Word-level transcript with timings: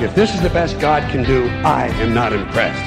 If 0.00 0.14
this 0.16 0.34
is 0.34 0.40
the 0.40 0.50
best 0.50 0.80
God 0.80 1.08
can 1.12 1.22
do, 1.22 1.46
I 1.64 1.86
am 2.00 2.12
not 2.12 2.32
impressed. 2.32 2.80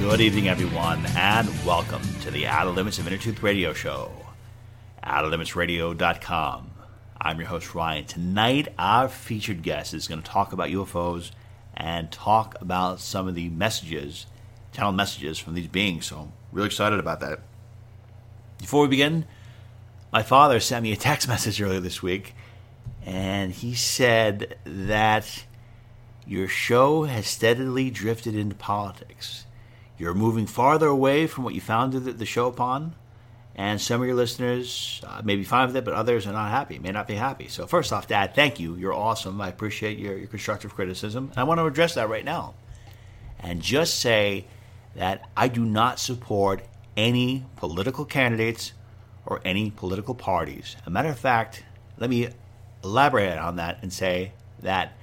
Good 0.00 0.20
evening, 0.20 0.48
everyone, 0.48 1.04
and 1.16 1.48
welcome 1.66 2.02
to 2.20 2.30
the 2.30 2.46
Outer 2.46 2.70
Limits 2.70 2.98
of 2.98 3.08
Inner 3.08 3.16
Truth 3.16 3.42
Radio 3.42 3.72
Show. 3.72 4.12
OuterLimitsRadio.com. 5.02 6.70
I'm 7.20 7.38
your 7.38 7.48
host, 7.48 7.74
Ryan. 7.74 8.04
Tonight, 8.04 8.68
our 8.78 9.08
featured 9.08 9.62
guest 9.62 9.94
is 9.94 10.06
going 10.06 10.22
to 10.22 10.30
talk 10.30 10.52
about 10.52 10.68
UFOs 10.68 11.32
and 11.74 12.12
talk 12.12 12.54
about 12.60 13.00
some 13.00 13.26
of 13.26 13.34
the 13.34 13.48
messages, 13.48 14.26
channel 14.72 14.92
messages 14.92 15.38
from 15.38 15.54
these 15.54 15.66
beings. 15.66 16.06
So, 16.06 16.18
I'm 16.18 16.32
really 16.52 16.66
excited 16.66 17.00
about 17.00 17.18
that. 17.20 17.40
Before 18.58 18.82
we 18.82 18.88
begin, 18.88 19.24
my 20.12 20.22
father 20.22 20.58
sent 20.60 20.82
me 20.82 20.92
a 20.92 20.96
text 20.96 21.28
message 21.28 21.60
earlier 21.60 21.80
this 21.80 22.02
week, 22.02 22.34
and 23.06 23.52
he 23.52 23.74
said 23.74 24.58
that 24.64 25.44
your 26.26 26.48
show 26.48 27.04
has 27.04 27.26
steadily 27.26 27.90
drifted 27.90 28.34
into 28.34 28.54
politics. 28.54 29.46
You're 29.96 30.14
moving 30.14 30.46
farther 30.46 30.88
away 30.88 31.26
from 31.26 31.44
what 31.44 31.54
you 31.54 31.60
founded 31.60 32.04
the 32.18 32.26
show 32.26 32.46
upon, 32.46 32.94
and 33.54 33.80
some 33.80 34.00
of 34.00 34.06
your 34.06 34.16
listeners 34.16 35.00
uh, 35.06 35.22
may 35.24 35.36
be 35.36 35.44
fine 35.44 35.66
with 35.66 35.76
it, 35.76 35.84
but 35.84 35.94
others 35.94 36.26
are 36.26 36.32
not 36.32 36.50
happy, 36.50 36.78
may 36.78 36.92
not 36.92 37.08
be 37.08 37.14
happy. 37.14 37.48
So, 37.48 37.66
first 37.66 37.92
off, 37.92 38.06
Dad, 38.06 38.34
thank 38.34 38.60
you. 38.60 38.76
You're 38.76 38.94
awesome. 38.94 39.40
I 39.40 39.48
appreciate 39.48 39.98
your, 39.98 40.16
your 40.16 40.28
constructive 40.28 40.74
criticism. 40.74 41.30
And 41.30 41.38
I 41.38 41.44
want 41.44 41.58
to 41.58 41.66
address 41.66 41.94
that 41.94 42.08
right 42.08 42.24
now 42.24 42.54
and 43.40 43.62
just 43.62 43.98
say 43.98 44.46
that 44.94 45.28
I 45.36 45.48
do 45.48 45.64
not 45.64 45.98
support 45.98 46.62
any 46.98 47.44
political 47.56 48.04
candidates 48.04 48.72
or 49.24 49.40
any 49.44 49.70
political 49.70 50.14
parties. 50.14 50.76
A 50.84 50.90
matter 50.90 51.08
of 51.08 51.18
fact, 51.18 51.64
let 51.96 52.10
me 52.10 52.28
elaborate 52.82 53.38
on 53.38 53.56
that 53.56 53.78
and 53.82 53.92
say 53.92 54.32
that 54.60 54.98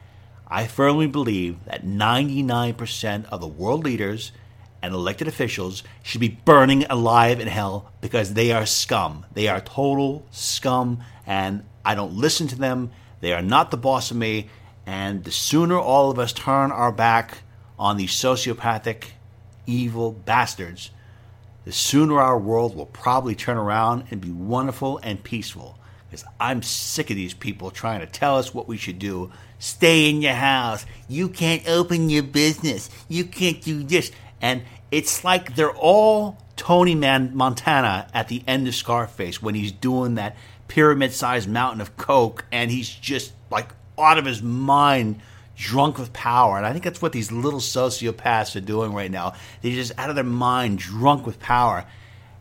I 0.45 0.67
firmly 0.67 1.07
believe 1.07 1.63
that 1.65 1.85
99% 1.85 3.25
of 3.29 3.39
the 3.39 3.47
world 3.47 3.85
leaders 3.85 4.33
and 4.81 4.93
elected 4.93 5.27
officials 5.27 5.83
should 6.03 6.19
be 6.19 6.27
burning 6.27 6.83
alive 6.89 7.39
in 7.39 7.47
hell 7.47 7.91
because 8.01 8.33
they 8.33 8.51
are 8.51 8.65
scum. 8.65 9.25
They 9.33 9.47
are 9.47 9.61
total 9.61 10.27
scum, 10.31 11.01
and 11.25 11.63
I 11.83 11.95
don't 11.95 12.13
listen 12.13 12.47
to 12.49 12.57
them. 12.57 12.91
They 13.21 13.31
are 13.31 13.41
not 13.41 13.71
the 13.71 13.77
boss 13.77 14.11
of 14.11 14.17
me. 14.17 14.49
And 14.85 15.23
the 15.23 15.31
sooner 15.31 15.79
all 15.79 16.11
of 16.11 16.19
us 16.19 16.33
turn 16.33 16.71
our 16.71 16.91
back 16.91 17.39
on 17.79 17.97
these 17.97 18.11
sociopathic, 18.11 19.05
evil 19.65 20.11
bastards, 20.11 20.91
the 21.65 21.71
sooner 21.71 22.19
our 22.19 22.37
world 22.37 22.75
will 22.75 22.85
probably 22.85 23.35
turn 23.35 23.57
around 23.57 24.05
and 24.11 24.21
be 24.21 24.31
wonderful 24.31 24.99
and 25.03 25.23
peaceful. 25.23 25.77
Because 26.07 26.23
I'm 26.39 26.61
sick 26.61 27.09
of 27.09 27.15
these 27.15 27.33
people 27.33 27.71
trying 27.71 27.99
to 28.01 28.05
tell 28.05 28.37
us 28.37 28.53
what 28.53 28.67
we 28.67 28.77
should 28.77 28.99
do. 28.99 29.31
Stay 29.57 30.09
in 30.09 30.21
your 30.21 30.33
house. 30.33 30.85
You 31.09 31.27
can't 31.27 31.67
open 31.67 32.09
your 32.09 32.23
business. 32.23 32.89
You 33.09 33.25
can't 33.25 33.61
do 33.61 33.83
this. 33.83 34.11
And 34.41 34.61
it's 34.91 35.23
like 35.23 35.55
they're 35.55 35.75
all 35.75 36.37
Tony 36.55 36.93
Man- 36.93 37.35
Montana 37.35 38.07
at 38.13 38.27
the 38.27 38.43
end 38.47 38.67
of 38.67 38.75
Scarface 38.75 39.41
when 39.41 39.55
he's 39.55 39.71
doing 39.71 40.15
that 40.15 40.37
pyramid 40.67 41.11
sized 41.11 41.49
mountain 41.49 41.81
of 41.81 41.97
coke 41.97 42.45
and 42.51 42.71
he's 42.71 42.89
just 42.89 43.33
like 43.49 43.69
out 43.97 44.17
of 44.17 44.25
his 44.25 44.41
mind 44.41 45.19
drunk 45.55 45.97
with 45.97 46.13
power. 46.13 46.57
And 46.57 46.65
I 46.65 46.71
think 46.71 46.83
that's 46.83 47.01
what 47.01 47.11
these 47.11 47.31
little 47.31 47.59
sociopaths 47.59 48.55
are 48.55 48.61
doing 48.61 48.93
right 48.93 49.11
now. 49.11 49.33
They're 49.61 49.73
just 49.73 49.93
out 49.97 50.09
of 50.09 50.15
their 50.15 50.23
mind, 50.23 50.79
drunk 50.79 51.25
with 51.25 51.39
power. 51.39 51.85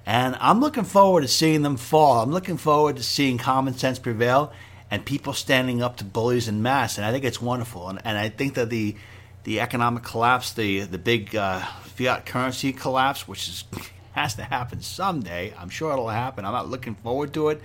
And 0.06 0.36
I'm 0.41 0.60
looking 0.60 0.84
forward 0.84 1.22
to 1.22 1.28
seeing 1.28 1.62
them 1.62 1.76
fall. 1.76 2.22
I'm 2.22 2.32
looking 2.32 2.56
forward 2.56 2.97
to 2.97 3.02
seeing 3.02 3.38
common 3.38 3.75
sense 3.75 3.98
prevail 3.98 4.52
and 4.91 5.04
people 5.04 5.32
standing 5.32 5.82
up 5.82 5.97
to 5.98 6.04
bullies 6.04 6.48
in 6.48 6.62
mass. 6.62 6.98
And 6.98 7.06
I 7.06 7.12
think 7.12 7.25
it's 7.25 7.41
wonderful. 7.41 7.88
And, 7.88 8.00
and 8.04 8.19
I 8.19 8.28
think 8.28 8.54
that 8.54 8.70
the 8.70 8.97
the 9.44 9.60
economic 9.60 10.02
collapse, 10.02 10.52
the 10.52 10.81
the 10.81 10.98
big 10.98 11.34
uh, 11.36 11.60
fiat 11.60 12.26
currency 12.26 12.72
collapse, 12.72 13.26
which 13.26 13.48
is 13.48 13.64
has 14.12 14.34
to 14.34 14.42
happen 14.42 14.81
someday. 14.81 15.54
I'm 15.58 15.69
sure 15.69 15.92
it'll 15.92 16.08
happen. 16.08 16.44
I'm 16.44 16.52
not 16.52 16.69
looking 16.69 16.94
forward 16.94 17.34
to 17.34 17.48
it, 17.48 17.60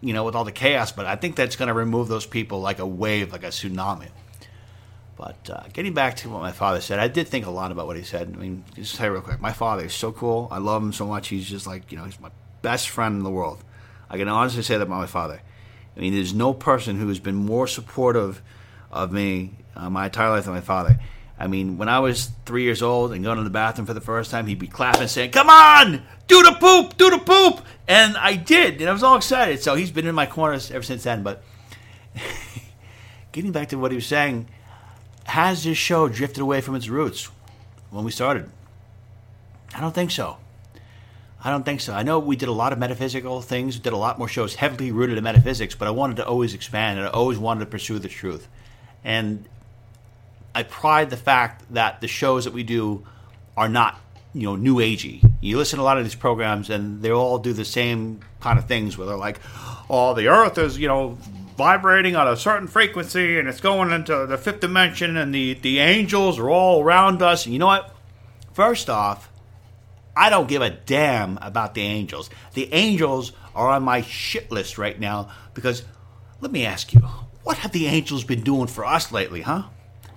you 0.00 0.12
know, 0.12 0.24
with 0.24 0.34
all 0.34 0.44
the 0.44 0.52
chaos. 0.52 0.92
But 0.92 1.06
I 1.06 1.16
think 1.16 1.36
that's 1.36 1.56
going 1.56 1.68
to 1.68 1.74
remove 1.74 2.08
those 2.08 2.26
people 2.26 2.60
like 2.60 2.80
a 2.80 2.86
wave, 2.86 3.32
like 3.32 3.44
a 3.44 3.48
tsunami. 3.48 4.08
But 5.20 5.50
uh, 5.50 5.64
getting 5.74 5.92
back 5.92 6.16
to 6.16 6.30
what 6.30 6.40
my 6.40 6.50
father 6.50 6.80
said, 6.80 6.98
I 6.98 7.06
did 7.06 7.28
think 7.28 7.44
a 7.44 7.50
lot 7.50 7.72
about 7.72 7.86
what 7.86 7.98
he 7.98 8.04
said. 8.04 8.32
I 8.34 8.40
mean, 8.40 8.64
just 8.74 8.96
tell 8.96 9.04
you 9.04 9.12
real 9.12 9.20
quick, 9.20 9.38
my 9.38 9.52
father 9.52 9.84
is 9.84 9.92
so 9.92 10.12
cool. 10.12 10.48
I 10.50 10.56
love 10.56 10.82
him 10.82 10.94
so 10.94 11.06
much. 11.06 11.28
He's 11.28 11.46
just 11.46 11.66
like, 11.66 11.92
you 11.92 11.98
know, 11.98 12.04
he's 12.04 12.18
my 12.18 12.30
best 12.62 12.88
friend 12.88 13.18
in 13.18 13.22
the 13.22 13.30
world. 13.30 13.62
I 14.08 14.16
can 14.16 14.28
honestly 14.28 14.62
say 14.62 14.78
that 14.78 14.84
about 14.84 14.96
my 14.96 15.06
father. 15.06 15.42
I 15.94 16.00
mean, 16.00 16.14
there's 16.14 16.32
no 16.32 16.54
person 16.54 16.98
who 16.98 17.06
has 17.08 17.18
been 17.18 17.34
more 17.34 17.66
supportive 17.66 18.40
of 18.90 19.12
me 19.12 19.52
uh, 19.76 19.90
my 19.90 20.06
entire 20.06 20.30
life 20.30 20.46
than 20.46 20.54
my 20.54 20.62
father. 20.62 20.98
I 21.38 21.48
mean, 21.48 21.76
when 21.76 21.90
I 21.90 21.98
was 21.98 22.30
three 22.46 22.62
years 22.62 22.80
old 22.80 23.12
and 23.12 23.22
going 23.22 23.36
to 23.36 23.44
the 23.44 23.50
bathroom 23.50 23.86
for 23.86 23.92
the 23.92 24.00
first 24.00 24.30
time, 24.30 24.46
he'd 24.46 24.58
be 24.58 24.68
clapping, 24.68 25.02
and 25.02 25.10
saying, 25.10 25.32
"Come 25.32 25.50
on, 25.50 26.02
do 26.28 26.42
the 26.42 26.52
poop, 26.52 26.96
do 26.96 27.10
the 27.10 27.18
poop," 27.18 27.60
and 27.86 28.16
I 28.16 28.36
did, 28.36 28.80
and 28.80 28.88
I 28.88 28.92
was 28.94 29.02
all 29.02 29.16
excited. 29.16 29.62
So 29.62 29.74
he's 29.74 29.90
been 29.90 30.06
in 30.06 30.14
my 30.14 30.24
corners 30.24 30.70
ever 30.70 30.82
since 30.82 31.02
then. 31.02 31.22
But 31.22 31.42
getting 33.32 33.52
back 33.52 33.68
to 33.68 33.78
what 33.78 33.90
he 33.90 33.96
was 33.96 34.06
saying, 34.06 34.48
has 35.24 35.64
this 35.64 35.78
show 35.78 36.08
drifted 36.08 36.40
away 36.40 36.60
from 36.60 36.74
its 36.74 36.88
roots 36.88 37.30
when 37.90 38.04
we 38.04 38.10
started? 38.10 38.50
I 39.74 39.80
don't 39.80 39.94
think 39.94 40.10
so. 40.10 40.36
I 41.42 41.50
don't 41.50 41.64
think 41.64 41.80
so. 41.80 41.94
I 41.94 42.02
know 42.02 42.18
we 42.18 42.36
did 42.36 42.48
a 42.48 42.52
lot 42.52 42.72
of 42.72 42.78
metaphysical 42.78 43.40
things, 43.40 43.78
did 43.78 43.92
a 43.92 43.96
lot 43.96 44.18
more 44.18 44.28
shows 44.28 44.56
heavily 44.56 44.90
rooted 44.90 45.16
in 45.16 45.24
metaphysics, 45.24 45.74
but 45.74 45.88
I 45.88 45.90
wanted 45.90 46.16
to 46.16 46.26
always 46.26 46.52
expand 46.52 46.98
and 46.98 47.08
I 47.08 47.10
always 47.10 47.38
wanted 47.38 47.60
to 47.60 47.66
pursue 47.66 47.98
the 47.98 48.08
truth. 48.08 48.46
And 49.04 49.46
I 50.54 50.64
pride 50.64 51.08
the 51.10 51.16
fact 51.16 51.64
that 51.72 52.00
the 52.00 52.08
shows 52.08 52.44
that 52.44 52.52
we 52.52 52.62
do 52.62 53.06
are 53.56 53.68
not, 53.68 53.98
you 54.34 54.42
know, 54.42 54.56
new 54.56 54.76
agey. 54.76 55.22
You 55.40 55.56
listen 55.56 55.78
to 55.78 55.82
a 55.82 55.84
lot 55.84 55.96
of 55.96 56.04
these 56.04 56.14
programs, 56.14 56.68
and 56.68 57.00
they 57.00 57.10
all 57.10 57.38
do 57.38 57.52
the 57.54 57.64
same 57.64 58.20
kind 58.40 58.58
of 58.58 58.66
things 58.66 58.98
where 58.98 59.06
they're 59.06 59.16
like, 59.16 59.40
"Oh, 59.88 60.12
the 60.14 60.28
Earth 60.28 60.58
is, 60.58 60.78
you 60.78 60.88
know." 60.88 61.18
Vibrating 61.60 62.16
on 62.16 62.26
a 62.26 62.38
certain 62.38 62.66
frequency, 62.66 63.38
and 63.38 63.46
it's 63.46 63.60
going 63.60 63.90
into 63.90 64.24
the 64.24 64.38
fifth 64.38 64.60
dimension, 64.60 65.18
and 65.18 65.34
the, 65.34 65.52
the 65.52 65.78
angels 65.78 66.38
are 66.38 66.48
all 66.48 66.82
around 66.82 67.20
us. 67.20 67.44
And 67.44 67.52
you 67.52 67.58
know 67.58 67.66
what? 67.66 67.94
First 68.54 68.88
off, 68.88 69.30
I 70.16 70.30
don't 70.30 70.48
give 70.48 70.62
a 70.62 70.70
damn 70.70 71.36
about 71.42 71.74
the 71.74 71.82
angels. 71.82 72.30
The 72.54 72.72
angels 72.72 73.32
are 73.54 73.68
on 73.68 73.82
my 73.82 74.00
shit 74.00 74.50
list 74.50 74.78
right 74.78 74.98
now 74.98 75.32
because 75.52 75.82
let 76.40 76.50
me 76.50 76.64
ask 76.64 76.94
you, 76.94 77.00
what 77.42 77.58
have 77.58 77.72
the 77.72 77.88
angels 77.88 78.24
been 78.24 78.42
doing 78.42 78.66
for 78.66 78.86
us 78.86 79.12
lately, 79.12 79.42
huh? 79.42 79.64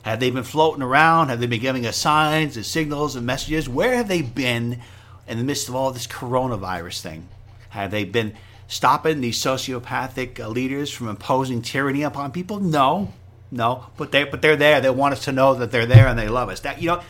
Have 0.03 0.21
they 0.21 0.31
been 0.31 0.43
floating 0.43 0.81
around? 0.81 1.27
Have 1.27 1.41
they 1.41 1.47
been 1.47 1.59
giving 1.59 1.85
us 1.85 1.97
signs 1.97 2.55
and 2.55 2.65
signals 2.65 3.17
and 3.17 3.25
messages? 3.25 3.67
Where 3.67 3.97
have 3.97 4.07
they 4.07 4.21
been 4.21 4.79
in 5.27 5.39
the 5.39 5.43
midst 5.43 5.67
of 5.67 5.75
all 5.75 5.91
this 5.91 6.07
coronavirus 6.07 7.01
thing? 7.01 7.27
Have 7.67 7.91
they 7.91 8.05
been 8.05 8.33
stopping 8.67 9.21
these 9.21 9.37
sociopathic 9.37 10.39
uh, 10.39 10.47
leaders 10.47 10.91
from 10.91 11.09
imposing 11.09 11.61
tyranny 11.61 12.03
upon 12.03 12.31
people? 12.31 12.59
No, 12.59 13.13
no. 13.51 13.85
But 13.97 14.11
they 14.11 14.23
but 14.23 14.41
they're 14.41 14.55
there. 14.55 14.81
They 14.81 14.89
want 14.89 15.13
us 15.13 15.25
to 15.25 15.31
know 15.31 15.55
that 15.55 15.71
they're 15.71 15.85
there 15.85 16.07
and 16.07 16.17
they 16.17 16.27
love 16.27 16.49
us. 16.49 16.61
That 16.61 16.81
you 16.81 16.87
know, 16.87 17.01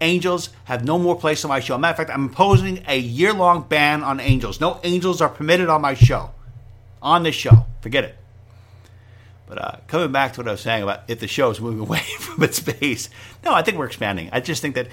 angels 0.00 0.50
have 0.64 0.84
no 0.84 0.98
more 0.98 1.16
place 1.16 1.44
on 1.44 1.48
my 1.48 1.60
show. 1.60 1.76
Matter 1.78 1.92
of 1.92 1.96
fact, 1.96 2.10
I'm 2.10 2.24
imposing 2.24 2.84
a 2.86 2.98
year 2.98 3.32
long 3.32 3.62
ban 3.68 4.02
on 4.02 4.20
angels. 4.20 4.60
No 4.60 4.80
angels 4.84 5.20
are 5.20 5.28
permitted 5.28 5.68
on 5.68 5.80
my 5.80 5.94
show. 5.94 6.30
On 7.02 7.22
this 7.22 7.34
show, 7.34 7.66
forget 7.80 8.04
it. 8.04 8.16
But 9.46 9.58
uh, 9.58 9.76
coming 9.88 10.12
back 10.12 10.34
to 10.34 10.40
what 10.40 10.48
I 10.48 10.52
was 10.52 10.60
saying 10.60 10.84
about 10.84 11.02
if 11.08 11.18
the 11.18 11.26
show 11.26 11.50
is 11.50 11.60
moving 11.60 11.80
away 11.86 12.02
from 12.18 12.42
its 12.42 12.60
base, 12.60 13.08
no, 13.44 13.52
I 13.52 13.62
think 13.62 13.78
we're 13.78 13.86
expanding. 13.86 14.30
I 14.32 14.40
just 14.40 14.62
think 14.62 14.74
that 14.76 14.88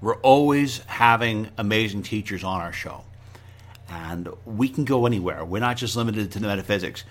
we're 0.00 0.16
always 0.16 0.78
having 0.86 1.48
amazing 1.56 2.02
teachers 2.02 2.42
on 2.42 2.60
our 2.60 2.72
show. 2.72 3.04
And 3.90 4.28
we 4.46 4.68
can 4.68 4.84
go 4.84 5.04
anywhere. 5.04 5.44
We're 5.44 5.58
not 5.58 5.76
just 5.76 5.96
limited 5.96 6.30
to 6.32 6.38
the 6.38 6.46
metaphysics. 6.46 7.04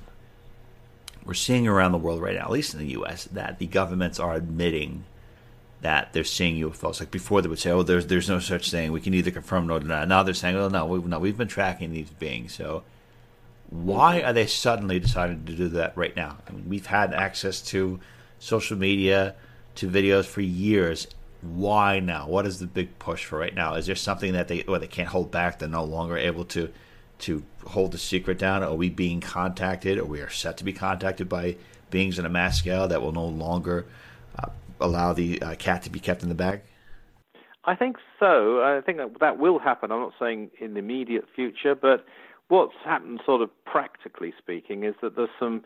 we're 1.24 1.34
seeing 1.34 1.66
around 1.66 1.92
the 1.92 1.98
world 1.98 2.20
right 2.20 2.34
now, 2.34 2.42
at 2.42 2.50
least 2.50 2.74
in 2.74 2.80
the 2.80 2.90
U.S., 2.90 3.24
that 3.24 3.58
the 3.58 3.66
governments 3.66 4.20
are 4.20 4.34
admitting 4.34 5.04
that 5.80 6.12
they're 6.12 6.24
seeing 6.24 6.56
UFOs. 6.64 7.00
Like 7.00 7.10
before, 7.10 7.42
they 7.42 7.48
would 7.48 7.58
say, 7.58 7.70
"Oh, 7.70 7.82
there's 7.82 8.06
there's 8.06 8.28
no 8.28 8.38
such 8.38 8.70
thing. 8.70 8.90
We 8.90 9.00
can 9.00 9.14
either 9.14 9.30
confirm 9.30 9.70
or 9.70 9.80
deny." 9.80 10.04
Now 10.04 10.22
they're 10.22 10.34
saying, 10.34 10.56
"Oh, 10.56 10.68
no, 10.68 10.86
we've 10.86 11.04
no, 11.06 11.18
we've 11.18 11.36
been 11.36 11.48
tracking 11.48 11.92
these 11.92 12.10
beings." 12.10 12.54
So, 12.54 12.84
why 13.68 14.22
are 14.22 14.32
they 14.32 14.46
suddenly 14.46 14.98
deciding 14.98 15.44
to 15.44 15.52
do 15.52 15.68
that 15.68 15.96
right 15.96 16.16
now? 16.16 16.38
I 16.48 16.52
mean, 16.52 16.68
we've 16.68 16.86
had 16.86 17.12
access 17.12 17.60
to 17.62 18.00
social 18.38 18.78
media, 18.78 19.34
to 19.76 19.88
videos 19.88 20.24
for 20.24 20.40
years. 20.40 21.06
Why 21.42 22.00
now? 22.00 22.28
What 22.28 22.46
is 22.46 22.60
the 22.60 22.66
big 22.66 22.98
push 22.98 23.26
for 23.26 23.38
right 23.38 23.54
now? 23.54 23.74
Is 23.74 23.86
there 23.86 23.94
something 23.94 24.32
that 24.32 24.48
they 24.48 24.62
or 24.62 24.78
they 24.78 24.86
can't 24.86 25.10
hold 25.10 25.30
back? 25.30 25.58
They're 25.58 25.68
no 25.68 25.84
longer 25.84 26.16
able 26.16 26.46
to 26.46 26.70
to 27.24 27.42
hold 27.66 27.92
the 27.92 27.98
secret 27.98 28.38
down? 28.38 28.62
Are 28.62 28.74
we 28.74 28.90
being 28.90 29.20
contacted, 29.20 29.98
or 29.98 30.04
we 30.04 30.20
are 30.20 30.30
set 30.30 30.56
to 30.58 30.64
be 30.64 30.72
contacted 30.72 31.28
by 31.28 31.56
beings 31.90 32.18
in 32.18 32.26
a 32.26 32.28
mass 32.28 32.58
scale 32.58 32.88
that 32.88 33.00
will 33.00 33.12
no 33.12 33.26
longer 33.26 33.86
uh, 34.38 34.48
allow 34.80 35.12
the 35.12 35.40
uh, 35.40 35.54
cat 35.54 35.82
to 35.82 35.90
be 35.90 36.00
kept 36.00 36.22
in 36.22 36.28
the 36.28 36.34
bag? 36.34 36.60
I 37.64 37.74
think 37.74 37.96
so. 38.20 38.62
I 38.62 38.80
think 38.84 38.98
that, 38.98 39.20
that 39.20 39.38
will 39.38 39.58
happen. 39.58 39.90
I'm 39.90 40.00
not 40.00 40.12
saying 40.18 40.50
in 40.60 40.74
the 40.74 40.80
immediate 40.80 41.24
future, 41.34 41.74
but 41.74 42.04
what's 42.48 42.74
happened, 42.84 43.20
sort 43.24 43.40
of 43.40 43.50
practically 43.64 44.34
speaking, 44.36 44.84
is 44.84 44.94
that 45.00 45.16
there's 45.16 45.30
some 45.38 45.64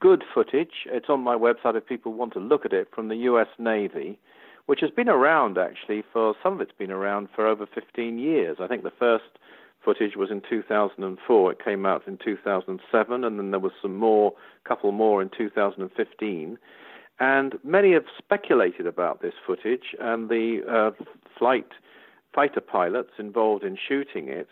good 0.00 0.24
footage. 0.34 0.86
It's 0.86 1.10
on 1.10 1.20
my 1.20 1.36
website 1.36 1.76
if 1.76 1.86
people 1.86 2.14
want 2.14 2.32
to 2.32 2.40
look 2.40 2.64
at 2.64 2.72
it 2.72 2.88
from 2.94 3.08
the 3.08 3.16
U.S. 3.16 3.48
Navy, 3.58 4.18
which 4.66 4.80
has 4.80 4.90
been 4.90 5.08
around 5.08 5.58
actually 5.58 6.02
for 6.12 6.34
some 6.42 6.54
of 6.54 6.60
it's 6.62 6.72
been 6.78 6.90
around 6.90 7.28
for 7.34 7.46
over 7.46 7.66
15 7.66 8.18
years. 8.18 8.56
I 8.58 8.66
think 8.66 8.82
the 8.82 8.92
first 8.98 9.24
footage 9.84 10.16
was 10.16 10.30
in 10.30 10.42
2004. 10.48 11.52
It 11.52 11.64
came 11.64 11.86
out 11.86 12.06
in 12.06 12.18
2007, 12.18 13.24
and 13.24 13.38
then 13.38 13.50
there 13.50 13.60
was 13.60 13.72
some 13.80 13.96
more, 13.96 14.32
a 14.64 14.68
couple 14.68 14.92
more 14.92 15.22
in 15.22 15.30
2015. 15.36 16.58
And 17.20 17.58
many 17.62 17.92
have 17.92 18.04
speculated 18.18 18.86
about 18.86 19.22
this 19.22 19.34
footage, 19.46 19.94
and 20.00 20.28
the 20.28 20.62
uh, 20.68 21.04
flight 21.38 21.68
fighter 22.34 22.60
pilots 22.60 23.10
involved 23.18 23.62
in 23.62 23.76
shooting 23.76 24.28
it. 24.28 24.48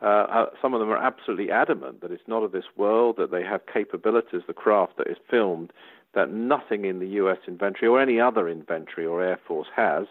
Uh, 0.00 0.46
some 0.60 0.74
of 0.74 0.80
them 0.80 0.90
are 0.90 0.98
absolutely 0.98 1.50
adamant 1.50 2.00
that 2.00 2.10
it's 2.10 2.26
not 2.26 2.42
of 2.42 2.52
this 2.52 2.64
world, 2.76 3.16
that 3.16 3.30
they 3.30 3.42
have 3.42 3.60
capabilities, 3.72 4.42
the 4.46 4.52
craft 4.52 4.96
that 4.98 5.06
is 5.06 5.16
filmed, 5.30 5.72
that 6.14 6.30
nothing 6.30 6.84
in 6.84 6.98
the 6.98 7.06
U.S. 7.08 7.38
inventory 7.46 7.88
or 7.88 8.00
any 8.00 8.20
other 8.20 8.48
inventory 8.48 9.06
or 9.06 9.22
Air 9.22 9.38
Force 9.46 9.68
has. 9.74 10.06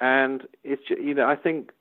And 0.00 0.46
it's 0.64 0.84
you 0.88 1.12
know 1.12 1.28
I 1.28 1.36
think 1.36 1.72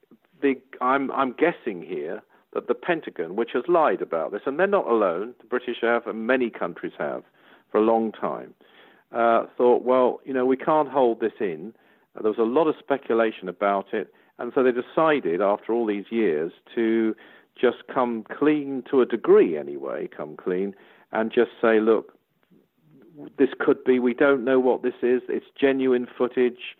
the 0.41 0.55
I'm 0.81 1.11
I'm 1.11 1.33
guessing 1.33 1.81
here 1.81 2.21
that 2.53 2.67
the 2.67 2.73
Pentagon, 2.73 3.35
which 3.35 3.51
has 3.53 3.63
lied 3.67 4.01
about 4.01 4.31
this, 4.31 4.41
and 4.45 4.59
they're 4.59 4.67
not 4.67 4.87
alone. 4.87 5.33
The 5.39 5.47
British 5.47 5.77
have, 5.81 6.07
and 6.07 6.25
many 6.25 6.49
countries 6.49 6.93
have, 6.97 7.23
for 7.71 7.77
a 7.79 7.83
long 7.83 8.11
time, 8.11 8.55
uh, 9.11 9.45
thought, 9.55 9.83
well, 9.83 10.19
you 10.25 10.33
know, 10.33 10.45
we 10.45 10.57
can't 10.57 10.89
hold 10.89 11.19
this 11.19 11.33
in. 11.39 11.73
Uh, 12.15 12.23
there 12.23 12.31
was 12.31 12.39
a 12.39 12.43
lot 12.43 12.67
of 12.67 12.75
speculation 12.79 13.47
about 13.47 13.93
it, 13.93 14.11
and 14.39 14.51
so 14.55 14.63
they 14.63 14.71
decided, 14.71 15.41
after 15.41 15.73
all 15.73 15.85
these 15.85 16.05
years, 16.09 16.51
to 16.73 17.15
just 17.59 17.83
come 17.93 18.23
clean 18.35 18.83
to 18.89 19.01
a 19.01 19.05
degree, 19.05 19.57
anyway, 19.57 20.07
come 20.15 20.35
clean, 20.35 20.73
and 21.11 21.31
just 21.31 21.51
say, 21.61 21.79
look, 21.79 22.13
this 23.37 23.49
could 23.59 23.83
be. 23.83 23.99
We 23.99 24.13
don't 24.13 24.45
know 24.45 24.59
what 24.59 24.81
this 24.81 24.93
is. 25.01 25.21
It's 25.27 25.45
genuine 25.59 26.07
footage. 26.17 26.77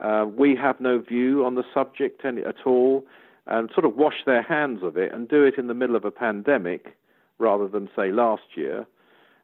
Uh, 0.00 0.26
we 0.26 0.56
have 0.56 0.80
no 0.80 0.98
view 0.98 1.44
on 1.44 1.54
the 1.54 1.64
subject 1.74 2.24
any, 2.24 2.42
at 2.42 2.66
all, 2.66 3.04
and 3.46 3.70
sort 3.74 3.84
of 3.84 3.96
wash 3.96 4.24
their 4.24 4.42
hands 4.42 4.82
of 4.82 4.96
it 4.96 5.12
and 5.12 5.28
do 5.28 5.44
it 5.44 5.58
in 5.58 5.66
the 5.66 5.74
middle 5.74 5.96
of 5.96 6.04
a 6.04 6.10
pandemic 6.10 6.96
rather 7.38 7.68
than, 7.68 7.88
say, 7.96 8.10
last 8.10 8.42
year, 8.54 8.86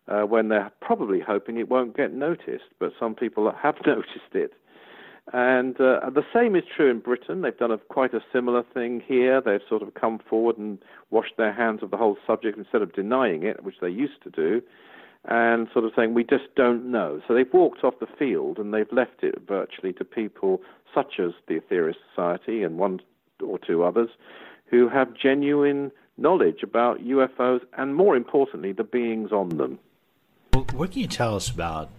uh, 0.08 0.22
when 0.22 0.48
they're 0.48 0.70
probably 0.80 1.20
hoping 1.20 1.58
it 1.58 1.68
won't 1.68 1.96
get 1.96 2.12
noticed. 2.12 2.64
But 2.78 2.92
some 2.98 3.14
people 3.14 3.52
have 3.62 3.76
noticed 3.86 4.34
it. 4.34 4.52
And 5.32 5.74
uh, 5.80 6.08
the 6.10 6.24
same 6.32 6.54
is 6.54 6.62
true 6.74 6.88
in 6.88 7.00
Britain. 7.00 7.42
They've 7.42 7.56
done 7.56 7.72
a, 7.72 7.78
quite 7.78 8.14
a 8.14 8.20
similar 8.32 8.62
thing 8.62 9.02
here. 9.04 9.40
They've 9.40 9.60
sort 9.68 9.82
of 9.82 9.94
come 9.94 10.20
forward 10.30 10.56
and 10.56 10.78
washed 11.10 11.36
their 11.36 11.52
hands 11.52 11.82
of 11.82 11.90
the 11.90 11.96
whole 11.96 12.16
subject 12.24 12.56
instead 12.56 12.80
of 12.80 12.92
denying 12.92 13.42
it, 13.42 13.64
which 13.64 13.80
they 13.80 13.88
used 13.88 14.22
to 14.22 14.30
do 14.30 14.62
and 15.26 15.68
sort 15.72 15.84
of 15.84 15.92
saying, 15.96 16.14
we 16.14 16.24
just 16.24 16.54
don't 16.54 16.90
know. 16.90 17.20
So 17.26 17.34
they've 17.34 17.52
walked 17.52 17.82
off 17.82 17.94
the 18.00 18.06
field 18.06 18.58
and 18.58 18.72
they've 18.72 18.90
left 18.92 19.22
it 19.22 19.42
virtually 19.46 19.92
to 19.94 20.04
people 20.04 20.60
such 20.94 21.18
as 21.18 21.32
the 21.48 21.60
Aetherius 21.60 21.96
Society 22.10 22.62
and 22.62 22.78
one 22.78 23.00
or 23.42 23.58
two 23.58 23.82
others 23.82 24.10
who 24.66 24.88
have 24.88 25.14
genuine 25.14 25.90
knowledge 26.16 26.62
about 26.62 27.00
UFOs 27.00 27.60
and, 27.76 27.94
more 27.94 28.16
importantly, 28.16 28.72
the 28.72 28.84
beings 28.84 29.32
on 29.32 29.56
them. 29.56 29.78
Well, 30.54 30.64
what 30.72 30.92
can 30.92 31.02
you 31.02 31.08
tell 31.08 31.34
us 31.34 31.50
about 31.50 31.90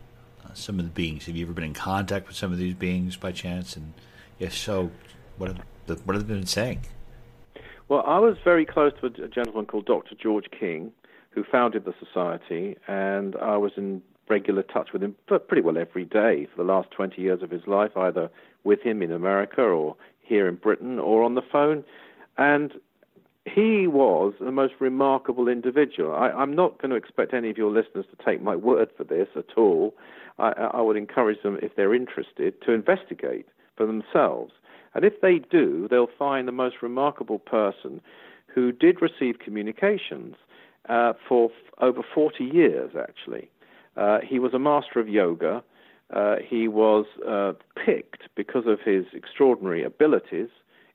uh, 0.44 0.54
some 0.54 0.80
of 0.80 0.86
the 0.86 0.92
beings? 0.92 1.26
Have 1.26 1.36
you 1.36 1.46
ever 1.46 1.54
been 1.54 1.66
in 1.66 1.74
contact 1.74 2.28
with 2.28 2.36
some 2.36 2.52
of 2.52 2.58
these 2.58 2.74
beings 2.74 3.18
by 3.18 3.32
chance? 3.32 3.76
And 3.76 3.94
if 4.40 4.56
so, 4.56 4.90
what 5.38 5.50
have, 5.50 5.62
the, 5.86 5.96
what 6.06 6.16
have 6.16 6.28
they 6.28 6.34
been 6.34 6.46
saying? 6.46 6.82
Well, 7.90 8.04
I 8.06 8.20
was 8.20 8.36
very 8.44 8.66
close 8.66 8.92
to 9.00 9.08
a 9.24 9.28
gentleman 9.28 9.66
called 9.66 9.86
Dr. 9.86 10.16
George 10.16 10.48
King, 10.58 10.92
who 11.38 11.44
founded 11.44 11.86
the 11.86 11.94
society, 12.04 12.76
and 12.88 13.36
I 13.36 13.58
was 13.58 13.74
in 13.78 14.02
regular 14.28 14.64
touch 14.64 14.90
with 14.92 15.04
him 15.04 15.16
pretty 15.28 15.62
well 15.62 15.78
every 15.78 16.04
day 16.04 16.48
for 16.50 16.64
the 16.64 16.68
last 16.68 16.90
20 16.90 17.22
years 17.22 17.44
of 17.44 17.52
his 17.52 17.62
life, 17.68 17.96
either 17.96 18.32
with 18.64 18.82
him 18.82 19.04
in 19.04 19.12
America 19.12 19.62
or 19.62 19.96
here 20.20 20.48
in 20.48 20.56
Britain 20.56 20.98
or 20.98 21.22
on 21.22 21.36
the 21.36 21.44
phone. 21.44 21.84
And 22.40 22.74
he 23.46 23.86
was 23.86 24.34
the 24.40 24.52
most 24.52 24.74
remarkable 24.80 25.48
individual. 25.48 26.12
I, 26.12 26.32
am 26.42 26.56
not 26.56 26.82
going 26.82 26.90
to 26.90 26.98
expect 26.98 27.36
any 27.36 27.52
of 27.52 27.58
your 27.58 27.70
listeners 27.70 28.06
to 28.10 28.26
take 28.26 28.42
my 28.42 28.56
word 28.56 28.90
for 28.98 29.04
this 29.04 29.28
at 29.36 29.56
all. 29.56 29.94
I, 30.40 30.54
I 30.74 30.82
would 30.82 30.98
encourage 30.98 31.44
them, 31.44 31.60
if 31.62 31.76
they're 31.76 31.94
interested, 31.94 32.60
to 32.64 32.72
investigate 32.72 33.46
for 33.76 33.86
themselves. 33.86 34.54
And 34.96 35.06
if 35.06 35.22
they 35.22 35.38
do, 35.38 35.88
they'll 35.88 36.10
find 36.18 36.48
the 36.48 36.52
most 36.52 36.78
remarkable 36.82 37.38
person 37.38 38.02
who 38.48 38.72
did 38.72 39.04
receive 39.04 39.38
communications 39.38 40.36
uh, 40.90 41.14
for 41.28 41.50
f- 41.50 41.74
over 41.82 42.02
40 42.14 42.44
years, 42.44 42.92
actually. 42.98 43.50
Uh, 43.96 44.20
he 44.24 44.40
was 44.40 44.54
a 44.54 44.60
master 44.60 45.00
of 45.00 45.10
yoga. 45.10 45.64
Uh, 46.14 46.36
he 46.48 46.68
was 46.68 47.06
uh, 47.28 47.54
picked 47.86 48.24
because 48.36 48.66
of 48.68 48.80
his 48.80 49.06
extraordinary 49.14 49.84
abilities 49.84 50.50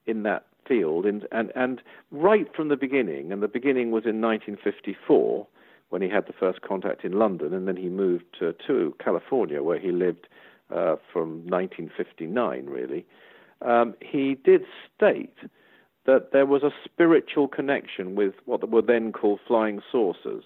in 0.06 0.22
that 0.22 0.46
field, 0.66 1.04
and, 1.04 1.26
and, 1.32 1.52
and 1.54 1.82
right 2.10 2.46
from 2.54 2.68
the 2.68 2.76
beginning, 2.76 3.32
and 3.32 3.42
the 3.42 3.48
beginning 3.48 3.90
was 3.90 4.04
in 4.04 4.20
1954 4.20 5.46
when 5.90 6.00
he 6.00 6.08
had 6.08 6.26
the 6.26 6.32
first 6.32 6.62
contact 6.62 7.04
in 7.04 7.12
London, 7.12 7.52
and 7.52 7.68
then 7.68 7.76
he 7.76 7.88
moved 7.88 8.24
to, 8.38 8.54
to 8.66 8.94
California 9.02 9.62
where 9.62 9.78
he 9.78 9.90
lived 9.90 10.26
uh, 10.70 10.96
from 11.12 11.44
1959, 11.46 12.66
really. 12.66 13.04
Um, 13.60 13.94
he 14.00 14.36
did 14.42 14.62
state 14.96 15.36
that 16.06 16.32
there 16.32 16.46
was 16.46 16.62
a 16.62 16.70
spiritual 16.84 17.48
connection 17.48 18.14
with 18.14 18.34
what 18.44 18.68
were 18.68 18.82
then 18.82 19.12
called 19.12 19.40
flying 19.46 19.80
saucers. 19.90 20.44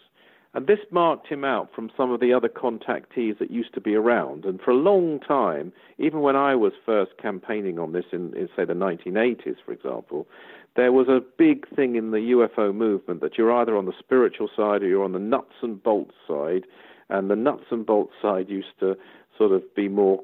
And 0.55 0.67
this 0.67 0.79
marked 0.91 1.29
him 1.29 1.45
out 1.45 1.69
from 1.75 1.91
some 1.97 2.11
of 2.11 2.21
the 2.21 2.33
other 2.33 2.49
contactees 2.49 3.39
that 3.39 3.51
used 3.51 3.75
to 3.75 3.81
be 3.81 3.95
around. 3.95 4.47
And 4.47 4.59
for 4.59 4.71
a 4.71 4.75
long 4.75 5.21
time, 5.21 5.71
even 5.99 6.21
when 6.21 6.35
I 6.35 6.55
was 6.55 6.73
first 6.87 7.13
campaigning 7.21 7.79
on 7.79 7.93
this 7.93 8.07
in, 8.11 8.35
in 8.35 8.49
say, 8.57 8.65
the 8.65 8.73
1980s, 8.73 9.57
for 9.65 9.73
example, 9.73 10.27
there 10.75 10.93
was 10.93 11.09
a 11.09 11.21
big 11.37 11.69
thing 11.75 11.97
in 11.97 12.11
the 12.11 12.33
UFO 12.33 12.75
movement 12.75 13.21
that 13.21 13.37
you're 13.37 13.53
either 13.53 13.77
on 13.77 13.85
the 13.85 13.93
spiritual 13.99 14.49
side 14.57 14.83
or 14.83 14.87
you're 14.87 15.05
on 15.05 15.13
the 15.13 15.19
nuts 15.19 15.55
and 15.61 15.83
bolts 15.83 16.15
side. 16.27 16.65
And 17.11 17.31
the 17.31 17.37
nuts 17.37 17.65
and 17.71 17.85
bolts 17.85 18.15
side 18.23 18.49
used 18.49 18.79
to 18.81 18.97
sort 19.37 19.53
of 19.53 19.63
be 19.75 19.89
more 19.89 20.23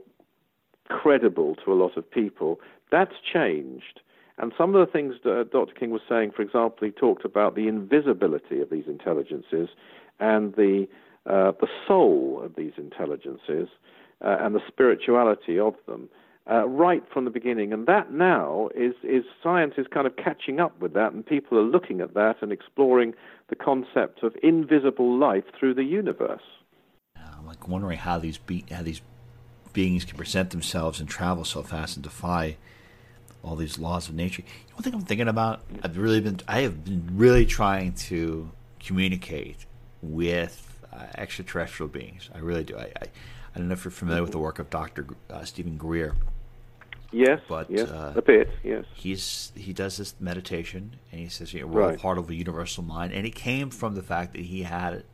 credible 0.89 1.57
to 1.65 1.73
a 1.73 1.75
lot 1.75 1.99
of 1.99 2.11
people. 2.11 2.59
That's 2.91 3.15
changed. 3.33 4.01
And 4.39 4.53
some 4.57 4.75
of 4.75 4.87
the 4.87 4.91
things 4.91 5.15
that 5.25 5.51
Dr. 5.53 5.75
King 5.75 5.91
was 5.91 6.01
saying, 6.09 6.33
for 6.35 6.43
example, 6.43 6.79
he 6.87 6.91
talked 6.91 7.25
about 7.25 7.55
the 7.55 7.69
invisibility 7.69 8.61
of 8.61 8.71
these 8.71 8.85
intelligences 8.87 9.69
and 10.21 10.55
the 10.55 10.87
uh, 11.25 11.53
the 11.61 11.69
soul 11.87 12.43
of 12.45 12.57
these 12.57 12.73
intelligences 12.77 13.69
uh, 14.25 14.39
and 14.41 14.57
the 14.57 14.61
spirituality 14.67 15.57
of 15.57 15.75
them 15.87 16.09
uh, 16.51 16.67
right 16.67 17.05
from 17.13 17.25
the 17.25 17.31
beginning. 17.31 17.73
And 17.73 17.87
that 17.87 18.13
now 18.13 18.71
is 18.75 18.95
is 19.03 19.25
science 19.43 19.75
is 19.77 19.87
kind 19.87 20.07
of 20.07 20.17
catching 20.17 20.59
up 20.59 20.81
with 20.81 20.95
that, 20.95 21.13
and 21.13 21.25
people 21.25 21.59
are 21.59 21.63
looking 21.63 22.01
at 22.01 22.15
that 22.15 22.37
and 22.41 22.51
exploring 22.51 23.15
the 23.49 23.57
concept 23.57 24.23
of 24.23 24.35
invisible 24.43 25.17
life 25.19 25.45
through 25.59 25.75
the 25.75 25.85
universe. 25.85 26.43
I'm 27.17 27.47
like 27.47 27.69
wondering 27.69 27.99
how 27.99 28.19
these 28.19 28.39
be- 28.39 28.65
how 28.71 28.83
these 28.83 29.03
beings 29.73 30.05
can 30.05 30.17
present 30.17 30.51
themselves 30.51 31.01
and 31.01 31.09
travel 31.09 31.45
so 31.45 31.63
fast 31.63 31.97
and 31.97 32.03
defy 32.03 32.57
all 33.43 33.57
these 33.57 33.79
laws 33.79 34.09
of 34.09 34.15
nature. 34.15 34.43
You 34.43 34.71
know, 34.71 34.77
one 34.77 34.83
thing 34.83 34.95
I'm 34.95 35.03
thinking 35.03 35.29
about, 35.29 35.63
I've 35.83 35.97
really 35.97 36.21
been, 36.21 36.41
I 36.47 36.61
have 36.61 36.85
been 36.85 37.11
really 37.13 37.47
trying 37.47 37.93
to 37.95 38.51
communicate 38.81 39.67
with 40.01 40.79
uh, 40.93 41.07
extraterrestrial 41.17 41.89
beings. 41.89 42.31
I 42.35 42.39
really 42.39 42.65
do. 42.65 42.77
I, 42.77 42.83
I, 43.01 43.07
I, 43.55 43.59
don't 43.59 43.69
know 43.69 43.75
if 43.75 43.85
you're 43.85 43.93
familiar 43.93 44.23
with 44.23 44.33
the 44.33 44.39
work 44.39 44.59
of 44.59 44.71
Dr. 44.71 45.07
Uh, 45.31 45.45
Steven 45.45 45.77
Greer. 45.77 46.15
Yes, 47.13 47.41
but 47.47 47.71
yes, 47.71 47.91
uh, 47.91 48.15
a 48.17 48.23
bit. 48.23 48.49
Yes, 48.65 48.87
he's 48.95 49.53
he 49.55 49.75
does 49.75 49.99
this 49.99 50.15
meditation, 50.19 50.97
and 51.11 51.21
he 51.21 51.29
says 51.29 51.53
you 51.53 51.61
know, 51.61 51.67
we're 51.67 51.81
right. 51.81 51.91
all 51.91 51.97
part 51.99 52.17
of 52.17 52.31
a 52.31 52.35
universal 52.35 52.83
mind, 52.83 53.13
and 53.13 53.27
it 53.27 53.35
came 53.35 53.69
from 53.69 53.95
the 53.95 54.03
fact 54.03 54.33
that 54.33 54.41
he 54.41 54.63
had 54.63 55.05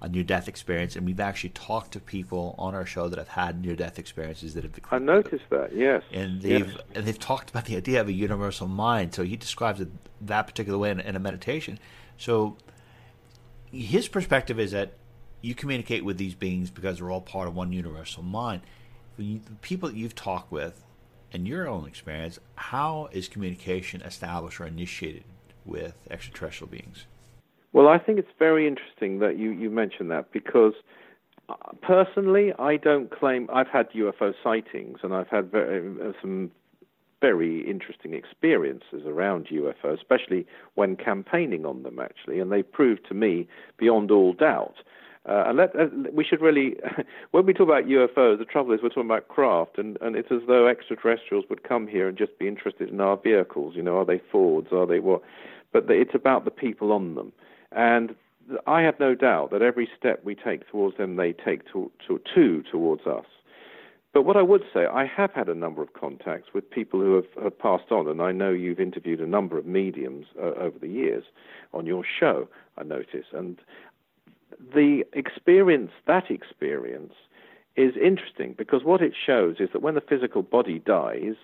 a 0.00 0.08
near 0.08 0.22
death 0.22 0.46
experience, 0.46 0.94
and 0.94 1.04
we've 1.04 1.20
actually 1.20 1.50
talked 1.50 1.92
to 1.92 2.00
people 2.00 2.54
on 2.56 2.74
our 2.74 2.86
show 2.86 3.08
that 3.08 3.18
have 3.18 3.28
had 3.28 3.60
near 3.60 3.74
death 3.74 3.98
experiences 3.98 4.54
that 4.54 4.62
have. 4.62 4.72
I 4.90 4.98
noticed 4.98 5.44
that. 5.50 5.74
Yes, 5.74 6.02
and 6.12 6.40
they've 6.40 6.68
yes. 6.68 6.78
and 6.94 7.06
they've 7.06 7.18
talked 7.18 7.50
about 7.50 7.64
the 7.64 7.76
idea 7.76 8.00
of 8.00 8.08
a 8.08 8.12
universal 8.12 8.68
mind. 8.68 9.14
So 9.14 9.24
he 9.24 9.36
describes 9.36 9.80
it 9.80 9.88
that 10.20 10.46
particular 10.46 10.78
way 10.78 10.90
in, 10.90 11.00
in 11.00 11.16
a 11.16 11.18
meditation. 11.18 11.78
So 12.16 12.56
his 13.72 14.08
perspective 14.08 14.60
is 14.60 14.70
that 14.72 14.94
you 15.40 15.54
communicate 15.54 16.04
with 16.04 16.18
these 16.18 16.34
beings 16.34 16.70
because 16.70 16.98
they're 16.98 17.10
all 17.10 17.20
part 17.20 17.48
of 17.48 17.54
one 17.54 17.72
universal 17.72 18.22
mind. 18.22 18.62
You, 19.16 19.40
the 19.40 19.56
people 19.56 19.88
that 19.88 19.96
you've 19.96 20.14
talked 20.14 20.52
with, 20.52 20.84
in 21.32 21.44
your 21.44 21.68
own 21.68 21.86
experience, 21.86 22.38
how 22.54 23.08
is 23.12 23.28
communication 23.28 24.00
established 24.02 24.60
or 24.60 24.66
initiated 24.66 25.24
with 25.64 25.94
extraterrestrial 26.10 26.70
beings? 26.70 27.04
Well, 27.78 27.86
I 27.86 27.98
think 27.98 28.18
it's 28.18 28.26
very 28.40 28.66
interesting 28.66 29.20
that 29.20 29.38
you, 29.38 29.50
you 29.52 29.70
mentioned 29.70 30.10
that 30.10 30.32
because 30.32 30.72
uh, 31.48 31.54
personally, 31.80 32.52
I 32.58 32.76
don't 32.76 33.08
claim 33.08 33.48
I've 33.52 33.68
had 33.68 33.88
UFO 33.92 34.34
sightings 34.42 34.98
and 35.04 35.14
I've 35.14 35.28
had 35.28 35.52
very, 35.52 35.88
uh, 36.00 36.10
some 36.20 36.50
very 37.20 37.60
interesting 37.70 38.14
experiences 38.14 39.02
around 39.06 39.46
UFO, 39.52 39.96
especially 39.96 40.44
when 40.74 40.96
campaigning 40.96 41.64
on 41.64 41.84
them, 41.84 42.00
actually, 42.00 42.40
and 42.40 42.50
they 42.50 42.64
proved 42.64 43.06
to 43.10 43.14
me 43.14 43.46
beyond 43.78 44.10
all 44.10 44.32
doubt. 44.32 44.78
Uh, 45.24 45.44
and 45.46 45.58
let, 45.58 45.76
uh, 45.78 45.86
we 46.12 46.24
should 46.24 46.40
really, 46.40 46.74
when 47.30 47.46
we 47.46 47.52
talk 47.52 47.68
about 47.68 47.84
UFOs, 47.84 48.40
the 48.40 48.44
trouble 48.44 48.72
is 48.72 48.80
we're 48.82 48.88
talking 48.88 49.04
about 49.04 49.28
craft, 49.28 49.78
and, 49.78 49.96
and 50.00 50.16
it's 50.16 50.32
as 50.32 50.40
though 50.48 50.66
extraterrestrials 50.66 51.44
would 51.48 51.62
come 51.62 51.86
here 51.86 52.08
and 52.08 52.18
just 52.18 52.36
be 52.40 52.48
interested 52.48 52.88
in 52.88 53.00
our 53.00 53.16
vehicles. 53.16 53.76
You 53.76 53.84
know, 53.84 53.98
are 53.98 54.04
they 54.04 54.20
Fords? 54.32 54.72
Are 54.72 54.84
they 54.84 54.98
what? 54.98 55.22
But 55.72 55.86
the, 55.86 55.92
it's 55.92 56.14
about 56.16 56.44
the 56.44 56.50
people 56.50 56.90
on 56.90 57.14
them. 57.14 57.32
And 57.72 58.14
I 58.66 58.82
have 58.82 58.98
no 58.98 59.14
doubt 59.14 59.50
that 59.50 59.62
every 59.62 59.88
step 59.98 60.24
we 60.24 60.34
take 60.34 60.68
towards 60.70 60.96
them, 60.96 61.16
they 61.16 61.32
take 61.32 61.70
to, 61.72 61.90
to, 62.06 62.20
two 62.34 62.62
towards 62.70 63.06
us. 63.06 63.26
But 64.14 64.22
what 64.22 64.38
I 64.38 64.42
would 64.42 64.62
say, 64.72 64.86
I 64.86 65.04
have 65.04 65.32
had 65.32 65.48
a 65.48 65.54
number 65.54 65.82
of 65.82 65.92
contacts 65.92 66.48
with 66.54 66.70
people 66.70 67.00
who 67.00 67.14
have, 67.16 67.42
have 67.42 67.58
passed 67.58 67.92
on, 67.92 68.08
and 68.08 68.22
I 68.22 68.32
know 68.32 68.50
you've 68.50 68.80
interviewed 68.80 69.20
a 69.20 69.26
number 69.26 69.58
of 69.58 69.66
mediums 69.66 70.26
uh, 70.40 70.54
over 70.58 70.78
the 70.78 70.88
years 70.88 71.24
on 71.74 71.84
your 71.84 72.04
show, 72.18 72.48
I 72.78 72.84
notice. 72.84 73.26
And 73.32 73.58
the 74.74 75.04
experience, 75.12 75.90
that 76.06 76.30
experience, 76.30 77.12
is 77.76 77.94
interesting 78.02 78.54
because 78.56 78.82
what 78.82 79.02
it 79.02 79.12
shows 79.14 79.56
is 79.60 79.68
that 79.72 79.82
when 79.82 79.94
the 79.94 80.00
physical 80.00 80.42
body 80.42 80.80
dies, 80.80 81.36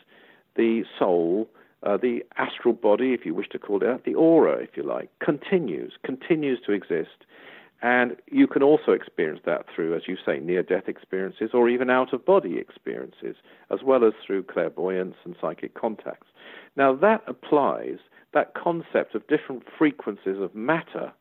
the 0.56 0.84
soul, 0.98 1.48
uh, 1.84 1.96
the 1.96 2.24
astral 2.36 2.74
body, 2.74 3.12
if 3.12 3.24
you 3.26 3.34
wish 3.34 3.48
to 3.50 3.58
call 3.58 3.76
it 3.76 3.86
that, 3.86 4.04
the 4.04 4.14
aura, 4.14 4.56
if 4.56 4.70
you 4.76 4.82
like, 4.82 5.10
continues, 5.22 5.92
continues 6.04 6.58
to 6.64 6.72
exist. 6.72 7.24
And 7.82 8.16
you 8.30 8.46
can 8.46 8.62
also 8.62 8.92
experience 8.92 9.40
that 9.44 9.66
through, 9.74 9.94
as 9.94 10.02
you 10.06 10.16
say, 10.24 10.38
near 10.38 10.62
death 10.62 10.88
experiences 10.88 11.50
or 11.52 11.68
even 11.68 11.90
out 11.90 12.14
of 12.14 12.24
body 12.24 12.56
experiences, 12.56 13.36
as 13.70 13.80
well 13.84 14.04
as 14.04 14.14
through 14.26 14.44
clairvoyance 14.44 15.16
and 15.24 15.36
psychic 15.38 15.74
contacts. 15.74 16.28
Now, 16.76 16.94
that 16.94 17.22
applies, 17.26 17.98
that 18.32 18.54
concept 18.54 19.14
of 19.14 19.26
different 19.26 19.64
frequencies 19.76 20.38
of 20.40 20.54
matter 20.54 21.12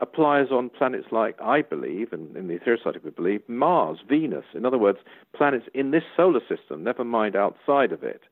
applies 0.00 0.50
on 0.50 0.70
planets 0.70 1.08
like, 1.10 1.36
I 1.42 1.60
believe, 1.60 2.14
and 2.14 2.34
in 2.34 2.48
the 2.48 2.54
Aetherius 2.54 2.78
Society 2.78 3.00
we 3.04 3.10
believe, 3.10 3.42
Mars, 3.46 3.98
Venus. 4.08 4.46
In 4.54 4.64
other 4.64 4.78
words, 4.78 4.98
planets 5.34 5.66
in 5.74 5.90
this 5.90 6.04
solar 6.16 6.40
system, 6.48 6.82
never 6.82 7.04
mind 7.04 7.36
outside 7.36 7.92
of 7.92 8.02
it. 8.02 8.22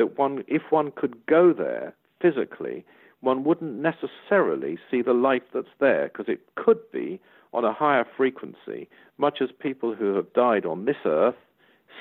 That 0.00 0.16
one, 0.16 0.44
if 0.48 0.62
one 0.70 0.92
could 0.96 1.26
go 1.26 1.52
there 1.52 1.92
physically, 2.22 2.86
one 3.20 3.44
wouldn't 3.44 3.74
necessarily 3.74 4.78
see 4.90 5.02
the 5.02 5.12
life 5.12 5.42
that's 5.52 5.68
there 5.78 6.08
because 6.08 6.24
it 6.26 6.40
could 6.54 6.78
be 6.90 7.20
on 7.52 7.66
a 7.66 7.74
higher 7.74 8.06
frequency, 8.16 8.88
much 9.18 9.42
as 9.42 9.50
people 9.58 9.94
who 9.94 10.14
have 10.14 10.32
died 10.32 10.64
on 10.64 10.86
this 10.86 10.96
earth 11.04 11.34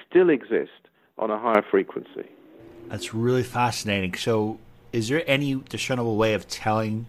still 0.10 0.30
exist 0.30 0.88
on 1.18 1.30
a 1.30 1.38
higher 1.38 1.62
frequency. 1.70 2.30
That's 2.88 3.14
really 3.14 3.44
fascinating. 3.44 4.14
So, 4.14 4.60
is 4.94 5.10
there 5.10 5.24
any 5.28 5.56
discernible 5.56 6.16
way 6.16 6.34
of 6.36 6.48
telling 6.48 7.08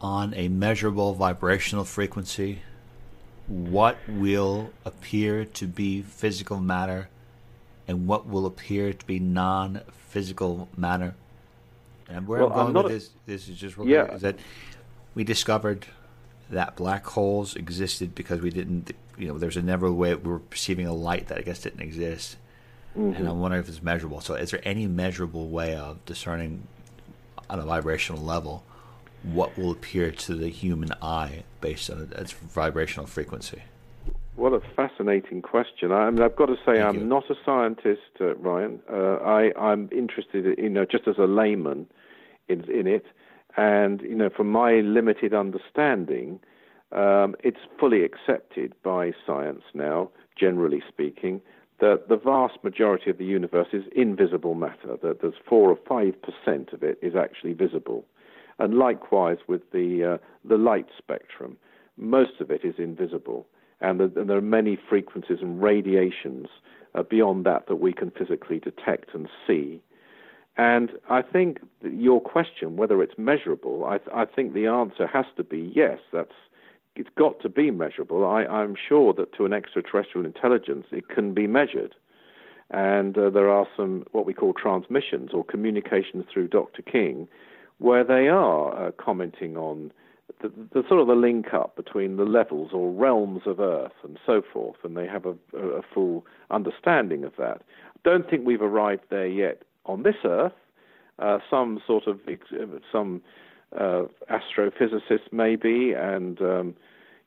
on 0.00 0.34
a 0.34 0.48
measurable 0.48 1.14
vibrational 1.14 1.84
frequency 1.84 2.62
what 3.46 3.98
will 4.08 4.70
appear 4.84 5.44
to 5.44 5.68
be 5.68 6.02
physical 6.02 6.58
matter 6.58 7.08
and 7.86 8.06
what 8.06 8.26
will 8.26 8.46
appear 8.46 8.92
to 8.92 9.06
be 9.06 9.18
non 9.18 9.82
physical 10.08 10.68
matter? 10.76 11.14
And 12.08 12.26
where 12.26 12.40
well, 12.40 12.52
I'm 12.52 12.72
going 12.72 12.76
I'm 12.76 12.82
with 12.84 12.92
a, 12.92 12.94
this, 12.94 13.10
this 13.26 13.48
is 13.48 13.58
just 13.58 13.76
yeah. 13.84 14.14
is 14.14 14.22
that 14.22 14.36
we 15.14 15.24
discovered 15.24 15.86
that 16.50 16.76
black 16.76 17.06
holes 17.06 17.56
existed 17.56 18.14
because 18.14 18.40
we 18.40 18.50
didn't, 18.50 18.92
you 19.18 19.28
know, 19.28 19.38
there's 19.38 19.56
a 19.56 19.62
never 19.62 19.90
way 19.90 20.14
we 20.14 20.30
were 20.30 20.38
perceiving 20.38 20.86
a 20.86 20.92
light 20.92 21.28
that 21.28 21.38
I 21.38 21.42
guess 21.42 21.60
didn't 21.60 21.80
exist. 21.80 22.36
Mm-hmm. 22.96 23.16
And 23.16 23.28
I'm 23.28 23.40
wondering 23.40 23.62
if 23.62 23.68
it's 23.68 23.82
measurable. 23.82 24.20
So, 24.20 24.34
is 24.34 24.50
there 24.50 24.60
any 24.62 24.86
measurable 24.86 25.48
way 25.48 25.74
of 25.74 26.04
discerning 26.04 26.68
on 27.50 27.58
a 27.58 27.64
vibrational 27.64 28.22
level 28.22 28.64
what 29.22 29.56
will 29.56 29.70
appear 29.70 30.10
to 30.10 30.34
the 30.34 30.48
human 30.48 30.92
eye 31.00 31.44
based 31.60 31.90
on 31.90 32.12
its 32.16 32.32
vibrational 32.32 33.06
frequency? 33.06 33.62
What 34.36 34.52
a 34.52 34.60
fascinating 34.74 35.42
question. 35.42 35.92
I 35.92 36.10
mean, 36.10 36.20
I've 36.20 36.34
got 36.34 36.46
to 36.46 36.56
say, 36.56 36.74
Thank 36.74 36.84
I'm 36.84 36.96
you. 36.96 37.04
not 37.04 37.30
a 37.30 37.34
scientist, 37.44 38.00
uh, 38.20 38.34
Ryan. 38.34 38.80
Uh, 38.92 39.16
I, 39.16 39.52
I'm 39.56 39.88
interested, 39.92 40.58
in, 40.58 40.64
you 40.64 40.70
know, 40.70 40.84
just 40.84 41.06
as 41.06 41.18
a 41.18 41.26
layman 41.26 41.86
in, 42.48 42.68
in 42.68 42.88
it. 42.88 43.06
And, 43.56 44.00
you 44.00 44.16
know, 44.16 44.30
from 44.36 44.50
my 44.50 44.80
limited 44.80 45.32
understanding, 45.34 46.40
um, 46.90 47.36
it's 47.44 47.60
fully 47.78 48.02
accepted 48.04 48.74
by 48.82 49.12
science 49.24 49.62
now, 49.72 50.10
generally 50.36 50.82
speaking, 50.88 51.40
that 51.78 52.08
the 52.08 52.16
vast 52.16 52.62
majority 52.64 53.10
of 53.10 53.18
the 53.18 53.24
universe 53.24 53.68
is 53.72 53.84
invisible 53.94 54.54
matter, 54.54 54.96
that 55.02 55.20
there's 55.20 55.34
four 55.48 55.70
or 55.70 55.78
five 55.88 56.14
percent 56.22 56.72
of 56.72 56.82
it 56.82 56.98
is 57.02 57.14
actually 57.14 57.52
visible. 57.52 58.04
And 58.58 58.74
likewise 58.74 59.38
with 59.46 59.62
the, 59.70 60.14
uh, 60.14 60.18
the 60.44 60.58
light 60.58 60.86
spectrum, 60.98 61.56
most 61.96 62.40
of 62.40 62.50
it 62.50 62.64
is 62.64 62.74
invisible 62.78 63.46
and, 63.84 64.00
the, 64.00 64.20
and 64.20 64.30
there 64.30 64.38
are 64.38 64.42
many 64.42 64.78
frequencies 64.88 65.38
and 65.40 65.62
radiations 65.62 66.48
uh, 66.94 67.02
beyond 67.02 67.44
that 67.46 67.66
that 67.66 67.76
we 67.76 67.92
can 67.92 68.10
physically 68.10 68.58
detect 68.58 69.14
and 69.14 69.28
see. 69.46 69.82
And 70.56 70.90
I 71.10 71.22
think 71.22 71.58
your 71.82 72.20
question, 72.20 72.76
whether 72.76 73.02
it's 73.02 73.18
measurable, 73.18 73.84
I, 73.84 73.98
I 74.14 74.24
think 74.24 74.54
the 74.54 74.66
answer 74.66 75.06
has 75.06 75.26
to 75.36 75.44
be 75.44 75.72
yes. 75.74 75.98
That's 76.12 76.32
it's 76.96 77.10
got 77.18 77.40
to 77.40 77.48
be 77.48 77.72
measurable. 77.72 78.24
I, 78.24 78.44
I'm 78.44 78.76
sure 78.88 79.12
that 79.14 79.34
to 79.36 79.44
an 79.44 79.52
extraterrestrial 79.52 80.24
intelligence, 80.24 80.86
it 80.92 81.08
can 81.08 81.34
be 81.34 81.48
measured. 81.48 81.96
And 82.70 83.18
uh, 83.18 83.30
there 83.30 83.50
are 83.50 83.66
some 83.76 84.04
what 84.12 84.26
we 84.26 84.32
call 84.32 84.52
transmissions 84.52 85.30
or 85.34 85.44
communications 85.44 86.24
through 86.32 86.48
Dr. 86.48 86.82
King, 86.82 87.28
where 87.78 88.04
they 88.04 88.28
are 88.28 88.88
uh, 88.88 88.90
commenting 88.92 89.56
on 89.56 89.92
the, 90.40 90.48
the, 90.72 90.82
sort 90.88 91.00
of 91.00 91.06
the 91.06 91.14
link 91.14 91.52
up 91.52 91.76
between 91.76 92.16
the 92.16 92.24
levels 92.24 92.70
or 92.72 92.90
realms 92.90 93.42
of 93.46 93.60
Earth 93.60 93.92
and 94.02 94.18
so 94.24 94.42
forth, 94.52 94.76
and 94.82 94.96
they 94.96 95.06
have 95.06 95.26
a, 95.26 95.34
a 95.56 95.82
full 95.92 96.24
understanding 96.50 97.24
of 97.24 97.32
that. 97.38 97.62
Don't 98.04 98.28
think 98.28 98.46
we've 98.46 98.62
arrived 98.62 99.04
there 99.10 99.26
yet 99.26 99.62
on 99.86 100.02
this 100.02 100.16
Earth. 100.24 100.52
Uh, 101.18 101.38
some 101.48 101.80
sort 101.86 102.06
of 102.06 102.20
some 102.90 103.22
uh, 103.78 104.02
astrophysicists 104.30 105.32
maybe, 105.32 105.92
and 105.92 106.40
um, 106.40 106.74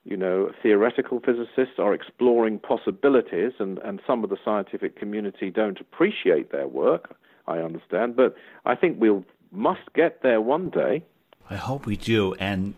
you 0.03 0.17
know 0.17 0.51
theoretical 0.61 1.19
physicists 1.19 1.79
are 1.79 1.93
exploring 1.93 2.59
possibilities, 2.59 3.53
and, 3.59 3.77
and 3.79 4.01
some 4.05 4.23
of 4.23 4.29
the 4.29 4.37
scientific 4.43 4.97
community 4.97 5.49
don't 5.49 5.79
appreciate 5.79 6.51
their 6.51 6.67
work. 6.67 7.15
I 7.47 7.59
understand, 7.59 8.17
but 8.17 8.35
I 8.65 8.75
think 8.75 8.99
we'll 8.99 9.23
must 9.51 9.93
get 9.95 10.21
there 10.21 10.41
one 10.41 10.69
day. 10.69 11.03
I 11.49 11.55
hope 11.55 11.85
we 11.85 11.95
do, 11.95 12.33
and 12.33 12.73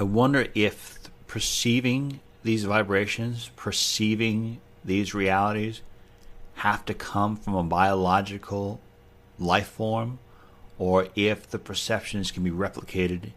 I 0.00 0.02
wonder 0.02 0.46
if 0.54 0.98
perceiving 1.26 2.20
these 2.42 2.64
vibrations, 2.64 3.50
perceiving 3.54 4.58
these 4.82 5.12
realities, 5.12 5.82
have 6.54 6.86
to 6.86 6.94
come 6.94 7.36
from 7.36 7.54
a 7.54 7.62
biological 7.62 8.80
life 9.38 9.68
form, 9.68 10.18
or 10.78 11.08
if 11.14 11.50
the 11.50 11.58
perceptions 11.58 12.30
can 12.30 12.42
be 12.42 12.50
replicated 12.50 13.32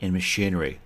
in 0.00 0.12
machinery. 0.12 0.80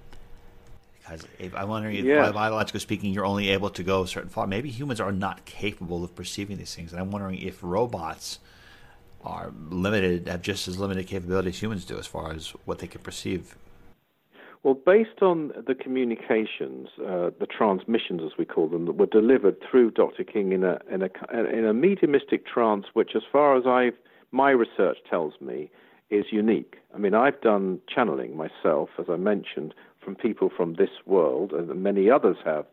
Because 0.99 1.27
if, 1.39 1.55
I'm 1.55 1.71
wondering 1.71 1.97
if, 1.97 2.05
yeah. 2.05 2.31
biologically 2.31 2.81
speaking, 2.81 3.15
you're 3.15 3.25
only 3.25 3.49
able 3.49 3.71
to 3.71 3.83
go 3.83 4.03
a 4.03 4.07
certain 4.07 4.29
far. 4.29 4.47
Maybe 4.47 4.69
humans 4.69 5.01
are 5.01 5.11
not 5.11 5.47
capable 5.47 6.05
of 6.05 6.15
perceiving 6.15 6.59
these 6.59 6.75
things, 6.75 6.93
and 6.93 7.01
I'm 7.01 7.11
wondering 7.11 7.39
if 7.39 7.61
robots 7.63 8.41
are 9.25 9.55
limited, 9.71 10.29
have 10.29 10.43
just 10.43 10.69
as 10.69 10.79
limited 10.79 11.07
capabilities 11.07 11.63
humans 11.63 11.87
do 11.87 11.97
as 11.97 12.07
far 12.07 12.33
as 12.33 12.51
what 12.67 12.81
they 12.81 12.87
can 12.87 13.01
perceive 13.01 13.57
well, 14.65 14.75
based 14.75 15.21
on 15.21 15.53
the 15.67 15.75
communications, 15.75 16.89
uh, 16.99 17.31
the 17.39 17.47
transmissions, 17.47 18.23
as 18.25 18.39
we 18.39 18.47
call 18.47 18.67
them, 18.67 18.87
that 18.87 18.97
were 18.97 19.05
delivered 19.05 19.57
through 19.61 19.91
Dr. 19.91 20.25
King 20.25 20.53
in 20.53 20.65
a 20.65 20.81
in 20.91 21.03
a 21.03 21.11
in 21.53 21.67
a 21.67 21.75
mediumistic 21.75 22.47
trance, 22.47 22.87
which, 22.95 23.11
as 23.15 23.23
far 23.31 23.57
as 23.59 23.65
I've 23.67 23.95
my 24.33 24.51
research 24.51 24.97
tells 25.09 25.35
me, 25.39 25.71
is 26.09 26.25
unique. 26.31 26.77
I 26.95 26.99
mean, 26.99 27.15
I've 27.15 27.41
done 27.43 27.79
channeling 27.95 28.37
myself, 28.39 28.89
as 28.99 29.05
I 29.09 29.17
mentioned, 29.17 29.75
from 30.03 30.17
people 30.17 30.51
from 30.55 30.75
this 30.75 30.91
world, 31.05 31.53
and 31.53 31.69
many 31.83 32.11
others 32.11 32.39
have. 32.47 32.65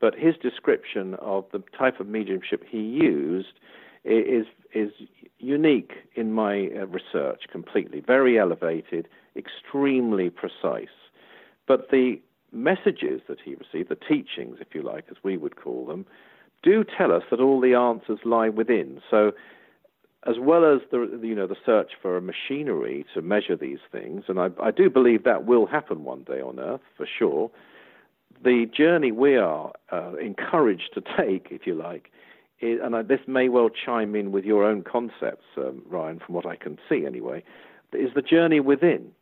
But 0.00 0.14
his 0.14 0.36
description 0.40 1.14
of 1.14 1.44
the 1.52 1.62
type 1.76 1.98
of 1.98 2.06
mediumship 2.06 2.62
he 2.70 2.78
used 2.78 3.58
is 4.04 4.46
is 4.72 4.92
unique 5.38 5.92
in 6.14 6.32
my 6.32 6.68
uh, 6.68 6.86
research 6.86 7.42
completely. 7.50 7.98
Very 7.98 8.38
elevated, 8.38 9.08
extremely 9.36 10.30
precise. 10.30 11.01
But 11.66 11.90
the 11.90 12.20
messages 12.52 13.22
that 13.28 13.38
he 13.44 13.54
received, 13.54 13.88
the 13.88 13.96
teachings, 13.96 14.58
if 14.60 14.74
you 14.74 14.82
like, 14.82 15.06
as 15.10 15.16
we 15.22 15.36
would 15.36 15.56
call 15.56 15.86
them, 15.86 16.06
do 16.62 16.84
tell 16.84 17.12
us 17.12 17.22
that 17.30 17.40
all 17.40 17.60
the 17.60 17.74
answers 17.74 18.20
lie 18.24 18.48
within. 18.48 19.00
So, 19.10 19.32
as 20.24 20.36
well 20.38 20.64
as 20.64 20.80
the 20.92 21.18
you 21.22 21.34
know 21.34 21.48
the 21.48 21.56
search 21.66 21.92
for 22.00 22.16
a 22.16 22.20
machinery 22.20 23.04
to 23.14 23.22
measure 23.22 23.56
these 23.56 23.80
things, 23.90 24.24
and 24.28 24.38
I, 24.38 24.50
I 24.62 24.70
do 24.70 24.88
believe 24.88 25.24
that 25.24 25.44
will 25.46 25.66
happen 25.66 26.04
one 26.04 26.22
day 26.22 26.40
on 26.40 26.60
Earth 26.60 26.82
for 26.96 27.06
sure. 27.18 27.50
The 28.44 28.66
journey 28.76 29.10
we 29.12 29.36
are 29.36 29.72
uh, 29.90 30.14
encouraged 30.16 30.90
to 30.94 31.00
take, 31.16 31.48
if 31.50 31.66
you 31.66 31.74
like, 31.74 32.10
is, 32.60 32.80
and 32.82 32.94
I, 32.94 33.02
this 33.02 33.20
may 33.26 33.48
well 33.48 33.68
chime 33.68 34.14
in 34.14 34.30
with 34.30 34.44
your 34.44 34.64
own 34.64 34.82
concepts, 34.82 35.44
um, 35.56 35.82
Ryan, 35.88 36.20
from 36.24 36.34
what 36.36 36.46
I 36.46 36.56
can 36.56 36.78
see 36.88 37.04
anyway, 37.04 37.42
is 37.92 38.10
the 38.14 38.22
journey 38.22 38.60
within 38.60 39.12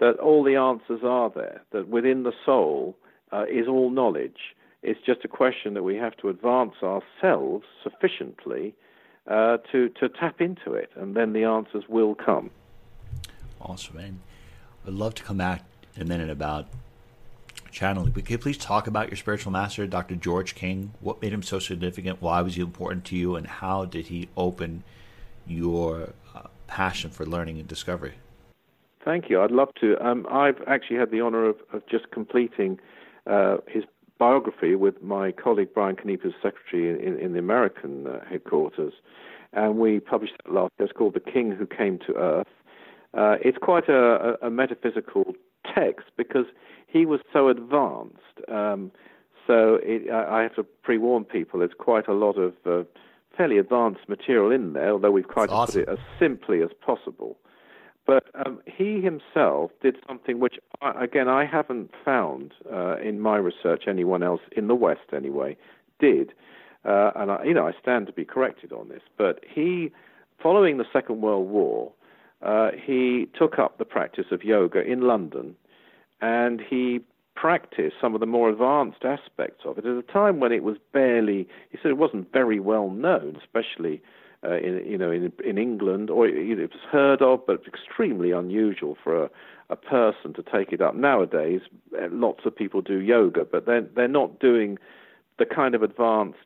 that 0.00 0.18
all 0.18 0.42
the 0.42 0.56
answers 0.56 1.00
are 1.04 1.30
there, 1.30 1.62
that 1.72 1.88
within 1.88 2.24
the 2.24 2.32
soul 2.44 2.96
uh, 3.32 3.44
is 3.44 3.68
all 3.68 3.90
knowledge. 3.90 4.56
It's 4.82 5.00
just 5.04 5.24
a 5.24 5.28
question 5.28 5.74
that 5.74 5.82
we 5.82 5.96
have 5.96 6.16
to 6.18 6.30
advance 6.30 6.74
ourselves 6.82 7.66
sufficiently 7.82 8.74
uh, 9.30 9.58
to, 9.70 9.90
to 10.00 10.08
tap 10.08 10.40
into 10.40 10.72
it, 10.72 10.90
and 10.96 11.14
then 11.14 11.34
the 11.34 11.44
answers 11.44 11.84
will 11.88 12.14
come. 12.14 12.50
Awesome. 13.60 13.98
And 13.98 14.20
I'd 14.86 14.94
love 14.94 15.14
to 15.16 15.22
come 15.22 15.36
back 15.36 15.64
in 15.94 16.02
a 16.02 16.06
minute 16.06 16.30
about 16.30 16.66
channeling. 17.70 18.12
But 18.12 18.24
could 18.24 18.32
you 18.32 18.38
please 18.38 18.56
talk 18.56 18.86
about 18.86 19.10
your 19.10 19.16
spiritual 19.16 19.52
master, 19.52 19.86
Dr. 19.86 20.16
George 20.16 20.54
King? 20.54 20.94
What 21.00 21.20
made 21.20 21.32
him 21.32 21.42
so 21.42 21.58
significant? 21.58 22.22
Why 22.22 22.40
was 22.40 22.54
he 22.54 22.62
important 22.62 23.04
to 23.06 23.16
you? 23.16 23.36
And 23.36 23.46
how 23.46 23.84
did 23.84 24.06
he 24.06 24.30
open 24.34 24.82
your 25.46 26.14
uh, 26.34 26.44
passion 26.66 27.10
for 27.10 27.26
learning 27.26 27.58
and 27.58 27.68
discovery? 27.68 28.14
Thank 29.04 29.30
you. 29.30 29.40
I'd 29.40 29.50
love 29.50 29.70
to. 29.80 29.96
Um, 30.04 30.26
I've 30.30 30.60
actually 30.66 30.98
had 30.98 31.10
the 31.10 31.20
honor 31.20 31.48
of, 31.48 31.56
of 31.72 31.86
just 31.86 32.10
completing 32.10 32.78
uh, 33.26 33.58
his 33.66 33.84
biography 34.18 34.74
with 34.74 35.02
my 35.02 35.32
colleague 35.32 35.70
Brian 35.74 35.96
Keneipp's 35.96 36.26
secretary 36.42 36.90
in, 37.04 37.18
in 37.18 37.32
the 37.32 37.38
American 37.38 38.06
uh, 38.06 38.20
headquarters, 38.28 38.92
and 39.52 39.76
we 39.78 40.00
published 40.00 40.34
that 40.44 40.52
last 40.52 40.72
year. 40.78 40.86
It's 40.86 40.96
called 40.96 41.14
The 41.14 41.20
King 41.20 41.52
Who 41.52 41.66
Came 41.66 41.98
to 42.06 42.14
Earth. 42.14 42.46
Uh, 43.14 43.36
it's 43.42 43.58
quite 43.58 43.88
a, 43.88 44.36
a, 44.40 44.50
metaphysical 44.50 45.34
text 45.74 46.06
because 46.16 46.46
he 46.86 47.06
was 47.06 47.20
so 47.32 47.48
advanced. 47.48 48.16
Um, 48.48 48.92
so 49.46 49.80
it, 49.82 50.08
I, 50.10 50.38
I, 50.38 50.42
have 50.42 50.54
to 50.56 50.62
pre-warn 50.62 51.24
people. 51.24 51.58
There's 51.58 51.72
quite 51.76 52.06
a 52.06 52.12
lot 52.12 52.38
of 52.38 52.54
uh, 52.64 52.84
fairly 53.36 53.58
advanced 53.58 54.08
material 54.08 54.52
in 54.52 54.74
there, 54.74 54.90
although 54.90 55.10
we've 55.10 55.28
tried 55.28 55.46
to 55.46 55.52
awesome. 55.52 55.84
put 55.84 55.88
it 55.88 55.92
as 55.92 55.98
simply 56.20 56.62
as 56.62 56.68
possible. 56.86 57.36
But 58.10 58.24
um, 58.44 58.58
he 58.66 59.00
himself 59.00 59.70
did 59.80 59.94
something 60.04 60.40
which, 60.40 60.56
again, 60.82 61.28
I 61.28 61.46
haven't 61.46 61.92
found 62.04 62.54
uh, 62.68 62.96
in 62.96 63.20
my 63.20 63.36
research 63.36 63.84
anyone 63.86 64.24
else 64.24 64.40
in 64.50 64.66
the 64.66 64.74
West 64.74 65.12
anyway 65.14 65.56
did, 66.00 66.32
uh, 66.84 67.12
and 67.14 67.30
I, 67.30 67.44
you 67.44 67.54
know 67.54 67.68
I 67.68 67.72
stand 67.80 68.08
to 68.08 68.12
be 68.12 68.24
corrected 68.24 68.72
on 68.72 68.88
this. 68.88 69.02
But 69.16 69.44
he, 69.48 69.92
following 70.42 70.78
the 70.78 70.86
Second 70.92 71.20
World 71.20 71.48
War, 71.50 71.92
uh, 72.42 72.70
he 72.84 73.28
took 73.38 73.60
up 73.60 73.78
the 73.78 73.84
practice 73.84 74.26
of 74.32 74.42
yoga 74.42 74.80
in 74.82 75.02
London, 75.02 75.54
and 76.20 76.60
he 76.60 77.02
practiced 77.36 77.94
some 78.00 78.14
of 78.14 78.20
the 78.20 78.26
more 78.26 78.50
advanced 78.50 79.04
aspects 79.04 79.62
of 79.64 79.78
it 79.78 79.86
at 79.86 79.96
a 79.96 80.02
time 80.02 80.40
when 80.40 80.50
it 80.50 80.64
was 80.64 80.78
barely. 80.92 81.46
He 81.70 81.78
said 81.80 81.92
it 81.92 81.96
wasn't 81.96 82.32
very 82.32 82.58
well 82.58 82.90
known, 82.90 83.38
especially 83.40 84.02
uh, 84.44 84.56
in 84.56 84.82
you 84.86 84.98
know 84.98 85.10
in 85.10 85.32
in 85.44 85.58
England, 85.58 86.10
or 86.10 86.26
you 86.28 86.56
know, 86.56 86.64
it 86.64 86.70
was 86.70 86.82
heard 86.90 87.22
of, 87.22 87.46
but 87.46 87.62
extremely 87.66 88.30
unusual 88.30 88.96
for 89.02 89.24
a, 89.24 89.30
a 89.68 89.76
person 89.76 90.32
to 90.34 90.42
take 90.42 90.72
it 90.72 90.80
up. 90.80 90.94
Nowadays, 90.94 91.60
uh, 92.00 92.06
lots 92.10 92.46
of 92.46 92.54
people 92.54 92.80
do 92.80 93.00
yoga, 93.00 93.44
but 93.44 93.66
they're 93.66 93.82
they're 93.82 94.08
not 94.08 94.38
doing 94.40 94.78
the 95.38 95.46
kind 95.46 95.74
of 95.74 95.82
advanced 95.82 96.38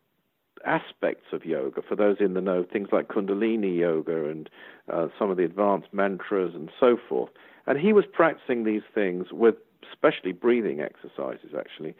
aspects 0.67 1.27
of 1.33 1.45
yoga 1.45 1.83
for 1.83 1.95
those 1.95 2.17
in 2.21 2.35
the 2.35 2.41
know, 2.41 2.65
things 2.65 2.89
like 2.91 3.09
Kundalini 3.09 3.79
yoga 3.79 4.29
and 4.29 4.49
uh, 4.93 5.09
some 5.19 5.31
of 5.31 5.37
the 5.37 5.45
advanced 5.45 5.89
mantras 5.93 6.55
and 6.55 6.71
so 6.81 6.97
forth. 7.09 7.31
And 7.67 7.79
he 7.79 7.93
was 7.93 8.05
practicing 8.11 8.65
these 8.65 8.83
things 8.95 9.27
with 9.31 9.57
especially 9.93 10.33
breathing 10.33 10.81
exercises 10.81 11.51
actually 11.59 11.95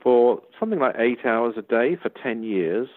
for 0.00 0.40
something 0.58 0.78
like 0.78 0.94
eight 0.98 1.24
hours 1.24 1.54
a 1.56 1.62
day 1.62 1.96
for 2.00 2.08
10 2.08 2.42
years 2.42 2.88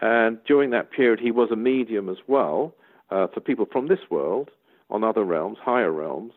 and 0.00 0.38
during 0.44 0.70
that 0.70 0.90
period, 0.90 1.20
he 1.20 1.30
was 1.30 1.50
a 1.50 1.56
medium 1.56 2.08
as 2.08 2.18
well 2.26 2.74
uh, 3.10 3.26
for 3.32 3.40
people 3.40 3.66
from 3.70 3.88
this 3.88 4.10
world 4.10 4.50
on 4.90 5.04
other 5.04 5.24
realms, 5.24 5.58
higher 5.60 5.92
realms. 5.92 6.32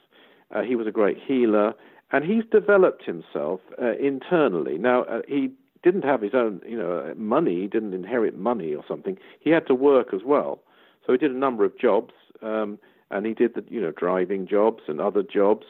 Uh, 0.53 0.61
he 0.61 0.75
was 0.75 0.87
a 0.87 0.91
great 0.91 1.17
healer, 1.25 1.73
and 2.11 2.25
he's 2.25 2.43
developed 2.51 3.05
himself 3.05 3.61
uh, 3.81 3.93
internally. 3.97 4.77
Now, 4.77 5.03
uh, 5.03 5.21
he 5.27 5.51
didn't 5.83 6.03
have 6.03 6.21
his 6.21 6.33
own, 6.33 6.61
you 6.67 6.77
know, 6.77 7.13
money. 7.15 7.61
He 7.61 7.67
didn't 7.67 7.93
inherit 7.93 8.37
money 8.37 8.73
or 8.73 8.83
something. 8.87 9.17
He 9.39 9.49
had 9.49 9.67
to 9.67 9.75
work 9.75 10.13
as 10.13 10.21
well. 10.25 10.59
So 11.05 11.13
he 11.13 11.17
did 11.17 11.31
a 11.31 11.37
number 11.37 11.65
of 11.65 11.77
jobs, 11.77 12.13
um, 12.41 12.77
and 13.09 13.25
he 13.25 13.33
did 13.33 13.55
the, 13.55 13.63
you 13.69 13.81
know, 13.81 13.91
driving 13.91 14.47
jobs 14.47 14.83
and 14.87 14.99
other 15.01 15.23
jobs 15.23 15.65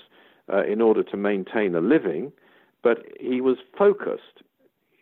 uh, 0.51 0.63
in 0.63 0.81
order 0.81 1.03
to 1.03 1.17
maintain 1.17 1.75
a 1.75 1.81
living. 1.81 2.31
But 2.83 3.05
he 3.19 3.41
was 3.41 3.57
focused 3.77 4.41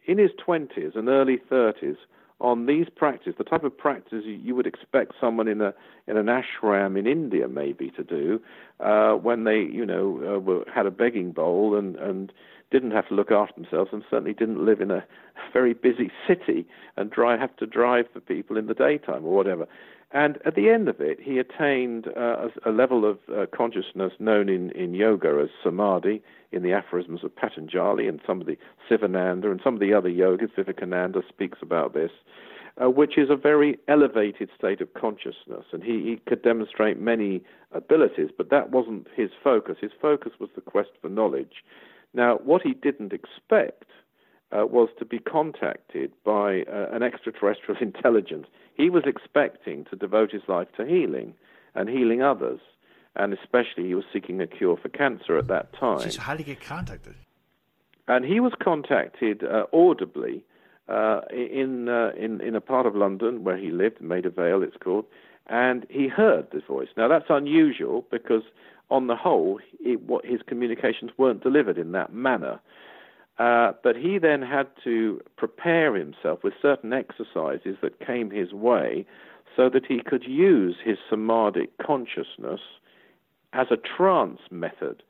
in 0.06 0.18
his 0.18 0.32
20s 0.46 0.96
and 0.96 1.08
early 1.08 1.38
30s 1.52 1.98
on 2.42 2.66
these 2.66 2.88
practices, 2.96 3.36
the 3.38 3.44
type 3.44 3.64
of 3.64 3.78
practice 3.78 4.24
you 4.26 4.56
would 4.56 4.68
expect 4.68 5.14
someone 5.20 5.48
in 5.48 5.62
a 5.62 5.74
in 6.08 6.18
an 6.18 6.28
ashram 6.28 6.98
in 6.98 7.06
India 7.06 7.48
maybe 7.48 7.92
to 7.92 8.04
do, 8.04 8.42
uh, 8.80 9.14
when 9.14 9.44
they 9.44 9.60
you 9.60 9.86
know 9.86 10.36
uh, 10.36 10.40
were, 10.40 10.64
had 10.74 10.86
a 10.86 10.92
begging 10.92 11.32
bowl 11.32 11.76
and 11.76 11.96
and 11.98 12.32
didn't 12.72 12.92
have 12.92 13.08
to 13.08 13.16
look 13.16 13.32
after 13.32 13.56
themselves 13.56 13.90
and 13.92 14.04
certainly 14.10 14.34
didn't 14.34 14.64
live 14.64 14.80
in 14.80 14.92
a 14.92 15.04
very 15.54 15.74
busy 15.74 16.12
city 16.28 16.66
and 16.98 17.10
drive, 17.10 17.40
have 17.40 17.56
to 17.58 17.66
drive 17.66 18.06
for 18.14 18.20
people 18.20 18.58
in 18.58 18.68
the 18.68 18.74
daytime 18.74 19.26
or 19.26 19.36
whatever. 19.36 19.68
And 20.12 20.40
at 20.44 20.56
the 20.56 20.70
end 20.70 20.90
of 20.90 21.00
it, 21.00 21.20
he 21.22 21.38
attained 21.38 22.08
uh, 22.18 22.48
a, 22.66 22.70
a, 22.70 22.72
level 22.72 23.06
of 23.06 23.20
uh, 23.32 23.46
consciousness 23.56 24.14
known 24.18 24.50
in, 24.50 24.72
in 24.72 24.96
yoga 24.96 25.40
as 25.44 25.50
samadhi, 25.64 26.24
in 26.52 26.64
the 26.64 26.74
aphorisms 26.74 27.24
of 27.24 27.36
Patanjali 27.36 28.08
and 28.08 28.20
some 28.26 28.42
of 28.42 28.48
the 28.48 28.58
Sivananda 28.90 29.52
and 29.52 29.62
some 29.64 29.76
of 29.76 29.80
the 29.80 29.94
other 29.94 30.10
yogas. 30.10 30.50
Vivekananda 30.56 31.22
speaks 31.30 31.60
about 31.62 31.94
this. 31.94 32.12
uh, 32.82 32.90
which 32.90 33.18
is 33.18 33.30
a 33.30 33.36
very 33.36 33.78
elevated 33.88 34.50
state 34.58 34.82
of 34.82 34.94
consciousness. 34.94 35.66
And 35.72 35.84
he, 35.84 36.02
he 36.04 36.22
could 36.28 36.42
demonstrate 36.42 37.00
many 37.00 37.42
abilities, 37.72 38.30
but 38.36 38.50
that 38.50 38.72
wasn't 38.72 39.08
his 39.16 39.30
focus. 39.44 39.78
His 39.82 39.92
focus 40.02 40.34
was 40.40 40.50
the 40.56 40.62
quest 40.62 40.90
for 41.02 41.10
knowledge. 41.10 41.64
Now, 42.14 42.38
what 42.38 42.62
he 42.62 42.74
didn't 42.74 43.14
expect 43.14 43.86
uh, 44.52 44.66
was 44.66 44.90
to 44.98 45.06
be 45.06 45.20
contacted 45.20 46.12
by 46.24 46.64
uh, 46.64 46.88
an 46.92 47.04
extraterrestrial 47.04 47.78
intelligence. 47.82 48.48
He 48.76 48.90
was 48.90 49.04
expecting 49.06 49.86
to 49.86 49.96
devote 49.96 50.32
his 50.32 50.44
life 50.48 50.68
to 50.78 50.86
healing 50.86 51.34
and 51.76 51.90
healing 51.90 52.22
others, 52.22 52.60
and 53.16 53.34
especially 53.34 53.86
he 53.88 53.96
was 53.96 54.06
seeking 54.12 54.42
a 54.42 54.48
cure 54.48 54.78
for 54.78 54.90
cancer 54.90 55.38
at 55.38 55.48
that 55.48 55.74
time. 55.74 56.10
So 56.10 56.22
how 56.22 56.36
did 56.36 56.46
he 56.46 56.54
get 56.54 56.64
contacted? 56.64 57.16
And 58.08 58.26
he 58.26 58.40
was 58.40 58.54
contacted 58.60 59.44
uh, 59.44 59.66
audibly 59.72 60.44
uh, 60.88 61.22
in, 61.32 61.88
uh, 61.88 62.12
in 62.18 62.42
in 62.42 62.56
a 62.56 62.62
part 62.62 62.88
of 62.88 62.96
London 62.96 63.44
where 63.44 63.58
he 63.58 63.70
lived, 63.70 64.02
Maida 64.02 64.32
Vale, 64.32 64.64
it's 64.64 64.78
called, 64.78 65.06
and 65.46 65.86
he 65.90 66.08
heard 66.08 66.48
this 66.52 66.64
voice. 66.68 66.88
Now 66.98 67.08
that's 67.08 67.30
unusual 67.30 68.06
because, 68.10 68.42
on 68.90 69.06
the 69.06 69.16
whole, 69.16 69.60
it, 69.80 70.02
what, 70.02 70.26
his 70.26 70.42
communications 70.48 71.12
weren't 71.18 71.44
delivered 71.44 71.78
in 71.78 71.92
that 71.92 72.12
manner. 72.12 72.60
Uh, 73.40 73.72
but 73.84 73.96
he 73.96 74.18
then 74.18 74.42
had 74.42 74.68
to 74.84 75.22
prepare 75.38 75.96
himself 75.96 76.44
with 76.44 76.54
certain 76.62 76.92
exercises 76.92 77.78
that 77.82 78.06
came 78.06 78.30
his 78.30 78.52
way 78.52 79.06
so 79.56 79.70
that 79.70 79.86
he 79.86 80.02
could 80.06 80.26
use 80.26 80.76
his 80.84 80.98
samadhic 81.10 81.70
consciousness 81.78 82.60
as 83.54 83.68
a 83.72 83.78
trance 83.78 84.42
method. 84.52 85.02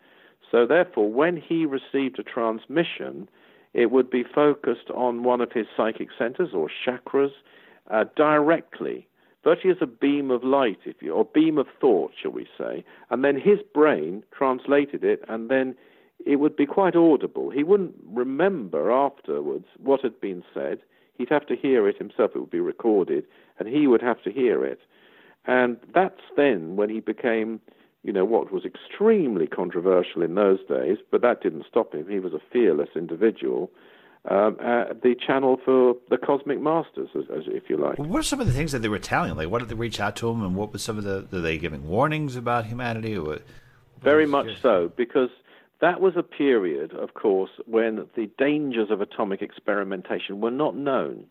So, 0.51 0.65
therefore, 0.65 1.11
when 1.11 1.37
he 1.37 1.65
received 1.65 2.19
a 2.19 2.23
transmission, 2.23 3.27
it 3.73 3.91
would 3.91 4.09
be 4.09 4.23
focused 4.23 4.89
on 4.93 5.23
one 5.23 5.41
of 5.41 5.51
his 5.51 5.67
psychic 5.75 6.09
centers 6.17 6.49
or 6.53 6.69
chakras 6.85 7.31
uh, 7.89 8.05
directly, 8.15 9.07
virtually 9.43 9.71
as 9.71 9.81
a 9.81 9.87
beam 9.87 10.31
of 10.31 10.43
light, 10.43 10.79
if 10.85 11.01
you, 11.01 11.13
or 11.13 11.25
beam 11.25 11.57
of 11.57 11.67
thought, 11.79 12.11
shall 12.19 12.31
we 12.31 12.47
say. 12.57 12.83
And 13.09 13.23
then 13.23 13.39
his 13.39 13.59
brain 13.73 14.23
translated 14.31 15.03
it, 15.03 15.23
and 15.27 15.49
then 15.49 15.75
it 16.25 16.37
would 16.37 16.55
be 16.55 16.65
quite 16.65 16.95
audible. 16.95 17.49
He 17.49 17.63
wouldn't 17.63 17.95
remember 18.05 18.91
afterwards 18.91 19.65
what 19.77 20.01
had 20.01 20.19
been 20.19 20.43
said. 20.53 20.79
He'd 21.17 21.29
have 21.29 21.47
to 21.47 21.55
hear 21.55 21.87
it 21.87 21.97
himself. 21.97 22.31
It 22.35 22.39
would 22.39 22.49
be 22.49 22.59
recorded, 22.59 23.25
and 23.57 23.67
he 23.67 23.87
would 23.87 24.01
have 24.01 24.21
to 24.23 24.31
hear 24.31 24.63
it. 24.65 24.79
And 25.45 25.77
that's 25.93 26.21
then 26.35 26.75
when 26.75 26.89
he 26.89 26.99
became, 26.99 27.59
you 28.03 28.13
know, 28.13 28.25
what 28.25 28.51
was 28.51 28.63
extremely 28.65 29.47
controversial 29.47 30.21
in 30.21 30.35
those 30.35 30.59
days, 30.67 30.97
but 31.11 31.21
that 31.21 31.41
didn't 31.41 31.65
stop 31.69 31.93
him. 31.93 32.07
He 32.09 32.19
was 32.19 32.33
a 32.33 32.39
fearless 32.51 32.89
individual. 32.95 33.71
Um, 34.29 34.57
uh, 34.59 34.93
the 35.01 35.15
channel 35.15 35.57
for 35.63 35.95
the 36.09 36.17
cosmic 36.17 36.59
masters, 36.59 37.09
as, 37.15 37.23
as, 37.33 37.43
if 37.47 37.69
you 37.69 37.77
like. 37.77 37.97
What 37.97 38.19
are 38.19 38.23
some 38.23 38.41
of 38.41 38.47
the 38.47 38.53
things 38.53 38.73
that 38.73 38.79
they 38.79 38.89
were 38.89 38.99
telling? 38.99 39.35
Like, 39.35 39.49
what 39.49 39.59
did 39.59 39.69
they 39.69 39.75
reach 39.75 40.01
out 40.01 40.17
to 40.17 40.29
him, 40.29 40.43
and 40.43 40.55
what 40.55 40.73
was 40.73 40.83
some 40.83 40.97
of 40.97 41.05
the? 41.05 41.25
Were 41.31 41.39
they 41.39 41.57
giving 41.57 41.87
warnings 41.87 42.35
about 42.35 42.65
humanity? 42.65 43.15
Or 43.15 43.23
what, 43.23 43.43
Very 44.01 44.25
much 44.25 44.61
so, 44.61 44.91
because 44.97 45.29
that 45.81 46.01
was 46.01 46.13
a 46.17 46.23
period, 46.23 46.93
of 46.93 47.13
course, 47.13 47.51
when 47.65 48.07
the 48.15 48.29
dangers 48.37 48.89
of 48.91 49.01
atomic 49.01 49.41
experimentation 49.41 50.41
were 50.41 50.51
not 50.51 50.75
known. 50.75 51.25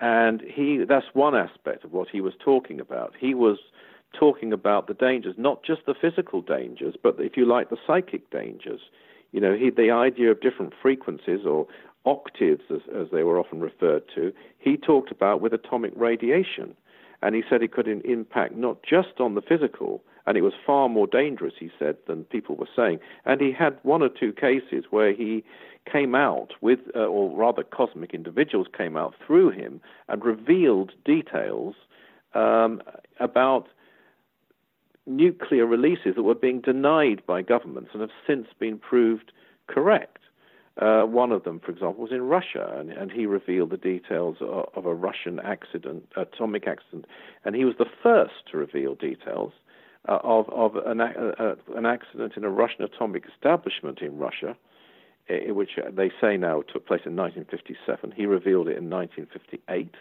And 0.00 0.42
he, 0.42 0.84
that's 0.86 1.06
one 1.14 1.34
aspect 1.34 1.84
of 1.84 1.92
what 1.92 2.08
he 2.08 2.20
was 2.20 2.34
talking 2.38 2.80
about. 2.80 3.14
He 3.18 3.32
was 3.34 3.58
talking 4.18 4.52
about 4.52 4.86
the 4.86 4.94
dangers, 4.94 5.34
not 5.38 5.62
just 5.64 5.86
the 5.86 5.94
physical 5.94 6.42
dangers, 6.42 6.94
but 7.02 7.16
if 7.18 7.36
you 7.36 7.46
like, 7.46 7.70
the 7.70 7.78
psychic 7.86 8.30
dangers. 8.30 8.80
You 9.32 9.40
know, 9.40 9.56
he, 9.56 9.70
the 9.70 9.90
idea 9.90 10.30
of 10.30 10.40
different 10.40 10.74
frequencies 10.80 11.46
or 11.46 11.66
octaves, 12.04 12.62
as, 12.70 12.82
as 12.94 13.06
they 13.12 13.22
were 13.22 13.38
often 13.38 13.60
referred 13.60 14.02
to, 14.14 14.32
he 14.58 14.76
talked 14.76 15.10
about 15.10 15.40
with 15.40 15.52
atomic 15.52 15.92
radiation. 15.96 16.76
And 17.22 17.34
he 17.34 17.42
said 17.48 17.62
it 17.62 17.72
could 17.72 17.88
impact 17.88 18.54
not 18.54 18.82
just 18.82 19.18
on 19.20 19.34
the 19.34 19.40
physical, 19.40 20.02
and 20.26 20.36
it 20.36 20.42
was 20.42 20.54
far 20.66 20.88
more 20.88 21.06
dangerous, 21.06 21.54
he 21.58 21.70
said, 21.78 21.96
than 22.06 22.24
people 22.24 22.56
were 22.56 22.68
saying. 22.74 22.98
And 23.24 23.40
he 23.40 23.52
had 23.52 23.78
one 23.82 24.02
or 24.02 24.08
two 24.08 24.32
cases 24.32 24.84
where 24.90 25.12
he 25.12 25.44
came 25.90 26.14
out 26.14 26.52
with, 26.60 26.80
uh, 26.94 27.00
or 27.00 27.36
rather, 27.36 27.62
cosmic 27.62 28.14
individuals 28.14 28.66
came 28.76 28.96
out 28.96 29.14
through 29.26 29.50
him 29.50 29.80
and 30.08 30.24
revealed 30.24 30.92
details 31.04 31.74
um, 32.34 32.82
about 33.20 33.68
nuclear 35.06 35.66
releases 35.66 36.14
that 36.16 36.22
were 36.22 36.34
being 36.34 36.60
denied 36.60 37.22
by 37.26 37.42
governments 37.42 37.90
and 37.92 38.00
have 38.00 38.10
since 38.26 38.46
been 38.58 38.78
proved 38.78 39.32
correct. 39.66 40.18
Uh, 40.80 41.02
one 41.02 41.30
of 41.30 41.44
them, 41.44 41.60
for 41.60 41.70
example, 41.70 42.02
was 42.02 42.10
in 42.10 42.22
Russia, 42.22 42.74
and, 42.76 42.90
and 42.90 43.12
he 43.12 43.26
revealed 43.26 43.70
the 43.70 43.76
details 43.76 44.36
of, 44.40 44.68
of, 44.74 44.86
a 44.86 44.94
Russian 44.94 45.38
accident, 45.38 46.04
atomic 46.16 46.66
accident, 46.66 47.04
and 47.44 47.54
he 47.54 47.64
was 47.64 47.76
the 47.78 47.86
first 48.02 48.32
to 48.50 48.56
reveal 48.56 48.96
details 48.96 49.52
uh, 50.08 50.18
of, 50.22 50.48
of 50.50 50.76
an, 50.86 51.00
uh, 51.00 51.54
an 51.76 51.86
accident 51.86 52.34
in 52.36 52.44
a 52.44 52.50
Russian 52.50 52.82
atomic 52.82 53.24
establishment 53.32 54.00
in 54.00 54.18
Russia, 54.18 54.56
which 55.48 55.70
they 55.92 56.10
say 56.20 56.36
now 56.36 56.62
took 56.62 56.86
place 56.86 57.00
in 57.06 57.16
1957. 57.16 58.12
He 58.14 58.26
revealed 58.26 58.68
it 58.68 58.76
in 58.76 58.90
1958. 58.90 59.94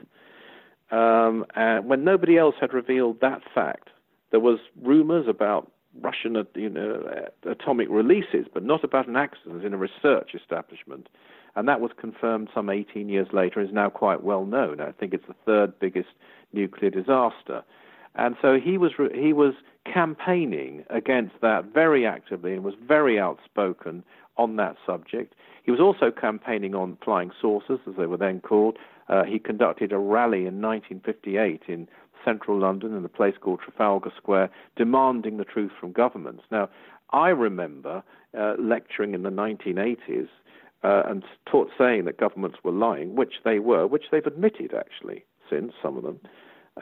Um, 0.92 1.46
and 1.56 1.86
when 1.86 2.04
nobody 2.04 2.38
else 2.38 2.56
had 2.60 2.74
revealed 2.74 3.22
that 3.22 3.42
fact, 3.56 3.90
there 4.32 4.40
was 4.40 4.60
rumors 4.82 5.28
about 5.28 5.72
Russian 6.02 6.36
uh, 6.36 6.44
you 6.56 6.70
know, 6.70 7.04
uh, 7.46 7.50
atomic 7.50 7.88
releases, 7.90 8.48
but 8.54 8.64
not 8.64 8.84
about 8.84 9.08
an 9.08 9.16
accident 9.16 9.64
in 9.64 9.74
a 9.74 9.78
research 9.78 10.32
establishment. 10.34 11.08
And 11.56 11.68
that 11.68 11.82
was 11.82 11.92
confirmed 12.00 12.50
some 12.54 12.70
18 12.70 13.10
years 13.10 13.28
later 13.32 13.60
and 13.60 13.70
is 13.70 13.74
now 13.74 13.90
quite 13.90 14.24
well 14.24 14.46
known. 14.46 14.82
I 14.82 14.92
think 14.92 15.14
it's 15.14 15.28
the 15.28 15.36
third 15.46 15.80
biggest 15.80 16.10
nuclear 16.52 16.90
disaster. 16.90 17.64
And 18.16 18.36
so 18.42 18.60
he 18.60 18.78
was 18.78 18.92
he 19.14 19.34
was 19.34 19.54
campaigning 19.92 20.84
against 20.90 21.36
that 21.42 21.66
very 21.74 22.06
actively 22.06 22.54
and 22.54 22.64
was 22.64 22.76
very 22.88 23.20
outspoken 23.20 24.04
on 24.38 24.56
that 24.58 24.76
subject. 24.86 25.34
He 25.64 25.72
was 25.72 25.80
also 25.80 26.12
campaigning 26.12 26.76
on 26.76 26.98
flying 27.04 27.32
saucers, 27.42 27.80
as 27.88 27.96
they 27.98 28.06
were 28.06 28.18
then 28.18 28.42
called. 28.42 28.78
Uh, 29.10 29.24
he 29.24 29.40
conducted 29.40 29.92
a 29.92 29.98
rally 29.98 30.46
in 30.46 30.62
1958 30.62 31.64
in 31.68 31.88
central 32.24 32.58
London 32.60 32.96
in 32.96 33.04
a 33.04 33.10
place 33.10 33.36
called 33.40 33.60
Trafalgar 33.62 34.12
Square, 34.16 34.50
demanding 34.76 35.38
the 35.38 35.44
truth 35.44 35.72
from 35.80 35.92
governments. 35.92 36.44
Now, 36.52 36.70
I 37.12 37.30
remember 37.30 38.04
uh, 38.38 38.56
lecturing 38.60 39.14
in 39.14 39.24
the 39.24 39.30
1980s 39.30 40.28
uh, 40.84 41.04
and 41.06 41.24
taught 41.46 41.70
saying 41.78 42.06
that 42.06 42.18
governments 42.18 42.60
were 42.64 42.72
lying, 42.72 43.16
which 43.16 43.36
they 43.44 43.60
were, 43.60 43.86
which 43.88 44.06
they've 44.12 44.26
admitted 44.26 44.74
actually 44.74 45.26
since 45.50 45.74
some 45.82 45.98
of 45.98 46.04
them. 46.04 46.20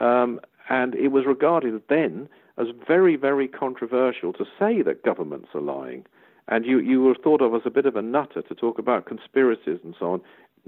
Um, 0.00 0.40
and 0.68 0.94
it 0.94 1.08
was 1.08 1.24
regarded 1.26 1.82
then 1.88 2.28
as 2.58 2.66
very, 2.86 3.16
very 3.16 3.48
controversial 3.48 4.32
to 4.34 4.44
say 4.58 4.82
that 4.82 5.02
governments 5.02 5.48
are 5.54 5.60
lying. 5.60 6.04
And 6.48 6.66
you, 6.66 6.78
you 6.80 7.00
were 7.02 7.14
thought 7.14 7.40
of 7.40 7.54
as 7.54 7.62
a 7.64 7.70
bit 7.70 7.86
of 7.86 7.96
a 7.96 8.02
nutter 8.02 8.42
to 8.42 8.54
talk 8.54 8.78
about 8.78 9.06
conspiracies 9.06 9.78
and 9.84 9.94
so 9.98 10.12
on. 10.12 10.20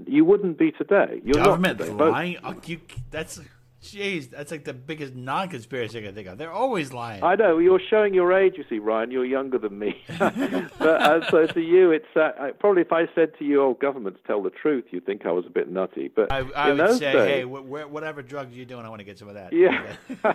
You 0.05 0.25
wouldn't 0.25 0.57
be 0.57 0.71
today. 0.71 1.21
You're 1.23 1.35
Government 1.43 1.79
not 1.79 1.85
today. 1.85 1.97
lying? 1.97 2.37
Oh, 2.43 2.55
you, 2.65 2.79
that's 3.11 3.39
Jeez, 3.93 4.29
that's 4.29 4.51
like 4.51 4.63
the 4.63 4.73
biggest 4.73 5.15
non-conspiracy 5.15 5.97
I 5.97 6.01
can 6.01 6.15
think 6.15 6.27
of. 6.27 6.37
They're 6.37 6.51
always 6.51 6.93
lying. 6.93 7.23
I 7.23 7.35
know 7.35 7.57
you're 7.59 7.79
showing 7.79 8.13
your 8.13 8.33
age. 8.33 8.53
You 8.57 8.65
see, 8.69 8.79
Ryan, 8.79 9.11
you're 9.11 9.25
younger 9.25 9.57
than 9.57 9.77
me. 9.77 10.03
but 10.17 10.81
uh, 10.81 11.29
so 11.29 11.45
to 11.45 11.61
you, 11.61 11.91
it's 11.91 12.15
uh, 12.15 12.31
probably 12.59 12.81
if 12.81 12.91
I 12.91 13.07
said 13.13 13.37
to 13.39 13.45
you, 13.45 13.61
"Oh, 13.61 13.73
governments 13.75 14.19
tell 14.25 14.41
the 14.41 14.49
truth," 14.49 14.85
you'd 14.89 15.05
think 15.05 15.25
I 15.25 15.31
was 15.31 15.45
a 15.45 15.49
bit 15.49 15.69
nutty. 15.69 16.09
But 16.13 16.31
I, 16.31 16.39
I 16.55 16.73
would 16.73 16.97
say, 16.97 17.11
days, 17.11 17.27
"Hey, 17.27 17.43
wh- 17.43 17.65
wh- 17.65 17.91
whatever 17.91 18.21
drugs 18.21 18.55
you're 18.55 18.65
doing, 18.65 18.85
I 18.85 18.89
want 18.89 18.99
to 18.99 19.05
get 19.05 19.19
some 19.19 19.27
of 19.27 19.35
that." 19.35 19.53
Yeah. 19.53 19.95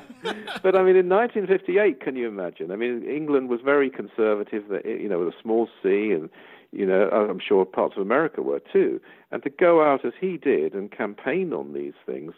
but 0.63 0.77
I 0.77 0.83
mean, 0.83 0.97
in 0.97 1.09
1958, 1.09 2.01
can 2.01 2.17
you 2.17 2.29
imagine? 2.29 2.71
I 2.71 2.77
mean, 2.77 3.09
England 3.09 3.49
was 3.49 3.61
very 3.65 3.91
conservative. 3.91 4.65
You 4.85 5.09
know, 5.09 5.19
with 5.19 5.29
a 5.29 5.43
small 5.43 5.69
C 5.83 6.13
and 6.13 6.31
you 6.73 6.87
know, 6.87 7.09
I'm 7.11 7.41
sure 7.41 7.65
parts 7.65 7.95
of 7.97 8.03
America 8.03 8.43
were 8.43 8.61
too. 8.61 9.01
And 9.33 9.43
to 9.43 9.51
go 9.51 9.83
out 9.83 10.05
as 10.05 10.13
he 10.21 10.37
did 10.37 10.75
and 10.75 10.91
campaign 10.91 11.53
on 11.53 11.73
these 11.73 11.95
things 12.07 12.33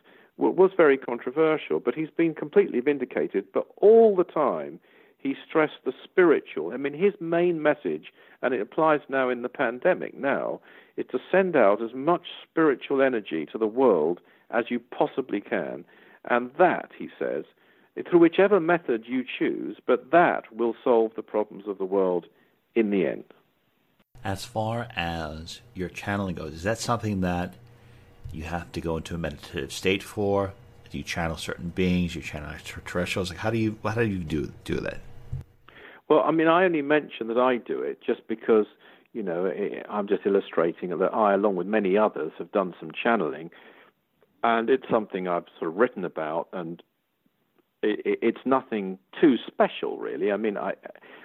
was 0.50 0.72
very 0.76 0.98
controversial, 0.98 1.80
but 1.80 1.94
he's 1.94 2.10
been 2.10 2.34
completely 2.34 2.80
vindicated. 2.80 3.46
But 3.52 3.66
all 3.76 4.16
the 4.16 4.24
time, 4.24 4.80
he 5.18 5.34
stressed 5.48 5.84
the 5.84 5.92
spiritual. 6.02 6.72
I 6.72 6.76
mean, 6.76 6.94
his 6.94 7.14
main 7.20 7.62
message, 7.62 8.12
and 8.42 8.52
it 8.52 8.60
applies 8.60 9.00
now 9.08 9.30
in 9.30 9.42
the 9.42 9.48
pandemic 9.48 10.18
now, 10.18 10.60
is 10.96 11.06
to 11.12 11.18
send 11.30 11.56
out 11.56 11.80
as 11.80 11.94
much 11.94 12.26
spiritual 12.42 13.02
energy 13.02 13.46
to 13.52 13.58
the 13.58 13.66
world 13.66 14.20
as 14.50 14.64
you 14.68 14.80
possibly 14.80 15.40
can. 15.40 15.84
And 16.28 16.50
that, 16.58 16.90
he 16.98 17.08
says, 17.18 17.44
through 18.08 18.20
whichever 18.20 18.60
method 18.60 19.04
you 19.06 19.24
choose, 19.38 19.78
but 19.86 20.10
that 20.10 20.52
will 20.52 20.74
solve 20.82 21.12
the 21.14 21.22
problems 21.22 21.64
of 21.66 21.78
the 21.78 21.84
world 21.84 22.26
in 22.74 22.90
the 22.90 23.06
end. 23.06 23.24
As 24.24 24.44
far 24.44 24.88
as 24.96 25.60
your 25.74 25.88
channeling 25.88 26.36
goes, 26.36 26.52
is 26.52 26.62
that 26.62 26.78
something 26.78 27.20
that 27.22 27.54
you 28.32 28.44
have 28.44 28.72
to 28.72 28.80
go 28.80 28.96
into 28.96 29.14
a 29.14 29.18
meditative 29.18 29.72
state 29.72 30.02
for? 30.02 30.54
Do 30.90 30.98
you 30.98 31.04
channel 31.04 31.36
certain 31.36 31.70
beings? 31.70 32.14
You 32.14 32.22
channel 32.22 32.50
extraterrestrials? 32.50 33.30
Like 33.30 33.38
how 33.38 33.50
do 33.50 33.58
you 33.58 33.78
how 33.84 33.94
do 33.94 34.06
you 34.06 34.18
do 34.18 34.52
do 34.64 34.76
that? 34.76 35.00
Well, 36.08 36.20
I 36.20 36.30
mean, 36.30 36.48
I 36.48 36.64
only 36.64 36.82
mention 36.82 37.28
that 37.28 37.38
I 37.38 37.56
do 37.56 37.80
it 37.80 38.00
just 38.04 38.26
because 38.28 38.66
you 39.12 39.22
know 39.22 39.50
I'm 39.88 40.06
just 40.08 40.26
illustrating 40.26 40.90
that 40.98 41.14
I, 41.14 41.34
along 41.34 41.56
with 41.56 41.66
many 41.66 41.96
others, 41.96 42.32
have 42.38 42.52
done 42.52 42.74
some 42.80 42.90
channeling. 43.02 43.50
and 44.42 44.68
it's 44.68 44.88
something 44.90 45.28
I've 45.28 45.44
sort 45.58 45.70
of 45.70 45.76
written 45.76 46.04
about, 46.04 46.48
and 46.52 46.82
it, 47.82 48.18
it's 48.22 48.40
nothing 48.44 48.98
too 49.20 49.36
special, 49.46 49.98
really. 49.98 50.32
I 50.32 50.36
mean, 50.36 50.56
I, 50.56 50.74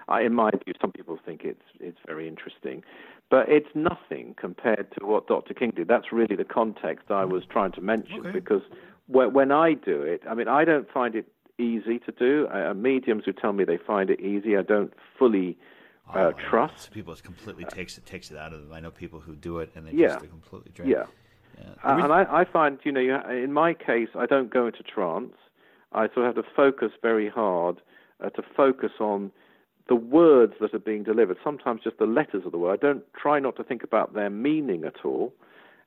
I, 0.08 0.22
in 0.22 0.34
my 0.34 0.50
view, 0.52 0.74
some 0.82 0.91
people 0.91 1.20
think 1.26 1.41
it's 1.43 1.62
it's 1.80 2.00
very 2.06 2.28
interesting, 2.28 2.84
but 3.30 3.48
it's 3.50 3.70
nothing 3.76 4.36
compared 4.39 4.91
to 4.98 5.06
what 5.06 5.28
Dr. 5.28 5.54
King 5.54 5.74
did. 5.76 5.88
That's 5.88 6.12
really 6.12 6.36
the 6.36 6.46
context 6.46 7.12
I 7.12 7.26
was 7.26 7.43
trying 7.50 7.72
to 7.74 7.82
mention 7.82 8.22
Okay. 8.22 8.32
because 8.32 8.62
when, 9.08 9.34
when 9.34 9.52
I 9.52 9.74
do 9.74 10.02
it, 10.02 10.22
I 10.30 10.34
mean, 10.34 10.48
I 10.48 10.65
don't 10.65 10.89
find 10.91 11.15
it 11.15 11.28
easy 11.60 12.00
to 12.00 12.12
do. 12.12 12.48
Uh, 12.48 12.74
mediums 12.74 13.24
who 13.26 13.34
tell 13.34 13.54
me 13.54 13.63
they 13.63 13.78
find 13.78 14.10
it 14.10 14.20
easy, 14.20 14.58
I 14.58 14.62
don't 14.62 14.93
fully 15.17 15.58
uh, 16.13 16.20
Oh, 16.20 16.32
trust. 16.50 16.91
People 16.91 17.13
it 17.13 17.24
completely 17.24 17.65
takes 17.65 17.98
it 17.98 18.06
takes 18.06 18.32
it 18.32 18.38
out 18.38 18.54
of 18.54 18.62
them. 18.62 18.74
I 18.74 18.80
know 18.80 18.91
people 18.91 19.20
who 19.20 19.36
do 19.36 19.60
it 19.60 19.72
and 19.76 19.86
they 19.88 19.91
Yeah. 19.91 20.08
just 20.08 20.30
completely 20.30 20.72
drained. 20.74 20.91
Yeah. 20.91 21.06
Uh, 21.84 22.04
and 22.04 22.13
I, 22.13 22.41
I 22.41 22.46
find, 22.46 22.78
you 22.84 22.91
know, 22.91 23.00
you, 23.00 23.15
in 23.32 23.52
my 23.52 23.74
case, 23.74 24.10
I 24.15 24.26
don't 24.28 24.50
go 24.52 24.67
into 24.67 24.84
trance. 24.84 25.34
I 25.98 26.14
sort 26.14 26.28
of 26.28 26.36
have 26.36 26.46
to 26.46 26.52
focus 26.56 26.92
very 27.02 27.28
hard 27.28 27.82
uh, 28.24 28.30
to 28.32 28.44
focus 28.56 28.92
on 29.00 29.32
the 29.90 29.96
words 29.96 30.54
that 30.62 30.74
are 30.74 30.80
being 30.80 31.04
delivered. 31.04 31.38
Sometimes 31.44 31.82
just 31.84 31.98
the 31.98 32.06
letters 32.06 32.44
of 32.46 32.52
the 32.52 32.58
word. 32.58 32.80
I 32.80 32.86
don't 32.86 33.04
try 33.20 33.40
not 33.40 33.56
to 33.56 33.64
think 33.64 33.84
about 33.84 34.14
their 34.14 34.30
meaning 34.30 34.84
at 34.84 35.04
all, 35.04 35.34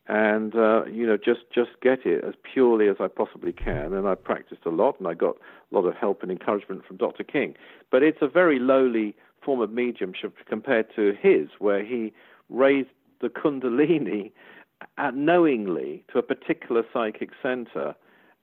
and 0.08 0.56
uh, 0.56 0.84
you 0.86 1.06
know, 1.06 1.16
just 1.16 1.40
just 1.54 1.70
get 1.82 2.04
it 2.04 2.24
as 2.24 2.34
purely 2.52 2.88
as 2.88 2.96
I 2.98 3.06
possibly 3.06 3.52
can. 3.52 3.92
And 3.92 4.08
I 4.08 4.16
practiced 4.16 4.62
a 4.66 4.70
lot, 4.70 4.98
and 4.98 5.06
I 5.06 5.14
got 5.14 5.36
a 5.70 5.74
lot 5.74 5.86
of 5.86 5.94
help 5.94 6.22
and 6.22 6.30
encouragement 6.32 6.84
from 6.84 6.96
Dr. 6.96 7.22
King. 7.22 7.54
But 7.90 8.02
it's 8.02 8.18
a 8.20 8.28
very 8.28 8.58
lowly 8.58 9.14
form 9.44 9.60
of 9.60 9.70
mediumship 9.70 10.34
compared 10.48 10.86
to 10.96 11.14
his, 11.20 11.48
where 11.58 11.84
he 11.84 12.12
raised 12.48 12.90
the 13.20 13.28
Kundalini 13.28 14.32
knowingly 15.14 16.04
to 16.12 16.18
a 16.18 16.22
particular 16.22 16.82
psychic 16.92 17.30
center 17.42 17.94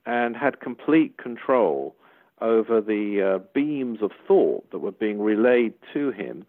and 0.08 0.38
had 0.38 0.62
complete 0.62 1.18
control 1.18 1.94
over 2.40 2.80
the 2.80 3.22
uh, 3.22 3.40
beams 3.54 4.00
of 4.02 4.12
thought 4.26 4.70
that 4.72 4.80
were 4.80 4.92
being 4.92 5.20
relayed 5.20 5.74
to 5.94 6.12
him. 6.12 6.46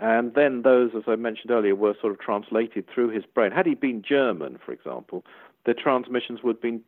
And 0.00 0.34
then 0.34 0.62
those, 0.62 0.90
as 0.94 1.04
I 1.08 1.16
mentioned 1.16 1.50
earlier, 1.50 1.74
were 1.74 1.94
sort 2.00 2.12
of 2.12 2.20
translated 2.20 2.84
through 2.92 3.08
his 3.08 3.24
brain. 3.24 3.50
Had 3.50 3.66
he 3.66 3.74
been 3.74 4.02
German, 4.06 4.58
for 4.64 4.72
example, 4.72 5.24
the 5.64 5.74
transmissions 5.74 6.42
would 6.42 6.56
have 6.56 6.62
been, 6.62 6.82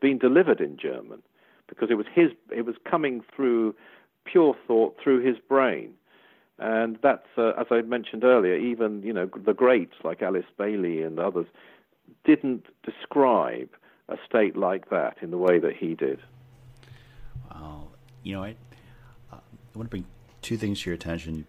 been 0.00 0.18
delivered 0.18 0.60
in 0.60 0.76
German 0.76 1.22
because 1.68 1.90
it 1.90 1.94
was 1.94 2.06
his, 2.12 2.30
it 2.54 2.66
was 2.66 2.76
coming 2.88 3.22
through 3.34 3.74
pure 4.24 4.54
thought 4.66 4.96
through 5.02 5.20
his 5.24 5.36
brain. 5.48 5.94
And 6.58 6.98
that's, 7.02 7.26
uh, 7.38 7.52
as 7.58 7.66
I 7.70 7.80
mentioned 7.80 8.24
earlier, 8.24 8.56
even 8.56 9.02
you 9.02 9.12
know 9.12 9.28
the 9.34 9.54
greats 9.54 9.96
like 10.04 10.22
Alice 10.22 10.44
Bailey 10.56 11.02
and 11.02 11.18
others 11.18 11.46
didn't 12.24 12.66
describe 12.84 13.70
a 14.12 14.18
state 14.28 14.56
like 14.56 14.90
that 14.90 15.16
in 15.22 15.30
the 15.30 15.38
way 15.38 15.58
that 15.58 15.76
he 15.76 15.94
did. 15.94 16.20
Wow. 17.50 17.88
You 18.22 18.34
know, 18.34 18.44
I, 18.44 18.56
uh, 19.32 19.36
I 19.36 19.78
want 19.78 19.86
to 19.86 19.90
bring 19.90 20.06
two 20.42 20.56
things 20.56 20.82
to 20.82 20.90
your 20.90 20.94
attention. 20.94 21.46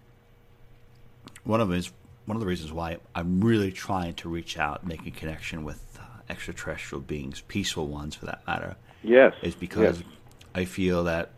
One 1.43 1.61
of 1.61 1.69
them 1.69 1.77
is 1.77 1.91
one 2.25 2.35
of 2.35 2.41
the 2.41 2.47
reasons 2.47 2.71
why 2.71 2.97
I'm 3.13 3.41
really 3.41 3.71
trying 3.71 4.13
to 4.15 4.29
reach 4.29 4.57
out, 4.57 4.85
make 4.85 5.05
a 5.05 5.11
connection 5.11 5.63
with 5.63 5.97
uh, 5.99 6.03
extraterrestrial 6.29 7.01
beings, 7.01 7.41
peaceful 7.47 7.87
ones 7.87 8.15
for 8.15 8.25
that 8.25 8.45
matter, 8.47 8.75
Yes, 9.03 9.33
is 9.41 9.55
because 9.55 9.99
yes. 9.99 10.09
I 10.55 10.65
feel 10.65 11.03
that 11.03 11.31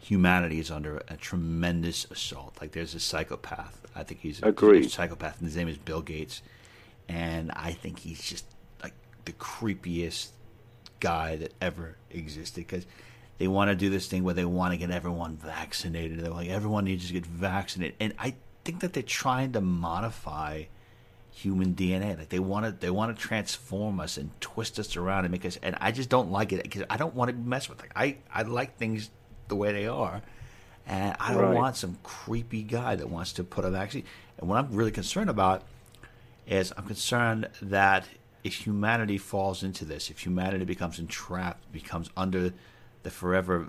humanity 0.00 0.58
is 0.58 0.70
under 0.70 1.02
a 1.08 1.16
tremendous 1.16 2.10
assault. 2.10 2.58
Like 2.60 2.72
there's 2.72 2.94
a 2.94 3.00
psychopath. 3.00 3.80
I 3.94 4.02
think 4.02 4.20
he's 4.20 4.42
a, 4.42 4.48
a 4.48 4.88
psychopath, 4.88 5.38
and 5.38 5.46
his 5.46 5.56
name 5.56 5.68
is 5.68 5.78
Bill 5.78 6.02
Gates, 6.02 6.42
and 7.08 7.52
I 7.52 7.72
think 7.72 8.00
he's 8.00 8.22
just 8.22 8.46
the 9.24 9.32
creepiest 9.32 10.28
guy 11.00 11.36
that 11.36 11.52
ever 11.60 11.96
existed 12.10 12.66
because 12.66 12.86
they 13.38 13.48
want 13.48 13.70
to 13.70 13.74
do 13.74 13.90
this 13.90 14.06
thing 14.06 14.22
where 14.24 14.34
they 14.34 14.44
want 14.44 14.72
to 14.72 14.76
get 14.78 14.90
everyone 14.90 15.36
vaccinated. 15.36 16.20
They're 16.20 16.30
like 16.30 16.48
everyone 16.48 16.84
needs 16.84 17.06
to 17.08 17.12
get 17.12 17.26
vaccinated, 17.26 17.96
and 18.00 18.12
I 18.18 18.34
think 18.64 18.80
that 18.80 18.92
they're 18.92 19.02
trying 19.02 19.52
to 19.52 19.60
modify 19.60 20.64
human 21.30 21.74
DNA. 21.74 22.16
Like 22.18 22.28
they 22.28 22.38
want 22.38 22.66
to, 22.66 22.72
they 22.72 22.90
want 22.90 23.16
to 23.16 23.20
transform 23.20 23.98
us 24.00 24.16
and 24.16 24.30
twist 24.40 24.78
us 24.78 24.96
around 24.96 25.24
and 25.24 25.32
make 25.32 25.44
us. 25.46 25.58
And 25.62 25.76
I 25.80 25.90
just 25.90 26.08
don't 26.08 26.30
like 26.30 26.52
it 26.52 26.62
because 26.62 26.84
I 26.90 26.96
don't 26.96 27.14
want 27.14 27.30
to 27.30 27.36
mess 27.36 27.68
with. 27.68 27.80
Like 27.80 27.92
I, 27.96 28.18
I 28.32 28.42
like 28.42 28.76
things 28.76 29.10
the 29.48 29.56
way 29.56 29.72
they 29.72 29.86
are, 29.86 30.22
and 30.86 31.16
I 31.18 31.32
don't 31.34 31.42
Right. 31.42 31.54
want 31.54 31.76
some 31.76 31.98
creepy 32.02 32.62
guy 32.62 32.94
that 32.96 33.08
wants 33.08 33.32
to 33.34 33.44
put 33.44 33.64
a 33.64 33.70
vaccine. 33.70 34.04
And 34.38 34.48
what 34.48 34.58
I'm 34.58 34.72
really 34.72 34.92
concerned 34.92 35.30
about 35.30 35.62
is 36.46 36.72
I'm 36.76 36.86
concerned 36.86 37.48
that 37.62 38.06
if 38.44 38.54
humanity 38.54 39.18
falls 39.18 39.62
into 39.62 39.84
this, 39.84 40.10
if 40.10 40.20
humanity 40.20 40.64
becomes 40.64 40.98
entrapped, 40.98 41.70
becomes 41.72 42.10
under 42.16 42.52
the 43.02 43.10
forever 43.10 43.66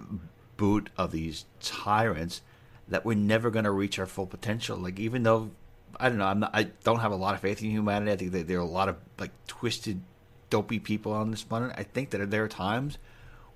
boot 0.58 0.90
of 0.98 1.12
these 1.12 1.46
tyrants, 1.62 2.42
that 2.88 3.06
we're 3.06 3.16
never 3.16 3.50
going 3.50 3.66
to 3.66 3.72
reach 3.72 4.00
our 4.00 4.06
full 4.06 4.28
potential. 4.28 4.78
Like 4.78 5.00
even 5.00 5.24
though 5.24 5.52
I 6.00 6.10
don't 6.10 6.18
know, 6.18 6.26
I'm 6.26 6.40
not, 6.40 6.52
I 6.54 6.64
don't 6.84 7.00
have 7.00 7.12
a 7.12 7.16
lot 7.16 7.36
of 7.36 7.42
faith 7.42 7.62
in 7.62 7.70
humanity. 7.70 8.12
I 8.12 8.16
think 8.16 8.32
that 8.32 8.48
there 8.48 8.58
are 8.58 8.62
a 8.62 8.66
lot 8.66 8.90
of 8.90 8.98
like 9.20 9.32
twisted, 9.48 10.02
dopey 10.50 10.80
people 10.80 11.12
on 11.12 11.32
this 11.32 11.44
planet. 11.44 11.74
I 11.78 11.84
think 11.84 12.10
that 12.12 12.30
there 12.30 12.44
are 12.44 12.50
times 12.50 12.98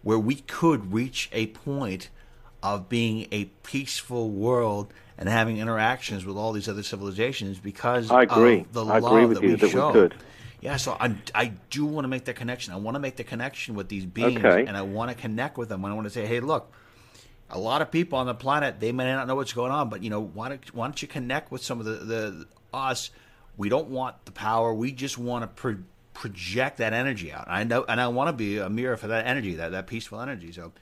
where 0.03 0.19
we 0.19 0.35
could 0.35 0.93
reach 0.93 1.29
a 1.31 1.47
point 1.47 2.09
of 2.61 2.89
being 2.89 3.27
a 3.31 3.45
peaceful 3.63 4.29
world 4.29 4.93
and 5.17 5.29
having 5.29 5.57
interactions 5.57 6.25
with 6.25 6.37
all 6.37 6.51
these 6.51 6.67
other 6.67 6.83
civilizations 6.83 7.59
because 7.59 8.11
I 8.11 8.23
agree. 8.23 8.61
of 8.61 8.73
the 8.73 8.85
I 8.85 8.99
love 8.99 9.13
agree 9.13 9.25
with 9.25 9.37
that 9.37 9.43
you 9.43 9.49
we 9.51 9.55
that 9.55 9.73
we 9.73 9.91
could. 9.93 10.15
Yeah, 10.59 10.77
so 10.77 10.97
I 10.99 11.15
I 11.35 11.53
do 11.69 11.85
want 11.85 12.05
to 12.05 12.09
make 12.09 12.25
that 12.25 12.35
connection. 12.35 12.73
I 12.73 12.77
want 12.77 12.95
to 12.95 12.99
make 12.99 13.15
the 13.15 13.23
connection 13.23 13.75
with 13.75 13.89
these 13.89 14.05
beings, 14.05 14.43
Okay. 14.43 14.65
and 14.65 14.75
I 14.75 14.81
want 14.81 15.11
to 15.11 15.15
connect 15.15 15.57
with 15.57 15.69
them. 15.69 15.83
And 15.83 15.91
I 15.91 15.95
want 15.95 16.05
to 16.07 16.11
say, 16.11 16.25
hey, 16.25 16.39
look, 16.39 16.71
a 17.49 17.59
lot 17.59 17.81
of 17.81 17.91
people 17.91 18.17
on 18.19 18.25
the 18.25 18.33
planet 18.33 18.79
they 18.79 18.91
may 18.91 19.05
not 19.05 19.27
know 19.27 19.35
what's 19.35 19.53
going 19.53 19.71
on, 19.71 19.89
but 19.89 20.03
you 20.03 20.09
know, 20.09 20.19
why 20.21 20.49
don't 20.49 20.73
why 20.73 20.87
don't 20.87 21.01
you 21.01 21.07
connect 21.07 21.51
with 21.51 21.63
some 21.63 21.79
of 21.79 21.85
the, 21.85 21.91
the 21.93 22.47
us? 22.73 23.11
We 23.55 23.69
don't 23.69 23.89
want 23.89 24.25
the 24.25 24.31
power. 24.31 24.73
We 24.73 24.91
just 24.91 25.17
want 25.17 25.43
to 25.43 25.47
pro- 25.47 25.83
project 26.13 26.77
that 26.77 26.93
energy 26.93 27.31
out. 27.31 27.45
I 27.47 27.63
know, 27.63 27.85
and 27.87 28.01
I 28.01 28.07
want 28.07 28.27
to 28.29 28.33
be 28.33 28.57
a 28.57 28.69
mirror 28.69 28.97
for 28.97 29.07
that 29.07 29.25
energy, 29.27 29.55
that 29.55 29.71
that 29.71 29.85
peaceful 29.87 30.19
energy. 30.19 30.51
So, 30.51 30.73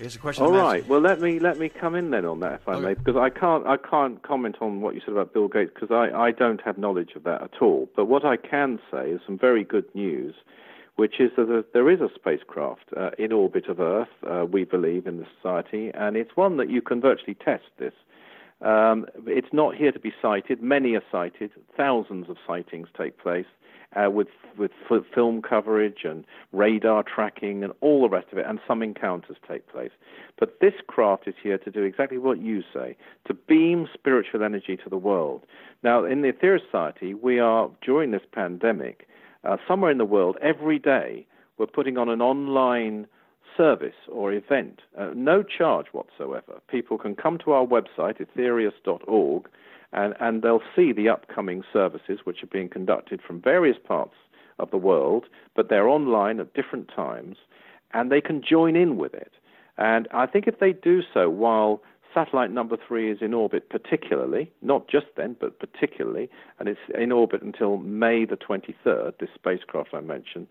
here's 0.00 0.16
a 0.16 0.18
question. 0.18 0.44
All 0.44 0.50
right. 0.50 0.86
Well, 0.88 1.00
let 1.00 1.20
me 1.20 1.38
let 1.38 1.58
me 1.58 1.68
come 1.68 1.94
in 1.94 2.10
then 2.10 2.24
on 2.24 2.40
that, 2.40 2.54
if 2.62 2.68
I 2.68 2.72
Okay. 2.74 2.82
may, 2.86 2.94
because 2.94 3.16
I 3.16 3.30
can't 3.30 3.66
I 3.66 3.76
can't 3.76 4.22
comment 4.22 4.56
on 4.60 4.80
what 4.80 4.94
you 4.94 5.00
said 5.00 5.12
about 5.12 5.32
Bill 5.32 5.48
Gates 5.48 5.70
because 5.74 5.90
I, 5.90 6.16
I 6.16 6.30
don't 6.32 6.60
have 6.62 6.78
knowledge 6.78 7.12
of 7.16 7.22
that 7.24 7.42
at 7.42 7.60
all. 7.62 7.88
But 7.94 8.06
what 8.06 8.24
I 8.24 8.36
can 8.36 8.80
say 8.90 9.10
is 9.10 9.20
some 9.24 9.38
very 9.38 9.62
good 9.64 9.86
news, 9.94 10.34
which 10.96 11.20
is 11.20 11.30
that 11.36 11.46
there- 11.48 11.64
there 11.72 11.90
is 11.90 12.00
a 12.00 12.08
spacecraft 12.14 12.84
uh, 12.96 13.10
in 13.18 13.32
orbit 13.32 13.66
of 13.68 13.80
Earth. 13.80 14.08
Uh, 14.26 14.46
we 14.50 14.64
believe 14.64 15.06
in 15.06 15.18
the 15.18 15.26
society, 15.36 15.90
and 15.94 16.16
it's 16.16 16.36
one 16.36 16.56
that 16.56 16.68
you 16.70 16.80
can 16.82 17.00
virtually 17.00 17.34
test 17.34 17.64
this. 17.78 17.94
Um, 18.62 19.06
it's 19.26 19.52
not 19.52 19.74
here 19.74 19.90
to 19.92 19.98
be 19.98 20.12
sighted. 20.20 20.62
Many 20.62 20.94
are 20.94 21.02
sighted. 21.10 21.50
Thousands 21.76 22.28
of 22.28 22.36
sightings 22.46 22.88
take 22.96 23.16
place 23.18 23.46
uh, 23.96 24.10
with 24.10 24.28
with 24.58 24.72
film 25.14 25.42
coverage 25.42 26.04
and 26.04 26.24
radar 26.52 27.02
tracking 27.02 27.64
and 27.64 27.72
all 27.80 28.02
the 28.02 28.08
rest 28.08 28.28
of 28.32 28.38
it, 28.38 28.46
and 28.46 28.60
some 28.66 28.82
encounters 28.82 29.36
take 29.48 29.66
place. 29.68 29.90
But 30.38 30.58
this 30.60 30.74
craft 30.86 31.26
is 31.26 31.34
here 31.42 31.58
to 31.58 31.70
do 31.70 31.82
exactly 31.82 32.18
what 32.18 32.40
you 32.40 32.62
say: 32.72 32.96
to 33.26 33.34
beam 33.34 33.88
spiritual 33.92 34.42
energy 34.42 34.76
to 34.76 34.90
the 34.90 34.96
world. 34.96 35.44
Now, 35.82 36.04
in 36.04 36.22
the 36.22 36.32
Aetherius 36.32 36.64
Society, 36.66 37.14
we 37.14 37.38
are 37.38 37.70
during 37.82 38.10
this 38.10 38.22
pandemic, 38.32 39.08
uh, 39.44 39.56
somewhere 39.66 39.90
in 39.90 39.98
the 39.98 40.04
world, 40.04 40.36
every 40.42 40.78
day, 40.78 41.26
we're 41.58 41.66
putting 41.66 41.96
on 41.96 42.08
an 42.08 42.20
online 42.20 43.06
service 43.56 43.94
or 44.10 44.32
event, 44.32 44.80
uh, 44.98 45.10
no 45.14 45.42
charge 45.42 45.86
whatsoever. 45.92 46.60
People 46.68 46.98
can 46.98 47.14
come 47.14 47.38
to 47.38 47.52
our 47.52 47.66
website, 47.66 48.24
aetherius.org, 48.24 49.48
and, 49.92 50.14
and 50.20 50.42
they'll 50.42 50.62
see 50.74 50.92
the 50.92 51.08
upcoming 51.08 51.62
services 51.72 52.20
which 52.24 52.42
are 52.42 52.48
being 52.48 52.68
conducted 52.68 53.20
from 53.26 53.40
various 53.40 53.76
parts 53.82 54.14
of 54.58 54.70
the 54.70 54.76
world, 54.76 55.26
but 55.56 55.68
they're 55.68 55.88
online 55.88 56.38
at 56.40 56.54
different 56.54 56.90
times, 56.94 57.36
and 57.92 58.10
they 58.10 58.20
can 58.20 58.42
join 58.42 58.76
in 58.76 58.96
with 58.96 59.14
it. 59.14 59.32
And 59.78 60.06
I 60.12 60.26
think 60.26 60.46
if 60.46 60.58
they 60.60 60.72
do 60.72 61.02
so 61.12 61.30
while 61.30 61.82
satellite 62.12 62.50
number 62.50 62.76
three 62.76 63.10
is 63.10 63.18
in 63.20 63.32
orbit, 63.32 63.70
particularly, 63.70 64.50
not 64.62 64.88
just 64.88 65.06
then, 65.16 65.36
but 65.40 65.58
particularly, 65.58 66.28
and 66.58 66.68
it's 66.68 66.80
in 66.98 67.12
orbit 67.12 67.42
until 67.42 67.78
May 67.78 68.24
the 68.24 68.36
23rd, 68.36 69.18
this 69.18 69.30
spacecraft 69.34 69.90
I 69.94 70.00
mentioned, 70.00 70.46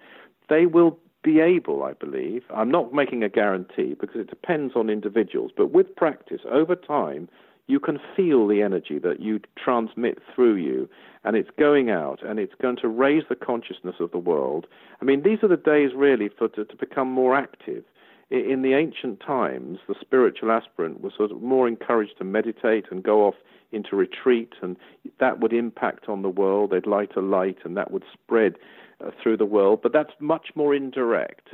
they 0.49 0.65
will 0.65 0.97
be 1.21 1.39
able, 1.41 1.83
I 1.83 1.93
believe, 1.93 2.43
I'm 2.53 2.71
not 2.71 2.93
making 2.93 3.23
a 3.23 3.29
guarantee 3.29 3.95
because 3.99 4.21
it 4.21 4.29
depends 4.29 4.73
on 4.75 4.89
individuals, 4.89 5.51
but 5.55 5.71
with 5.71 5.95
practice 5.95 6.41
over 6.49 6.75
time, 6.75 7.27
you 7.69 7.79
can 7.79 7.99
feel 8.15 8.47
the 8.47 8.61
energy 8.61 8.97
that 8.99 9.19
you 9.19 9.39
transmit 9.63 10.17
through 10.33 10.55
you, 10.55 10.89
and 11.23 11.35
it's 11.35 11.49
going 11.57 11.89
out, 11.89 12.19
and 12.27 12.39
it's 12.39 12.55
going 12.61 12.77
to 12.77 12.87
raise 12.87 13.23
the 13.29 13.35
consciousness 13.35 13.95
of 13.99 14.11
the 14.11 14.17
world. 14.17 14.65
I 15.01 15.05
mean, 15.05 15.21
these 15.23 15.39
are 15.43 15.47
the 15.47 15.55
days 15.73 15.91
really 15.95 16.29
for 16.37 16.47
to, 16.49 16.65
to 16.65 16.75
become 16.75 17.09
more 17.11 17.35
active. 17.35 17.83
I- 18.31 18.35
In 18.53 18.63
the 18.63 18.73
ancient 18.73 19.19
times, 19.19 19.79
the 19.87 19.95
spiritual 20.01 20.51
aspirant 20.51 21.01
was 21.01 21.13
sort 21.15 21.31
of 21.31 21.41
more 21.41 21.67
encouraged 21.67 22.17
to 22.17 22.23
meditate 22.23 22.85
and 22.91 23.03
go 23.03 23.27
off 23.27 23.35
into 23.71 23.95
retreat, 23.95 24.53
and 24.63 24.75
that 25.19 25.39
would 25.39 25.53
impact 25.53 26.09
on 26.09 26.23
the 26.23 26.29
world. 26.29 26.71
They'd 26.71 26.87
light 26.87 27.15
a 27.15 27.21
light, 27.21 27.59
and 27.65 27.77
that 27.77 27.91
would 27.91 28.03
spread 28.13 28.55
uh, 29.05 29.11
through 29.21 29.37
the 29.37 29.45
world, 29.57 29.81
but 29.83 29.93
that's 29.93 30.13
much 30.19 30.47
more 30.55 30.73
indirect. 30.73 31.49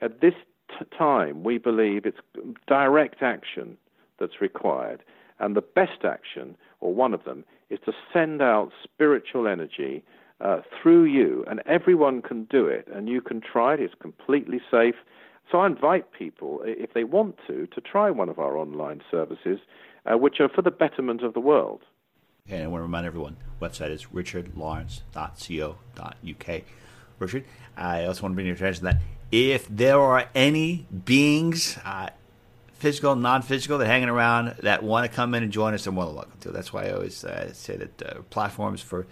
At 0.00 0.20
this 0.20 0.34
t- 0.70 0.84
time, 0.96 1.42
we 1.42 1.58
believe 1.58 2.06
it's 2.06 2.20
direct 2.68 3.20
action 3.22 3.76
that's 4.18 4.40
required. 4.40 5.02
And 5.38 5.54
the 5.54 5.62
best 5.62 6.04
action, 6.04 6.56
or 6.80 6.94
one 6.94 7.14
of 7.14 7.24
them, 7.24 7.44
is 7.70 7.78
to 7.84 7.92
send 8.12 8.40
out 8.40 8.70
spiritual 8.82 9.46
energy 9.46 10.02
uh, 10.40 10.60
through 10.80 11.04
you. 11.04 11.44
And 11.48 11.62
everyone 11.66 12.22
can 12.22 12.44
do 12.44 12.66
it, 12.66 12.88
and 12.92 13.08
you 13.08 13.20
can 13.20 13.40
try 13.40 13.74
it. 13.74 13.80
It's 13.80 13.94
completely 14.00 14.60
safe. 14.70 14.94
So 15.50 15.58
I 15.58 15.66
invite 15.66 16.12
people, 16.12 16.60
if 16.64 16.94
they 16.94 17.04
want 17.04 17.36
to, 17.46 17.66
to 17.68 17.80
try 17.80 18.10
one 18.10 18.28
of 18.28 18.38
our 18.38 18.56
online 18.56 19.02
services, 19.10 19.60
uh, 20.04 20.18
which 20.18 20.40
are 20.40 20.48
for 20.48 20.62
the 20.62 20.70
betterment 20.70 21.22
of 21.22 21.34
the 21.34 21.40
world. 21.40 21.82
Okay, 22.48 22.62
I 22.62 22.66
want 22.66 22.80
to 22.80 22.84
remind 22.84 23.06
everyone, 23.06 23.36
website 23.60 23.90
is 23.90 24.06
richardlawrence.co.uk. 24.06 26.62
Richard, 27.18 27.44
I 27.76 28.04
also 28.04 28.22
want 28.22 28.32
to 28.32 28.34
bring 28.34 28.46
your 28.46 28.54
attention 28.54 28.84
that 28.84 29.00
if 29.32 29.66
there 29.68 29.98
are 29.98 30.28
any 30.34 30.86
beings, 31.04 31.78
uh, 31.84 32.10
physical, 32.78 33.16
non-physical, 33.16 33.78
that 33.78 33.84
are 33.84 33.88
hanging 33.88 34.08
around 34.08 34.56
that 34.60 34.82
want 34.82 35.10
to 35.10 35.14
come 35.14 35.34
in 35.34 35.42
and 35.42 35.52
join 35.52 35.74
us, 35.74 35.84
they're 35.84 35.92
more 35.92 36.06
than 36.06 36.14
welcome 36.14 36.38
to. 36.40 36.50
That's 36.50 36.72
why 36.72 36.86
I 36.86 36.92
always 36.92 37.24
uh, 37.24 37.52
say 37.52 37.76
that 37.76 38.02
uh, 38.02 38.22
platforms 38.30 38.80
for 38.80 39.06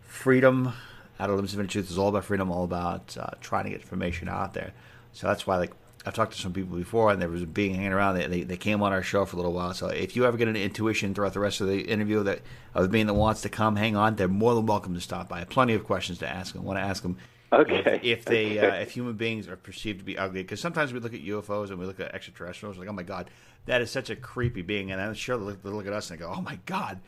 freedom, 0.00 0.72
Outer 1.20 1.34
Limits 1.34 1.54
of 1.54 1.68
truth, 1.68 1.90
is 1.90 1.98
all 1.98 2.08
about 2.08 2.24
freedom, 2.24 2.50
all 2.50 2.64
about 2.64 3.16
uh, 3.18 3.30
trying 3.40 3.64
to 3.64 3.70
get 3.70 3.80
information 3.80 4.28
out 4.28 4.54
there. 4.54 4.72
So 5.12 5.26
that's 5.26 5.46
why, 5.46 5.56
like, 5.56 5.72
I've 6.04 6.14
talked 6.14 6.32
to 6.32 6.40
some 6.40 6.52
people 6.52 6.76
before, 6.76 7.12
and 7.12 7.22
there 7.22 7.28
was 7.28 7.42
a 7.42 7.46
being 7.46 7.74
hanging 7.74 7.92
around. 7.92 8.16
They, 8.16 8.26
they, 8.26 8.42
they 8.42 8.56
came 8.56 8.82
on 8.82 8.92
our 8.92 9.04
show 9.04 9.24
for 9.24 9.36
a 9.36 9.38
little 9.38 9.52
while. 9.52 9.72
So 9.72 9.86
if 9.86 10.16
you 10.16 10.26
ever 10.26 10.36
get 10.36 10.48
an 10.48 10.56
intuition 10.56 11.14
throughout 11.14 11.32
the 11.32 11.38
rest 11.38 11.60
of 11.60 11.68
the 11.68 11.82
interview 11.82 12.24
that 12.24 12.40
of 12.74 12.90
being 12.90 13.06
that 13.06 13.14
wants 13.14 13.42
to 13.42 13.48
come, 13.48 13.76
hang 13.76 13.94
on. 13.94 14.16
They're 14.16 14.26
more 14.26 14.54
than 14.56 14.66
welcome 14.66 14.94
to 14.94 15.00
stop 15.00 15.28
by. 15.28 15.44
Plenty 15.44 15.74
of 15.74 15.84
questions 15.84 16.18
to 16.18 16.28
ask 16.28 16.54
them. 16.54 16.64
Want 16.64 16.78
to 16.78 16.82
ask 16.82 17.04
them 17.04 17.18
Okay. 17.52 18.00
if, 18.02 18.20
if 18.20 18.24
they 18.24 18.58
Okay. 18.58 18.66
uh, 18.66 18.74
if 18.80 18.90
human 18.92 19.14
beings 19.14 19.48
are 19.48 19.56
perceived 19.56 19.98
to 19.98 20.04
be 20.04 20.16
ugly, 20.16 20.42
because 20.42 20.60
sometimes 20.60 20.92
we 20.92 21.00
look 21.00 21.14
at 21.14 21.22
UFOs 21.22 21.70
and 21.70 21.78
we 21.78 21.86
look 21.86 22.00
at 22.00 22.14
extraterrestrials, 22.14 22.78
like 22.78 22.88
oh 22.88 22.92
my 22.92 23.02
god, 23.02 23.30
that 23.66 23.80
is 23.82 23.90
such 23.90 24.10
a 24.10 24.16
creepy 24.16 24.62
being, 24.62 24.90
and 24.90 25.00
I'm 25.00 25.14
sure 25.14 25.36
they 25.36 25.44
look, 25.44 25.62
they 25.62 25.70
look 25.70 25.86
at 25.86 25.92
us 25.92 26.10
and 26.10 26.18
they 26.18 26.24
go, 26.24 26.32
oh 26.34 26.40
my 26.40 26.58
god, 26.66 27.00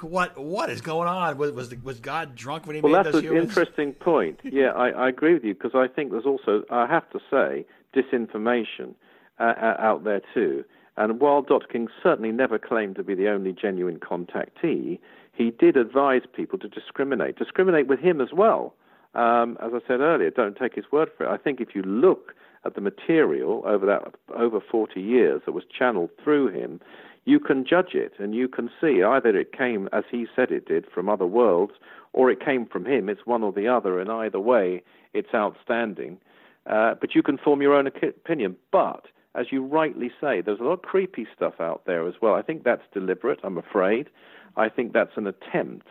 what 0.00 0.36
what 0.38 0.70
is 0.70 0.80
going 0.80 1.08
on? 1.08 1.38
Was 1.38 1.52
was, 1.52 1.74
was 1.82 2.00
God 2.00 2.34
drunk 2.34 2.66
when 2.66 2.76
he 2.76 2.82
Well, 2.82 2.92
made 2.92 3.12
that's 3.12 3.24
an 3.24 3.36
interesting 3.36 3.92
point. 3.92 4.40
Yeah, 4.44 4.70
I, 4.72 4.88
I 4.90 5.08
agree 5.08 5.34
with 5.34 5.44
you 5.44 5.54
because 5.54 5.72
I 5.74 5.86
think 5.86 6.10
there's 6.10 6.26
also, 6.26 6.64
I 6.70 6.86
have 6.86 7.08
to 7.10 7.20
say, 7.30 7.64
disinformation 7.94 8.94
uh, 9.38 9.42
uh, 9.60 9.76
out 9.78 10.04
there 10.04 10.20
too. 10.34 10.64
And 10.96 11.20
while 11.20 11.40
Dr. 11.42 11.66
King 11.68 11.88
certainly 12.02 12.32
never 12.32 12.58
claimed 12.58 12.96
to 12.96 13.02
be 13.02 13.14
the 13.14 13.28
only 13.28 13.52
genuine 13.52 13.98
contactee, 13.98 14.98
he 15.32 15.50
did 15.50 15.76
advise 15.76 16.22
people 16.36 16.58
to 16.58 16.68
discriminate, 16.68 17.36
discriminate 17.38 17.86
with 17.86 17.98
him 18.00 18.20
as 18.20 18.28
well. 18.32 18.74
Um, 19.14 19.58
as 19.62 19.72
I 19.74 19.80
said 19.86 20.00
earlier, 20.00 20.30
don't 20.30 20.56
take 20.56 20.74
his 20.74 20.86
word 20.90 21.10
for 21.16 21.26
it. 21.26 21.30
I 21.30 21.36
think 21.36 21.60
if 21.60 21.74
you 21.74 21.82
look 21.82 22.34
at 22.64 22.74
the 22.74 22.80
material 22.80 23.62
over 23.66 23.84
that 23.86 24.14
over 24.34 24.60
40 24.60 25.00
years 25.00 25.42
that 25.44 25.52
was 25.52 25.64
channeled 25.76 26.10
through 26.22 26.48
him, 26.48 26.80
you 27.24 27.38
can 27.38 27.64
judge 27.64 27.94
it 27.94 28.12
and 28.18 28.34
you 28.34 28.48
can 28.48 28.70
see 28.80 29.02
either 29.02 29.36
it 29.36 29.52
came 29.52 29.88
as 29.92 30.04
he 30.10 30.26
said 30.34 30.50
it 30.50 30.66
did 30.66 30.86
from 30.92 31.08
other 31.08 31.26
worlds 31.26 31.74
or 32.12 32.30
it 32.30 32.44
came 32.44 32.66
from 32.66 32.86
him. 32.86 33.08
It's 33.08 33.26
one 33.26 33.42
or 33.42 33.52
the 33.52 33.68
other, 33.68 33.98
and 33.98 34.10
either 34.10 34.40
way, 34.40 34.82
it's 35.14 35.34
outstanding. 35.34 36.18
Uh, 36.66 36.94
but 37.00 37.14
you 37.14 37.22
can 37.22 37.38
form 37.38 37.62
your 37.62 37.74
own 37.74 37.86
opinion. 37.86 38.56
But 38.70 39.06
as 39.34 39.46
you 39.50 39.64
rightly 39.64 40.10
say, 40.20 40.40
there's 40.40 40.60
a 40.60 40.64
lot 40.64 40.74
of 40.74 40.82
creepy 40.82 41.26
stuff 41.34 41.54
out 41.58 41.82
there 41.86 42.06
as 42.06 42.14
well. 42.20 42.34
I 42.34 42.42
think 42.42 42.64
that's 42.64 42.82
deliberate. 42.92 43.40
I'm 43.42 43.58
afraid. 43.58 44.08
I 44.56 44.68
think 44.68 44.92
that's 44.92 45.16
an 45.16 45.26
attempt 45.26 45.86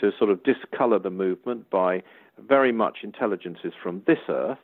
to 0.00 0.10
sort 0.18 0.30
of 0.30 0.42
discolor 0.44 0.98
the 0.98 1.10
movement 1.10 1.70
by 1.70 2.02
very 2.38 2.72
much 2.72 2.98
intelligences 3.02 3.72
from 3.80 4.02
this 4.06 4.18
earth 4.28 4.58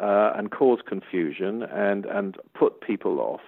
uh, 0.00 0.32
and 0.36 0.50
cause 0.50 0.80
confusion 0.86 1.62
and, 1.62 2.06
and 2.06 2.36
put 2.54 2.80
people 2.80 3.20
off. 3.20 3.40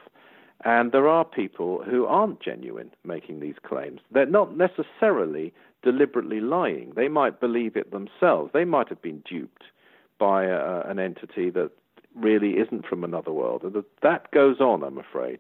And 0.65 0.93
there 0.93 1.09
are 1.09 1.25
people 1.25 1.83
who 1.85 2.07
aren't 2.07 2.41
genuine 2.41 2.91
making 3.05 3.41
these 3.41 3.57
claims. 3.67 4.01
They're 4.11 4.27
not 4.27 4.57
necessarily 4.57 5.53
deliberately 5.83 6.41
lying. 6.41 6.93
They 6.97 7.09
might 7.09 7.41
believe 7.41 7.77
it 7.77 7.91
themselves. 7.91 8.51
They 8.53 8.65
might 8.65 8.89
have 8.89 9.03
been 9.03 9.23
duped 9.29 9.65
by 10.19 10.49
uh, 10.49 10.83
an 10.87 10.99
entity 10.99 11.51
that 11.51 11.71
really 12.15 12.53
isn't 12.53 12.87
from 12.87 13.05
another 13.05 13.33
world. 13.33 13.63
And 13.63 13.85
that 14.03 14.31
goes 14.31 14.61
on, 14.61 14.83
I'm 14.83 14.99
afraid. 14.99 15.39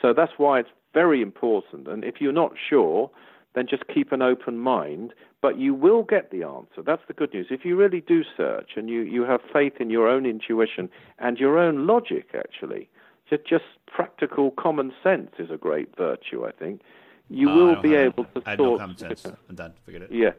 So 0.00 0.12
that's 0.14 0.32
why 0.36 0.60
it's 0.60 0.70
very 0.94 1.20
important. 1.20 1.88
And 1.88 2.04
if 2.04 2.20
you're 2.20 2.32
not 2.32 2.52
sure, 2.68 3.10
then 3.54 3.66
just 3.68 3.86
keep 3.92 4.12
an 4.12 4.22
open 4.22 4.58
mind. 4.58 5.12
But 5.40 5.58
you 5.58 5.74
will 5.74 6.02
get 6.04 6.30
the 6.30 6.44
answer. 6.44 6.82
That's 6.84 7.02
the 7.08 7.14
good 7.14 7.34
news. 7.34 7.48
If 7.50 7.64
you 7.64 7.76
really 7.76 8.00
do 8.00 8.22
search 8.36 8.70
and 8.76 8.88
you, 8.88 9.00
you 9.00 9.22
have 9.24 9.40
faith 9.52 9.74
in 9.80 9.90
your 9.90 10.08
own 10.08 10.24
intuition 10.24 10.88
and 11.18 11.36
your 11.38 11.58
own 11.58 11.86
logic, 11.86 12.28
actually, 12.34 12.88
just, 13.28 13.44
just 13.46 13.64
practical 13.86 14.52
common 14.52 14.92
sense 15.02 15.30
is 15.38 15.50
a 15.50 15.56
great 15.56 15.96
virtue, 15.96 16.46
I 16.46 16.52
think. 16.52 16.80
You 17.28 17.48
Uh, 17.50 17.54
will 17.56 17.82
be 17.82 17.94
able 17.94 18.24
to 18.24 18.42
I 18.46 18.56
sort. 18.56 18.80
common 18.80 18.96
sense. 18.96 19.26
I'm 19.48 19.54
done. 19.56 19.72
Forget 19.84 20.02
it. 20.02 20.12
Yeah. 20.12 20.30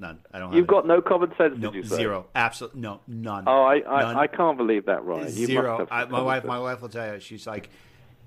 None. 0.00 0.18
I 0.32 0.38
don't. 0.38 0.52
You've 0.52 0.66
got 0.66 0.86
no 0.86 1.00
common 1.02 1.32
sense, 1.36 1.54
no 1.58 1.72
you 1.72 1.82
zero. 1.82 2.26
Absolutely 2.34 2.80
no. 2.80 3.00
None. 3.06 3.44
Oh, 3.46 3.64
I, 3.64 3.78
None. 3.80 4.16
I, 4.16 4.20
I 4.22 4.26
can't 4.28 4.56
believe 4.56 4.86
that, 4.86 5.04
Ryan. 5.04 5.24
You 5.26 5.46
Zero. 5.46 5.86
I, 5.90 6.04
my 6.04 6.22
wife, 6.22 6.42
sense. 6.42 6.48
my 6.48 6.58
wife 6.60 6.80
will 6.80 6.88
tell 6.88 7.14
you. 7.14 7.20
She's 7.20 7.46
like, 7.46 7.68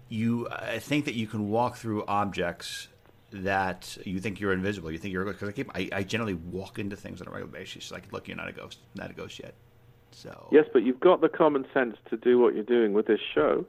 you. 0.09 0.47
I 0.49 0.79
think 0.79 1.05
that 1.05 1.13
you 1.15 1.27
can 1.27 1.49
walk 1.49 1.77
through 1.77 2.03
objects 2.07 2.89
that 3.31 3.97
you 4.05 4.19
think 4.19 4.39
you're 4.39 4.53
invisible. 4.53 4.91
You 4.91 4.97
think 4.97 5.13
you're 5.13 5.25
because 5.25 5.49
I 5.49 5.51
keep. 5.51 5.69
I, 5.75 5.89
I 5.91 6.03
generally 6.03 6.33
walk 6.33 6.79
into 6.79 6.95
things 6.95 7.21
on 7.21 7.27
a 7.27 7.31
regular 7.31 7.51
basis. 7.51 7.91
Like, 7.91 8.11
look, 8.11 8.27
you're 8.27 8.37
not 8.37 8.47
a 8.49 8.51
ghost. 8.53 8.79
Not 8.95 9.09
a 9.09 9.13
ghost 9.13 9.39
yet. 9.39 9.53
So 10.11 10.49
Yes, 10.51 10.65
but 10.73 10.83
you've 10.83 10.99
got 10.99 11.21
the 11.21 11.29
common 11.29 11.65
sense 11.73 11.95
to 12.09 12.17
do 12.17 12.37
what 12.37 12.53
you're 12.53 12.63
doing 12.65 12.91
with 12.93 13.07
this 13.07 13.21
show. 13.33 13.65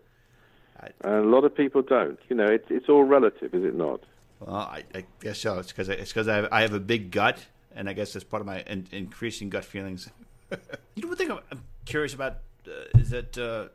I- 0.80 0.88
And 1.02 1.14
a 1.24 1.28
lot 1.28 1.44
of 1.44 1.54
people 1.56 1.82
don't. 1.82 2.18
You 2.28 2.36
know, 2.36 2.46
it's 2.46 2.66
it's 2.70 2.88
all 2.88 3.04
relative, 3.04 3.54
is 3.54 3.64
it 3.64 3.74
not? 3.74 4.00
Well, 4.40 4.56
I, 4.56 4.82
I 4.94 5.04
guess 5.20 5.38
so. 5.38 5.58
It's 5.60 5.68
because 5.70 5.88
it's 5.88 6.12
because 6.12 6.26
I 6.26 6.36
have, 6.36 6.48
I 6.50 6.62
have 6.62 6.74
a 6.74 6.80
big 6.80 7.12
gut, 7.12 7.46
and 7.76 7.88
I 7.88 7.92
guess 7.92 8.12
that's 8.12 8.24
part 8.24 8.40
of 8.40 8.46
my 8.46 8.62
in, 8.62 8.88
increasing 8.90 9.50
gut 9.50 9.64
feelings. 9.64 10.10
you 10.50 11.02
know, 11.02 11.08
one 11.08 11.16
thing 11.16 11.30
I'm, 11.30 11.38
I'm 11.52 11.62
curious 11.84 12.12
about 12.12 12.38
uh, 12.66 12.98
is 12.98 13.10
that 13.10 13.38
uh, 13.38 13.68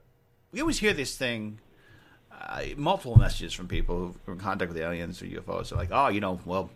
we 0.51 0.59
always 0.59 0.79
hear 0.79 0.91
this 0.93 1.15
thing, 1.15 1.59
uh, 2.39 2.61
multiple 2.75 3.17
messages 3.17 3.53
from 3.53 3.67
people 3.67 4.15
who 4.25 4.31
are 4.31 4.35
in 4.35 4.39
contact 4.39 4.71
with 4.71 4.81
aliens 4.81 5.21
or 5.21 5.25
UFOs. 5.25 5.69
They're 5.69 5.77
like, 5.77 5.89
oh, 5.91 6.07
you 6.09 6.19
know, 6.19 6.39
well, 6.45 6.69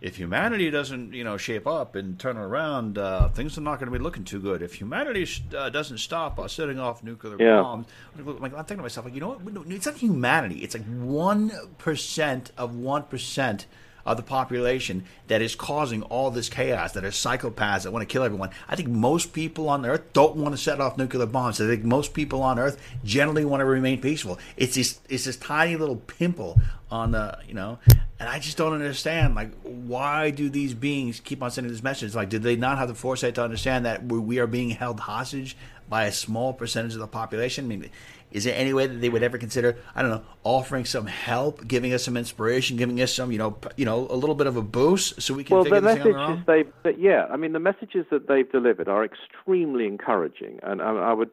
if 0.00 0.16
humanity 0.16 0.70
doesn't, 0.70 1.14
you 1.14 1.24
know, 1.24 1.36
shape 1.38 1.66
up 1.66 1.94
and 1.94 2.18
turn 2.18 2.36
around, 2.36 2.98
uh, 2.98 3.28
things 3.28 3.56
are 3.56 3.62
not 3.62 3.78
going 3.78 3.90
to 3.90 3.96
be 3.98 4.02
looking 4.02 4.24
too 4.24 4.40
good. 4.40 4.60
If 4.60 4.74
humanity 4.74 5.26
uh, 5.56 5.70
doesn't 5.70 5.98
stop 5.98 6.38
uh, 6.38 6.46
setting 6.48 6.78
off 6.78 7.02
nuclear 7.02 7.40
Yeah. 7.40 7.62
bombs, 7.62 7.86
I'm 8.18 8.26
like, 8.40 8.52
I'm 8.52 8.58
thinking 8.64 8.78
to 8.78 8.82
myself, 8.82 9.06
like, 9.06 9.14
you 9.14 9.20
know 9.20 9.30
what? 9.30 9.66
It's 9.70 9.86
not 9.86 9.96
humanity. 9.96 10.56
It's 10.56 10.74
like 10.74 10.84
one 11.00 11.52
percent 11.78 12.50
of 12.58 12.74
one 12.76 13.04
percent 13.04 13.66
of 14.06 14.16
the 14.16 14.22
population 14.22 15.04
that 15.28 15.40
is 15.40 15.54
causing 15.54 16.02
all 16.02 16.30
this 16.30 16.48
chaos. 16.48 16.92
That 16.92 17.04
are 17.04 17.08
psychopaths 17.08 17.82
that 17.82 17.92
want 17.92 18.06
to 18.06 18.12
kill 18.12 18.22
everyone. 18.22 18.50
I 18.68 18.76
think 18.76 18.88
most 18.88 19.32
people 19.32 19.68
on 19.68 19.86
Earth 19.86 20.12
don't 20.12 20.36
want 20.36 20.54
to 20.54 20.60
set 20.60 20.80
off 20.80 20.98
nuclear 20.98 21.26
bombs. 21.26 21.60
I 21.60 21.66
think 21.66 21.84
most 21.84 22.14
people 22.14 22.42
on 22.42 22.58
Earth 22.58 22.80
generally 23.04 23.44
want 23.44 23.60
to 23.60 23.64
remain 23.64 24.00
peaceful. 24.00 24.38
It's 24.56 24.74
this, 24.74 25.00
it's 25.08 25.24
this 25.24 25.36
tiny 25.36 25.76
little 25.76 25.96
pimple 25.96 26.60
on 26.90 27.12
the, 27.12 27.38
you 27.46 27.54
know. 27.54 27.78
And 28.20 28.28
I 28.28 28.38
just 28.38 28.56
don't 28.56 28.72
understand, 28.72 29.34
like, 29.34 29.50
why 29.62 30.30
do 30.30 30.48
these 30.48 30.72
beings 30.72 31.20
keep 31.20 31.42
on 31.42 31.50
sending 31.50 31.72
this 31.72 31.82
message? 31.82 32.14
Like, 32.14 32.28
did 32.28 32.42
they 32.42 32.56
not 32.56 32.78
have 32.78 32.88
the 32.88 32.94
foresight 32.94 33.34
to 33.34 33.42
understand 33.42 33.84
that 33.86 34.04
we 34.04 34.38
are 34.38 34.46
being 34.46 34.70
held 34.70 35.00
hostage 35.00 35.56
by 35.88 36.04
a 36.04 36.12
small 36.12 36.52
percentage 36.52 36.94
of 36.94 37.00
the 37.00 37.06
population? 37.06 37.64
I 37.64 37.68
mean, 37.68 37.90
is 38.34 38.42
there 38.44 38.54
any 38.56 38.74
way 38.74 38.86
that 38.88 39.00
they 39.00 39.08
would 39.08 39.22
ever 39.22 39.38
consider, 39.38 39.76
I 39.94 40.02
don't 40.02 40.10
know, 40.10 40.22
offering 40.42 40.84
some 40.84 41.06
help, 41.06 41.66
giving 41.66 41.94
us 41.94 42.04
some 42.04 42.16
inspiration, 42.16 42.76
giving 42.76 43.00
us 43.00 43.14
some, 43.14 43.30
you 43.30 43.38
know, 43.38 43.56
you 43.76 43.84
know, 43.84 44.08
a 44.10 44.16
little 44.16 44.34
bit 44.34 44.48
of 44.48 44.56
a 44.56 44.62
boost 44.62 45.22
so 45.22 45.34
we 45.34 45.44
can 45.44 45.54
Well, 45.54 45.64
figure 45.64 45.80
the 45.80 45.86
this 45.86 46.02
thing 46.02 46.14
out 46.14 46.28
messages 46.30 46.46
they've, 46.46 46.72
that, 46.82 47.00
yeah, 47.00 47.26
I 47.30 47.36
mean, 47.36 47.52
the 47.52 47.60
messages 47.60 48.04
that 48.10 48.26
they've 48.26 48.50
delivered 48.50 48.88
are 48.88 49.04
extremely 49.04 49.86
encouraging. 49.86 50.58
And 50.64 50.82
I, 50.82 50.90
I 50.90 51.12
would, 51.12 51.30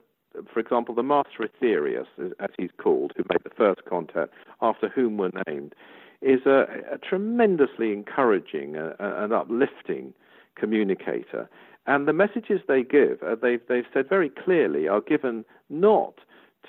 for 0.53 0.59
example, 0.59 0.93
the 0.93 1.03
Master 1.03 1.49
Aetherius, 1.49 2.05
as- 2.23 2.33
as 2.39 2.51
he's 2.55 2.69
called, 2.77 3.13
who 3.17 3.23
made 3.31 3.43
the 3.43 3.49
first 3.57 3.83
contact, 3.89 4.31
after 4.61 4.87
whom 4.87 5.17
we're 5.17 5.31
named, 5.47 5.73
is 6.21 6.41
a, 6.45 6.67
a 6.93 6.99
tremendously 6.99 7.93
encouraging 7.93 8.77
uh, 8.77 8.93
and 8.99 9.33
uplifting 9.33 10.13
communicator. 10.55 11.49
And 11.87 12.07
the 12.07 12.13
messages 12.13 12.61
they 12.67 12.83
give, 12.83 13.23
uh, 13.23 13.33
they've, 13.41 13.61
they've 13.67 13.85
said 13.91 14.07
very 14.07 14.29
clearly, 14.29 14.87
are 14.87 15.01
given 15.01 15.45
not 15.67 16.13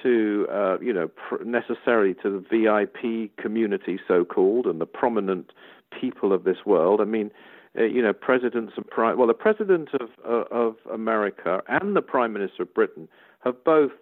to, 0.02 0.46
uh, 0.50 0.78
you 0.80 0.92
know, 0.92 1.08
pr- 1.08 1.42
necessarily 1.44 2.14
to 2.22 2.30
the 2.30 2.44
VIP 2.50 3.36
community, 3.36 3.98
so-called, 4.06 4.66
and 4.66 4.80
the 4.80 4.86
prominent 4.86 5.52
people 6.00 6.32
of 6.32 6.44
this 6.44 6.58
world. 6.64 7.00
I 7.00 7.04
mean, 7.04 7.30
uh, 7.78 7.84
you 7.84 8.02
know, 8.02 8.12
presidents 8.12 8.74
and 8.76 8.86
prime. 8.86 9.18
Well, 9.18 9.26
the 9.28 9.34
president 9.34 9.90
of 9.94 10.08
uh, 10.26 10.44
of 10.54 10.76
America 10.92 11.62
and 11.68 11.96
the 11.96 12.02
prime 12.02 12.32
minister 12.32 12.62
of 12.64 12.74
Britain 12.74 13.08
have 13.44 13.62
both, 13.64 13.92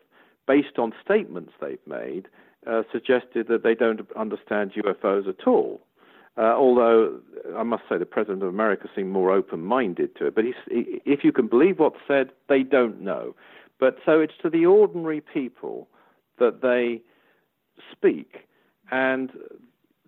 based 0.47 0.79
on 0.79 0.93
statements 1.05 1.53
they've 1.61 1.79
made, 1.87 2.27
uh, 2.67 2.83
suggested 2.93 3.49
that 3.49 3.63
they 3.63 3.75
don't 3.75 4.01
understand 4.17 4.73
UFOs 4.73 5.29
at 5.29 5.47
all. 5.47 5.81
Uh, 6.37 6.55
although 6.57 7.21
I 7.57 7.65
must 7.65 7.83
say 7.89 7.99
the 7.99 8.07
president 8.07 8.43
of 8.43 8.49
America 8.49 8.89
seemed 8.95 9.11
more 9.11 9.33
open-minded 9.33 10.17
to 10.17 10.27
it. 10.27 10.35
But 10.35 10.45
he, 10.45 10.55
if 11.05 11.25
you 11.25 11.33
can 11.33 11.49
believe 11.49 11.79
what's 11.79 11.99
said, 12.07 12.31
they 12.49 12.63
don't 12.63 13.01
know. 13.01 13.35
But 13.81 13.97
so 14.05 14.21
it's 14.21 14.35
to 14.43 14.51
the 14.51 14.67
ordinary 14.67 15.23
people 15.23 15.89
that 16.39 16.61
they 16.61 17.01
speak, 17.91 18.47
and 18.91 19.33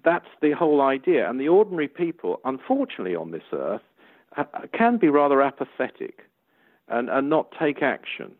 that's 0.04 0.28
the 0.40 0.52
whole 0.52 0.80
idea. 0.80 1.28
And 1.28 1.40
the 1.40 1.48
ordinary 1.48 1.88
people, 1.88 2.40
unfortunately, 2.44 3.16
on 3.16 3.30
this 3.30 3.42
earth, 3.52 3.82
can 4.72 4.98
be 4.98 5.08
rather 5.08 5.42
apathetic 5.42 6.28
and, 6.88 7.08
and 7.08 7.30
not 7.30 7.52
take 7.58 7.82
action. 7.82 8.32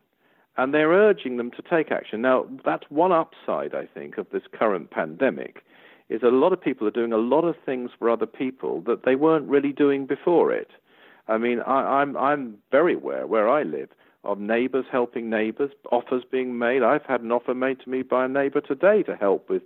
And 0.55 0.71
they're 0.71 0.89
urging 0.89 1.37
them 1.37 1.49
to 1.51 1.63
take 1.63 1.91
action. 1.91 2.21
Now, 2.21 2.45
that's 2.63 2.83
one 2.89 3.11
upside, 3.11 3.73
I 3.73 3.87
think, 3.87 4.19
of 4.19 4.27
this 4.31 4.43
current 4.51 4.91
pandemic, 4.91 5.63
is 6.09 6.21
a 6.21 6.27
lot 6.27 6.53
of 6.53 6.61
people 6.61 6.87
are 6.87 6.91
doing 6.91 7.13
a 7.13 7.17
lot 7.17 7.43
of 7.43 7.55
things 7.65 7.89
for 7.97 8.09
other 8.09 8.27
people 8.27 8.81
that 8.81 9.03
they 9.03 9.15
weren't 9.15 9.47
really 9.47 9.73
doing 9.73 10.05
before 10.05 10.51
it. 10.51 10.69
I 11.27 11.37
mean, 11.37 11.61
I, 11.61 12.01
I'm 12.01 12.17
I'm 12.17 12.57
very 12.71 12.93
aware 12.93 13.25
where 13.25 13.49
I 13.49 13.63
live 13.63 13.89
of 14.23 14.39
neighbours 14.39 14.85
helping 14.91 15.29
neighbours, 15.29 15.71
offers 15.91 16.23
being 16.29 16.57
made. 16.57 16.83
I've 16.83 17.05
had 17.05 17.21
an 17.21 17.31
offer 17.31 17.53
made 17.53 17.79
to 17.81 17.89
me 17.89 18.01
by 18.03 18.25
a 18.25 18.27
neighbour 18.27 18.61
today 18.61 19.03
to 19.03 19.15
help 19.15 19.49
with 19.49 19.63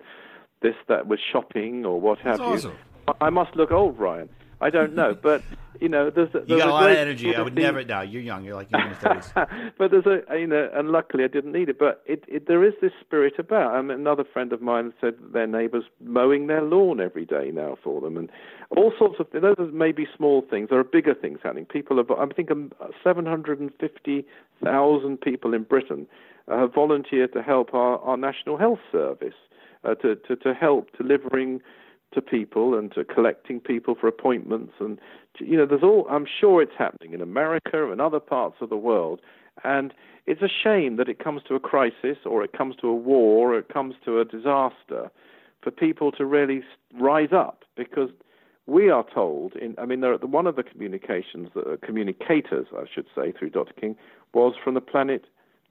this, 0.61 0.75
that, 0.87 1.07
with 1.07 1.19
shopping 1.31 1.85
or 1.85 1.99
what 2.01 2.19
have 2.19 2.39
That's 2.39 2.63
you. 2.63 2.73
I 3.21 3.29
must 3.29 3.55
look 3.55 3.71
old, 3.71 3.97
Ryan. 3.99 4.29
I 4.59 4.69
don't 4.69 4.95
know, 4.95 5.15
but 5.21 5.43
you 5.81 5.89
know, 5.89 6.09
there's, 6.09 6.29
there's 6.33 6.49
You 6.49 6.57
got 6.57 6.69
a 6.69 6.71
lot 6.71 6.89
of 6.89 6.97
energy. 6.97 7.35
I 7.35 7.41
would 7.41 7.55
thing- 7.55 7.63
never. 7.63 7.83
No, 7.83 8.01
you're 8.01 8.21
young. 8.21 8.43
You're 8.43 8.55
like 8.55 8.69
you're 8.71 8.81
in 8.81 8.87
your 8.87 8.95
thirties. 8.95 9.31
but 9.77 9.91
there's 9.91 10.05
a 10.05 10.23
you 10.37 10.47
know, 10.47 10.69
and 10.73 10.89
luckily 10.89 11.23
I 11.23 11.27
didn't 11.27 11.51
need 11.51 11.69
it. 11.69 11.79
But 11.79 12.01
it, 12.05 12.23
it 12.27 12.47
there 12.47 12.63
is 12.63 12.73
this 12.81 12.91
spirit 13.01 13.33
about. 13.39 13.73
I 13.73 13.81
mean, 13.81 13.99
another 13.99 14.23
friend 14.23 14.53
of 14.53 14.61
mine 14.61 14.93
said 14.99 15.15
their 15.33 15.47
neighbours 15.47 15.83
mowing 16.01 16.47
their 16.47 16.61
lawn 16.61 16.99
every 16.99 17.25
day 17.25 17.51
now 17.53 17.77
for 17.83 18.01
them, 18.01 18.17
and 18.17 18.29
all 18.75 18.91
sorts 18.97 19.19
of. 19.19 19.27
Those 19.31 19.55
are 19.59 19.67
maybe 19.67 20.07
small 20.15 20.41
things. 20.49 20.69
There 20.69 20.79
are 20.79 20.83
bigger 20.83 21.13
things 21.13 21.39
happening. 21.43 21.65
People 21.65 21.99
are. 21.99 22.21
I 22.21 22.25
think 22.33 22.51
um, 22.51 22.71
750,000 23.03 25.21
people 25.21 25.53
in 25.53 25.63
Britain 25.63 26.07
have 26.47 26.73
volunteered 26.73 27.33
to 27.33 27.41
help 27.41 27.73
our, 27.73 27.99
our 27.99 28.17
National 28.17 28.57
Health 28.57 28.79
Service 28.91 29.33
uh, 29.83 29.95
to, 29.95 30.15
to 30.15 30.35
to 30.35 30.53
help 30.53 30.89
delivering 30.97 31.61
to 32.13 32.21
people 32.21 32.77
and 32.77 32.91
to 32.93 33.03
collecting 33.03 33.59
people 33.59 33.95
for 33.99 34.07
appointments 34.07 34.73
and 34.79 34.97
you 35.39 35.57
know 35.57 35.65
there's 35.65 35.83
all 35.83 36.07
I'm 36.09 36.25
sure 36.25 36.61
it's 36.61 36.77
happening 36.77 37.13
in 37.13 37.21
America 37.21 37.91
and 37.91 38.01
other 38.01 38.19
parts 38.19 38.57
of 38.61 38.69
the 38.69 38.77
world. 38.77 39.21
And 39.63 39.93
it's 40.25 40.41
a 40.41 40.49
shame 40.49 40.97
that 40.97 41.09
it 41.09 41.23
comes 41.23 41.41
to 41.47 41.55
a 41.55 41.59
crisis 41.59 42.17
or 42.25 42.43
it 42.43 42.53
comes 42.53 42.75
to 42.77 42.87
a 42.87 42.95
war 42.95 43.53
or 43.53 43.59
it 43.59 43.69
comes 43.69 43.95
to 44.05 44.19
a 44.19 44.25
disaster 44.25 45.09
for 45.61 45.71
people 45.71 46.11
to 46.13 46.25
really 46.25 46.63
rise 46.99 47.33
up 47.33 47.63
because 47.75 48.09
we 48.67 48.89
are 48.89 49.05
told 49.13 49.55
in 49.55 49.75
I 49.77 49.85
mean 49.85 50.01
there 50.01 50.13
are, 50.13 50.17
one 50.17 50.47
of 50.47 50.55
the 50.55 50.63
communications 50.63 51.49
that 51.55 51.67
uh, 51.67 51.77
communicators 51.85 52.67
I 52.75 52.85
should 52.93 53.07
say 53.15 53.31
through 53.31 53.51
Dr 53.51 53.73
King 53.73 53.95
was 54.33 54.53
from 54.61 54.73
the 54.73 54.81
planet 54.81 55.25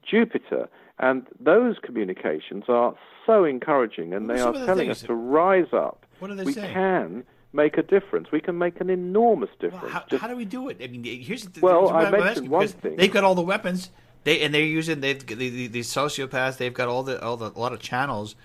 Jupiter. 0.09 0.69
And 0.99 1.27
those 1.39 1.75
communications 1.83 2.63
are 2.69 2.95
so 3.25 3.43
encouraging 3.43 4.13
and 4.13 4.29
they 4.29 4.37
some 4.37 4.55
are 4.55 4.65
telling 4.65 4.89
us 4.89 5.01
to 5.03 5.13
rise 5.13 5.71
up 5.71 6.06
What 6.19 6.31
are 6.31 6.35
they 6.35 6.43
we 6.43 6.53
saying? 6.53 6.73
can 6.73 7.23
make 7.53 7.77
a 7.77 7.83
difference. 7.83 8.31
We 8.31 8.39
can 8.41 8.57
make 8.57 8.79
an 8.81 8.89
enormous 8.89 9.49
difference. 9.59 9.91
How, 9.91 10.03
Just- 10.09 10.21
how 10.21 10.27
do 10.27 10.35
we 10.35 10.45
do 10.45 10.69
it? 10.69 10.77
I 10.81 10.87
mean, 10.87 11.03
here's 11.03 11.43
the 11.43 11.59
Well, 11.59 11.89
I 11.89 12.05
I'm 12.05 12.11
mentioned 12.11 12.49
one 12.49 12.67
thing. 12.67 12.95
They've 12.95 13.11
got 13.11 13.23
all 13.23 13.35
the 13.35 13.41
weapons. 13.41 13.89
They 14.23 14.41
and 14.41 14.53
they're 14.53 14.61
using 14.61 14.99
they've 14.99 15.25
the, 15.25 15.67
the, 15.67 15.79
sociopaths. 15.79 16.57
They've 16.57 16.73
got 16.73 16.89
all 16.89 17.03
the 17.03 17.21
all 17.23 17.37
the 17.37 17.49
a 17.49 17.59
lot 17.59 17.71
of 17.71 17.79
channels 17.79 18.35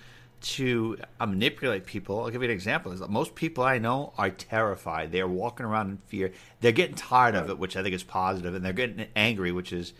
to 0.41 0.97
uh, 1.19 1.25
manipulate 1.25 1.85
people. 1.85 2.21
I'll 2.21 2.29
give 2.29 2.41
you 2.41 2.49
an 2.49 2.53
example. 2.53 2.95
Most 3.09 3.35
people 3.35 3.63
I 3.63 3.79
know 3.79 4.13
are 4.17 4.29
terrified. 4.29 5.11
They're 5.11 5.27
walking 5.27 5.65
around 5.65 5.89
in 5.89 5.97
fear. 5.97 6.31
They're 6.61 6.71
getting 6.71 6.95
tired 6.95 7.35
of 7.35 7.49
it, 7.49 7.57
which 7.57 7.75
I 7.75 7.83
think 7.83 7.95
is 7.95 8.03
positive, 8.03 8.53
and 8.55 8.63
they're 8.63 8.73
getting 8.73 9.07
angry, 9.15 9.51
which 9.51 9.73
is 9.73 9.93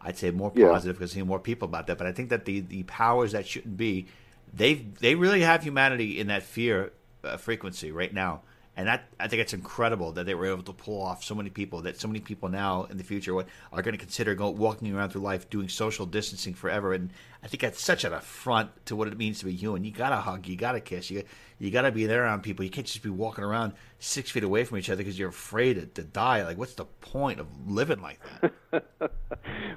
I'd 0.00 0.16
say 0.16 0.30
more 0.30 0.50
positive 0.50 0.96
because 0.96 1.12
seeing 1.12 1.26
more 1.26 1.38
people 1.40 1.68
about 1.68 1.86
that. 1.88 1.98
But 1.98 2.06
I 2.06 2.12
think 2.12 2.30
that 2.30 2.44
the, 2.44 2.60
the 2.60 2.84
powers 2.84 3.32
that 3.32 3.46
shouldn't 3.46 3.76
be, 3.76 4.06
they 4.52 4.74
they 4.74 5.14
really 5.14 5.42
have 5.42 5.62
humanity 5.62 6.18
in 6.18 6.28
that 6.28 6.42
fear 6.42 6.92
uh, 7.24 7.36
frequency 7.36 7.92
right 7.92 8.12
now, 8.12 8.42
and 8.76 8.86
that 8.88 9.04
I 9.18 9.28
think 9.28 9.42
it's 9.42 9.52
incredible 9.52 10.12
that 10.12 10.26
they 10.26 10.34
were 10.34 10.46
able 10.46 10.62
to 10.64 10.72
pull 10.72 11.02
off 11.02 11.24
so 11.24 11.34
many 11.34 11.50
people. 11.50 11.82
That 11.82 12.00
so 12.00 12.08
many 12.08 12.20
people 12.20 12.48
now 12.48 12.84
in 12.84 12.96
the 12.96 13.04
future 13.04 13.36
are 13.36 13.82
going 13.82 13.92
to 13.92 13.98
consider 13.98 14.34
go, 14.34 14.50
walking 14.50 14.94
around 14.94 15.10
through 15.10 15.22
life 15.22 15.50
doing 15.50 15.68
social 15.68 16.06
distancing 16.06 16.54
forever, 16.54 16.92
and 16.92 17.10
I 17.42 17.48
think 17.48 17.62
that's 17.62 17.82
such 17.82 18.04
an 18.04 18.12
affront 18.12 18.86
to 18.86 18.96
what 18.96 19.08
it 19.08 19.18
means 19.18 19.40
to 19.40 19.46
be 19.46 19.52
human. 19.52 19.84
You 19.84 19.92
gotta 19.92 20.16
hug, 20.16 20.46
you 20.46 20.56
gotta 20.56 20.80
kiss, 20.80 21.10
you 21.10 21.24
you 21.58 21.70
gotta 21.70 21.92
be 21.92 22.06
there 22.06 22.24
around 22.24 22.42
people. 22.42 22.64
You 22.64 22.70
can't 22.70 22.86
just 22.86 23.02
be 23.02 23.10
walking 23.10 23.44
around 23.44 23.74
six 24.00 24.30
feet 24.30 24.42
away 24.42 24.64
from 24.64 24.78
each 24.78 24.88
other 24.88 24.98
because 24.98 25.18
you're 25.18 25.28
afraid 25.28 25.74
to, 25.74 25.86
to 25.86 26.02
die. 26.02 26.42
Like, 26.42 26.58
what's 26.58 26.74
the 26.74 26.86
point 26.86 27.38
of 27.38 27.46
living 27.66 28.00
like 28.00 28.18
that? 28.40 28.84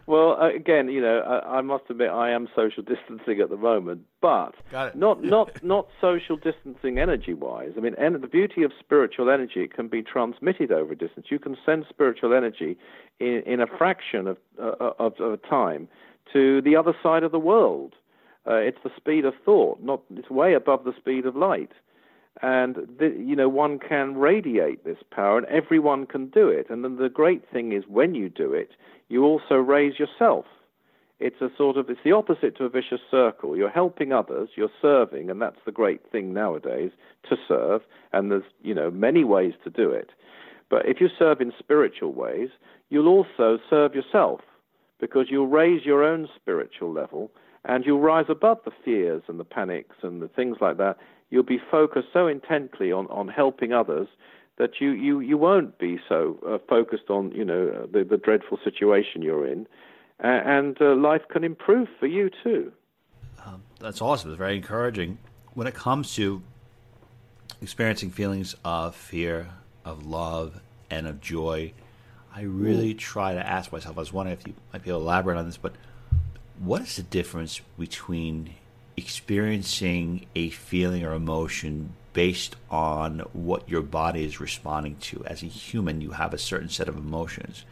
well, 0.07 0.37
uh, 0.41 0.49
again, 0.49 0.87
you 0.87 1.01
know, 1.01 1.19
I, 1.19 1.57
I 1.57 1.61
must 1.61 1.83
admit 1.89 2.09
I 2.09 2.31
am 2.31 2.47
social 2.55 2.83
distancing 2.83 3.41
at 3.41 3.49
the 3.49 3.57
moment, 3.57 4.01
but 4.21 4.55
not 4.95 5.23
not 5.23 5.63
not 5.63 5.87
social 5.99 6.37
distancing 6.37 6.97
energy-wise. 6.97 7.73
I 7.77 7.81
mean, 7.81 7.95
en- 7.95 8.19
the 8.19 8.27
beauty 8.27 8.63
of 8.63 8.71
spiritual 8.79 9.29
energy 9.29 9.61
it 9.61 9.73
can 9.73 9.89
be 9.89 10.01
transmitted 10.01 10.71
over 10.71 10.95
distance. 10.95 11.27
You 11.29 11.39
can 11.39 11.57
send 11.65 11.85
spiritual 11.89 12.33
energy 12.33 12.77
in, 13.19 13.43
in 13.45 13.59
a 13.59 13.67
fraction 13.67 14.27
of, 14.27 14.37
uh, 14.59 14.91
of 14.99 15.19
of 15.19 15.39
time 15.47 15.89
to 16.31 16.61
the 16.61 16.75
other 16.75 16.95
side 17.03 17.23
of 17.23 17.31
the 17.31 17.39
world. 17.39 17.93
Uh, 18.45 18.55
it's 18.55 18.79
the 18.83 18.91
speed 18.95 19.25
of 19.25 19.33
thought, 19.45 19.81
not 19.81 20.01
it's 20.15 20.29
way 20.29 20.53
above 20.53 20.85
the 20.85 20.93
speed 20.97 21.25
of 21.25 21.35
light. 21.35 21.71
And 22.41 22.77
you 22.99 23.35
know, 23.35 23.47
one 23.47 23.79
can 23.79 24.15
radiate 24.15 24.83
this 24.83 24.97
power, 25.11 25.37
and 25.37 25.47
everyone 25.47 26.05
can 26.05 26.27
do 26.27 26.49
it. 26.49 26.67
And 26.69 26.83
then 26.83 26.97
the 26.97 27.09
great 27.09 27.43
thing 27.51 27.73
is, 27.73 27.83
when 27.87 28.15
you 28.15 28.29
do 28.29 28.53
it, 28.53 28.71
you 29.07 29.23
also 29.23 29.55
raise 29.55 29.99
yourself. 29.99 30.45
It's 31.19 31.41
a 31.41 31.49
sort 31.55 31.77
of 31.77 31.89
it's 31.89 32.01
the 32.03 32.11
opposite 32.11 32.57
to 32.57 32.65
a 32.65 32.69
vicious 32.69 32.99
circle. 33.09 33.55
You're 33.55 33.69
helping 33.69 34.11
others, 34.11 34.49
you're 34.55 34.69
serving, 34.81 35.29
and 35.29 35.41
that's 35.41 35.59
the 35.65 35.71
great 35.71 36.01
thing 36.11 36.33
nowadays 36.33 36.91
to 37.29 37.37
serve. 37.47 37.81
And 38.11 38.31
there's 38.31 38.43
you 38.61 38.73
know 38.73 38.89
many 38.89 39.23
ways 39.23 39.53
to 39.63 39.69
do 39.69 39.91
it. 39.91 40.09
But 40.69 40.87
if 40.87 40.99
you 40.99 41.09
serve 41.17 41.39
in 41.39 41.53
spiritual 41.57 42.13
ways, 42.13 42.49
you'll 42.89 43.07
also 43.07 43.59
serve 43.69 43.93
yourself 43.93 44.41
because 44.99 45.27
you'll 45.29 45.47
raise 45.47 45.85
your 45.85 46.03
own 46.03 46.27
spiritual 46.35 46.91
level 46.91 47.31
and 47.65 47.85
you'll 47.85 47.99
rise 47.99 48.25
above 48.29 48.57
the 48.65 48.71
fears 48.83 49.23
and 49.27 49.39
the 49.39 49.45
panics 49.45 49.95
and 50.01 50.21
the 50.21 50.27
things 50.27 50.57
like 50.59 50.77
that. 50.77 50.97
You'll 51.29 51.43
be 51.43 51.59
focused 51.71 52.09
so 52.13 52.27
intently 52.27 52.91
on, 52.91 53.07
on 53.07 53.27
helping 53.27 53.73
others 53.73 54.07
that 54.57 54.79
you, 54.79 54.91
you, 54.91 55.19
you 55.19 55.37
won't 55.37 55.79
be 55.79 55.99
so 56.07 56.37
uh, 56.47 56.57
focused 56.69 57.09
on 57.09 57.31
you 57.31 57.43
know 57.43 57.69
uh, 57.69 57.87
the, 57.91 58.03
the 58.03 58.17
dreadful 58.17 58.59
situation 58.63 59.21
you're 59.21 59.47
in, 59.47 59.65
uh, 60.23 60.27
and 60.27 60.79
uh, 60.79 60.95
life 60.95 61.23
can 61.31 61.43
improve 61.43 61.87
for 61.99 62.07
you 62.07 62.29
too. 62.43 62.71
That's 63.83 64.01
awesome. 64.01 64.31
It's 64.31 64.37
very 64.37 64.55
encouraging. 64.55 65.17
When 65.55 65.67
it 65.67 65.73
comes 65.73 66.15
to 66.15 66.41
experiencing 67.61 68.11
feelings 68.11 68.55
of 68.63 68.95
fear, 68.95 69.49
of 69.83 70.05
love, 70.05 70.61
and 70.89 71.05
of 71.05 71.19
joy, 71.19 71.73
I 72.33 72.43
really 72.43 72.93
try 72.93 73.33
to 73.33 73.45
ask 73.45 73.73
myself. 73.73 73.97
I 73.97 73.99
was 73.99 74.13
wondering 74.13 74.37
if 74.39 74.47
you 74.47 74.53
might 74.71 74.83
be 74.83 74.89
able 74.89 74.99
to 74.99 75.05
elaborate 75.05 75.37
on 75.37 75.47
this, 75.47 75.57
but 75.57 75.73
what 76.59 76.81
is 76.81 76.95
the 76.95 77.03
difference 77.03 77.59
between 77.77 78.55
experiencing 78.97 80.25
a 80.35 80.49
feeling 80.49 81.03
or 81.05 81.13
emotion 81.13 81.93
based 82.13 82.55
on 82.69 83.19
what 83.33 83.67
your 83.67 83.81
body 83.81 84.23
is 84.23 84.39
responding 84.39 84.95
to? 84.97 85.23
As 85.25 85.41
a 85.43 85.47
human, 85.47 86.01
you 86.01 86.11
have 86.11 86.33
a 86.33 86.37
certain 86.37 86.69
set 86.69 86.87
of 86.87 86.97
emotions. 86.97 87.65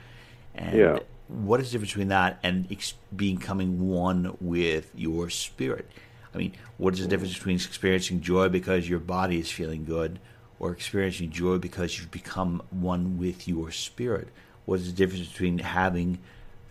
And 0.56 0.76
Yeah. 0.78 1.00
what 1.28 1.60
is 1.60 1.68
the 1.68 1.74
difference 1.74 1.92
between 1.92 2.08
that 2.10 2.40
and 2.44 2.68
ex- 2.72 2.94
becoming 3.16 3.88
one 3.88 4.36
with 4.42 4.92
your 4.96 5.30
spirit? 5.30 5.90
I 6.34 6.38
mean, 6.38 6.54
what 6.78 6.94
is 6.94 7.02
the 7.02 7.08
difference 7.08 7.34
between 7.36 7.58
experiencing 7.58 8.22
joy 8.22 8.50
because 8.50 8.88
your 8.90 9.00
body 9.00 9.40
is 9.40 9.52
feeling 9.52 9.84
good 9.86 10.20
or 10.60 10.72
experiencing 10.72 11.30
joy 11.30 11.58
because 11.58 11.98
you've 12.00 12.12
become 12.12 12.62
one 12.70 13.18
with 13.18 13.48
your 13.48 13.72
spirit? 13.72 14.30
What 14.66 14.80
is 14.80 14.88
the 14.88 14.94
difference 14.94 15.28
between 15.28 15.60
having 15.60 16.20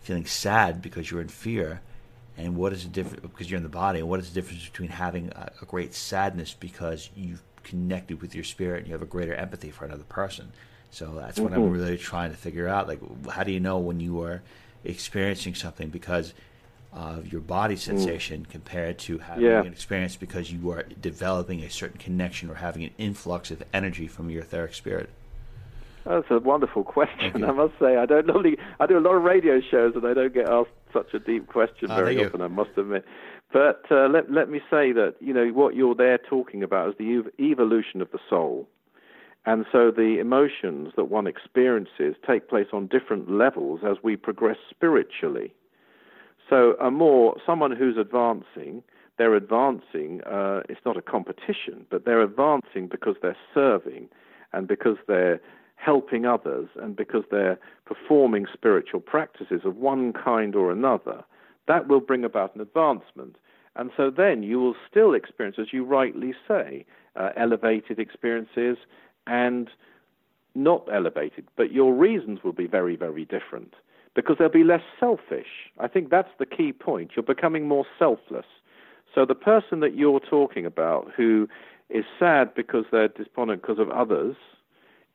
feeling 0.01 0.25
sad 0.25 0.81
because 0.81 1.11
you're 1.11 1.21
in 1.21 1.27
fear 1.27 1.81
and 2.37 2.55
what 2.55 2.73
is 2.73 2.83
the 2.83 2.89
difference 2.89 3.21
because 3.21 3.49
you're 3.49 3.57
in 3.57 3.63
the 3.63 3.69
body 3.69 3.99
and 3.99 4.07
what 4.07 4.19
is 4.19 4.29
the 4.29 4.33
difference 4.33 4.65
between 4.65 4.89
having 4.89 5.29
a, 5.29 5.51
a 5.61 5.65
great 5.65 5.93
sadness 5.93 6.55
because 6.59 7.09
you've 7.15 7.41
connected 7.63 8.21
with 8.21 8.33
your 8.33 8.43
spirit 8.43 8.79
and 8.79 8.87
you 8.87 8.93
have 8.93 9.01
a 9.01 9.05
greater 9.05 9.35
empathy 9.35 9.69
for 9.69 9.85
another 9.85 10.03
person 10.03 10.51
so 10.89 11.13
that's 11.15 11.39
what 11.39 11.53
i'm 11.53 11.59
mm-hmm. 11.59 11.73
really 11.73 11.97
trying 11.97 12.31
to 12.31 12.37
figure 12.37 12.67
out 12.67 12.87
like 12.87 12.99
how 13.29 13.43
do 13.43 13.51
you 13.51 13.59
know 13.59 13.77
when 13.77 13.99
you 13.99 14.21
are 14.21 14.41
experiencing 14.83 15.53
something 15.53 15.89
because 15.89 16.33
of 16.93 17.31
your 17.31 17.39
body 17.39 17.75
mm. 17.75 17.79
sensation 17.79 18.45
compared 18.45 18.97
to 18.97 19.17
having 19.19 19.45
Yeah. 19.45 19.61
an 19.61 19.67
experience 19.67 20.17
because 20.17 20.51
you 20.51 20.71
are 20.71 20.83
developing 20.99 21.61
a 21.63 21.69
certain 21.69 21.97
connection 21.97 22.49
or 22.49 22.55
having 22.55 22.83
an 22.83 22.91
influx 22.97 23.49
of 23.51 23.63
energy 23.73 24.07
from 24.07 24.29
your 24.29 24.41
etheric 24.41 24.73
spirit 24.73 25.09
That's 26.03 26.29
a 26.31 26.39
wonderful 26.39 26.83
question. 26.97 27.43
I 27.43 27.51
must 27.51 27.77
say, 27.79 27.95
I 27.95 28.05
don't 28.07 28.25
normally. 28.25 28.57
I 28.79 28.87
do 28.87 28.97
a 28.97 28.99
lot 28.99 29.13
of 29.13 29.23
radio 29.23 29.61
shows, 29.61 29.95
and 29.95 30.05
I 30.05 30.15
don't 30.15 30.33
get 30.33 30.49
asked 30.49 30.71
such 30.93 31.13
a 31.13 31.19
deep 31.19 31.47
question 31.47 31.87
very 31.89 32.23
often. 32.23 32.41
I 32.41 32.47
must 32.47 32.71
admit. 32.77 33.05
But 33.51 33.83
uh, 33.91 34.07
let 34.07 34.31
let 34.31 34.49
me 34.49 34.59
say 34.69 34.91
that 34.93 35.15
you 35.19 35.33
know 35.33 35.47
what 35.47 35.75
you're 35.75 35.95
there 35.95 36.17
talking 36.17 36.63
about 36.63 36.89
is 36.89 36.95
the 36.97 37.17
ev- 37.17 37.33
evolution 37.39 38.01
of 38.01 38.09
the 38.11 38.19
soul, 38.29 38.67
And 39.45 39.65
so 39.71 39.89
the 39.91 40.19
emotions 40.19 40.93
that 40.95 41.05
one 41.05 41.25
experiences 41.25 42.15
take 42.25 42.47
place 42.47 42.67
on 42.71 42.87
different 42.87 43.31
levels 43.31 43.81
as 43.83 43.97
we 44.03 44.15
progress 44.15 44.57
spiritually. 44.69 45.53
So 46.49 46.75
a 46.79 46.91
more 46.91 47.35
someone 47.45 47.71
who's 47.75 47.97
advancing, 47.97 48.83
they're 49.17 49.35
advancing. 49.35 50.21
Uh, 50.23 50.61
it's 50.69 50.81
not 50.85 50.97
a 50.97 51.01
competition, 51.01 51.85
but 51.89 52.05
they're 52.05 52.21
advancing 52.21 52.87
because 52.87 53.15
they're 53.21 53.37
serving, 53.53 54.09
and 54.53 54.67
because 54.67 54.97
they're 55.07 55.41
helping 55.83 56.25
others, 56.25 56.69
and 56.81 56.95
because 56.95 57.23
they're 57.31 57.59
performing 57.85 58.45
spiritual 58.53 58.99
practices 58.99 59.61
of 59.65 59.77
one 59.77 60.13
kind 60.13 60.55
or 60.55 60.71
another. 60.71 61.23
That 61.67 61.87
will 61.87 61.99
bring 61.99 62.23
about 62.23 62.55
an 62.55 62.61
advancement. 62.61 63.37
And 63.75 63.89
so 63.97 64.11
then 64.11 64.43
you 64.43 64.59
will 64.59 64.75
still 64.89 65.13
experience, 65.13 65.57
as 65.59 65.73
you 65.73 65.83
rightly 65.83 66.33
say, 66.47 66.85
uh, 67.15 67.29
elevated 67.35 67.99
experiences 67.99 68.77
and 69.25 69.69
not 70.53 70.87
elevated, 70.93 71.47
but 71.55 71.71
your 71.71 71.93
reasons 71.93 72.39
will 72.43 72.53
be 72.53 72.67
very, 72.67 72.95
very 72.95 73.25
different 73.25 73.73
because 74.13 74.35
they'll 74.37 74.49
be 74.49 74.65
less 74.65 74.83
selfish. 74.99 75.71
I 75.79 75.87
think 75.87 76.09
that's 76.09 76.31
the 76.37 76.45
key 76.45 76.73
point. 76.73 77.11
You're 77.15 77.23
becoming 77.23 77.67
more 77.67 77.85
selfless. 77.97 78.45
So 79.15 79.25
the 79.25 79.35
person 79.35 79.79
that 79.79 79.95
you're 79.95 80.19
talking 80.19 80.65
about 80.65 81.11
who 81.15 81.47
is 81.89 82.03
sad 82.19 82.53
because 82.53 82.85
they're 82.91 83.07
despondent 83.07 83.61
because 83.61 83.79
of 83.79 83.89
others 83.89 84.35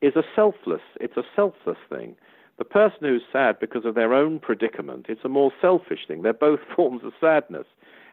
is 0.01 0.17
a 0.17 0.23
selfless, 0.35 0.83
it's 1.01 1.17
a 1.17 1.25
selfless 1.35 1.79
thing. 1.89 2.17
The 2.59 2.65
person 2.65 2.99
who's 3.03 3.23
sad 3.31 3.59
because 3.59 3.85
of 3.85 3.95
their 3.95 4.15
own 4.15 4.39
predicament, 4.39 5.07
it's 5.09 5.25
a 5.25 5.29
more 5.29 5.53
selfish 5.61 6.07
thing. 6.09 6.23
They're 6.23 6.33
both 6.33 6.61
forms 6.77 7.03
of 7.05 7.13
sadness. 7.21 7.67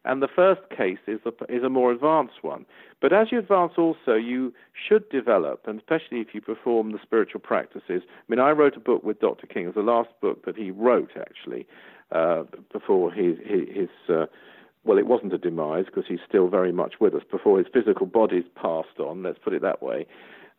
And 0.05 0.21
the 0.21 0.27
first 0.27 0.61
case 0.69 0.97
is 1.07 1.21
a, 1.25 1.31
is 1.53 1.63
a 1.63 1.69
more 1.69 1.91
advanced 1.91 2.43
one. 2.43 2.65
But 3.01 3.13
as 3.13 3.31
you 3.31 3.39
advance, 3.39 3.73
also, 3.77 4.15
you 4.15 4.53
should 4.73 5.07
develop, 5.09 5.61
and 5.65 5.79
especially 5.79 6.19
if 6.19 6.33
you 6.33 6.41
perform 6.41 6.91
the 6.91 6.99
spiritual 7.01 7.39
practices. 7.39 8.01
I 8.05 8.23
mean, 8.27 8.39
I 8.39 8.51
wrote 8.51 8.75
a 8.75 8.81
book 8.81 9.03
with 9.03 9.21
Dr. 9.21 9.47
King. 9.47 9.63
It 9.63 9.67
was 9.67 9.75
the 9.75 9.81
last 9.81 10.09
book 10.19 10.45
that 10.45 10.57
he 10.57 10.71
wrote, 10.71 11.11
actually, 11.17 11.65
uh, 12.11 12.43
before 12.73 13.13
his, 13.13 13.37
his 13.45 13.87
uh, 14.09 14.25
well, 14.83 14.97
it 14.97 15.07
wasn't 15.07 15.33
a 15.33 15.37
demise 15.37 15.85
because 15.85 16.03
he's 16.07 16.19
still 16.27 16.49
very 16.49 16.73
much 16.73 16.95
with 16.99 17.15
us, 17.15 17.23
before 17.31 17.57
his 17.57 17.67
physical 17.73 18.05
body's 18.05 18.43
passed 18.55 18.99
on, 18.99 19.23
let's 19.23 19.39
put 19.39 19.53
it 19.53 19.61
that 19.61 19.81
way. 19.81 20.05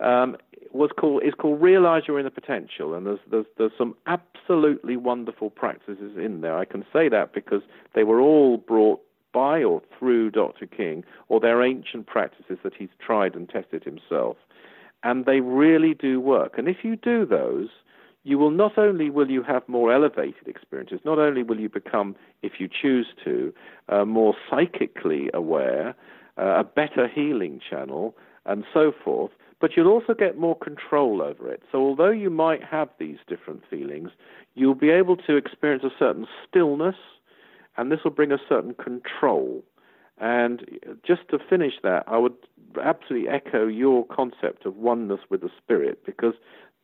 Um, 0.05 0.37
was 0.73 0.91
called 0.99 1.23
is 1.23 1.33
called 1.35 1.63
realize 1.63 2.03
your 2.07 2.19
inner 2.19 2.31
potential, 2.31 2.95
and 2.95 3.07
there's 3.07 3.21
there's 3.31 3.47
there's 3.57 3.73
some 3.79 3.95
absolutely 4.07 4.97
wonderful 4.97 5.49
practices 5.49 6.17
in 6.17 6.41
there. 6.43 6.59
I 6.59 6.65
can 6.65 6.85
say 6.93 7.09
that 7.09 7.33
because 7.33 7.63
they 7.95 8.05
were 8.05 8.21
all 8.21 8.59
brought 8.59 9.01
by 9.33 9.63
or 9.63 9.83
through 9.99 10.31
Dr. 10.31 10.67
King, 10.67 11.05
or 11.29 11.41
their 11.41 11.63
ancient 11.63 12.07
practices 12.07 12.59
that 12.63 12.73
he's 12.79 12.91
tried 13.05 13.35
and 13.35 13.49
tested 13.49 13.83
himself. 13.83 14.37
And 15.03 15.27
they 15.27 15.41
really 15.41 15.93
do 15.93 16.21
work. 16.21 16.57
And 16.57 16.69
if 16.69 16.79
you 16.83 16.97
do 16.97 17.27
those, 17.27 17.69
you 18.23 18.39
will 18.39 18.53
not 18.53 18.79
only 18.79 19.11
will 19.11 19.31
you 19.31 19.43
have 19.43 19.69
more 19.69 19.93
elevated 19.93 20.47
experiences, 20.47 21.01
not 21.05 21.19
only 21.19 21.43
will 21.43 21.61
you 21.61 21.69
become, 21.69 22.15
if 22.43 22.53
you 22.59 22.69
choose 22.69 23.09
to, 23.25 23.53
uh, 23.89 24.05
more 24.05 24.35
psychically 24.49 25.31
aware, 25.35 25.95
uh, 26.39 26.61
a 26.61 26.65
better 26.65 27.09
healing 27.09 27.61
channel, 27.69 28.17
and 28.47 28.65
so 28.73 28.93
forth, 29.05 29.33
but 29.65 29.79
you'll 29.79 29.89
also 29.89 30.13
get 30.13 30.37
more 30.37 30.59
control 30.59 31.23
over 31.23 31.51
it. 31.51 31.63
So 31.73 31.79
although 31.79 32.11
you 32.11 32.29
might 32.29 32.63
have 32.63 32.91
these 32.99 33.17
different 33.27 33.63
feelings, 33.71 34.11
you'll 34.55 34.75
be 34.75 34.91
able 34.91 35.17
to 35.17 35.37
experience 35.37 35.83
a 35.83 35.99
certain 35.99 36.27
stillness 36.47 36.97
and 37.79 37.91
this 37.91 38.01
will 38.05 38.11
bring 38.11 38.31
a 38.31 38.37
certain 38.47 38.75
control. 38.75 39.65
And 40.19 40.79
just 41.03 41.23
to 41.31 41.39
finish 41.39 41.73
that, 41.83 42.05
I 42.07 42.19
would 42.19 42.35
absolutely 42.85 43.31
echo 43.31 43.67
your 43.67 44.05
concept 44.05 44.67
of 44.67 44.77
oneness 44.77 45.21
with 45.31 45.41
the 45.41 45.51
Spirit, 45.57 46.05
because 46.05 46.35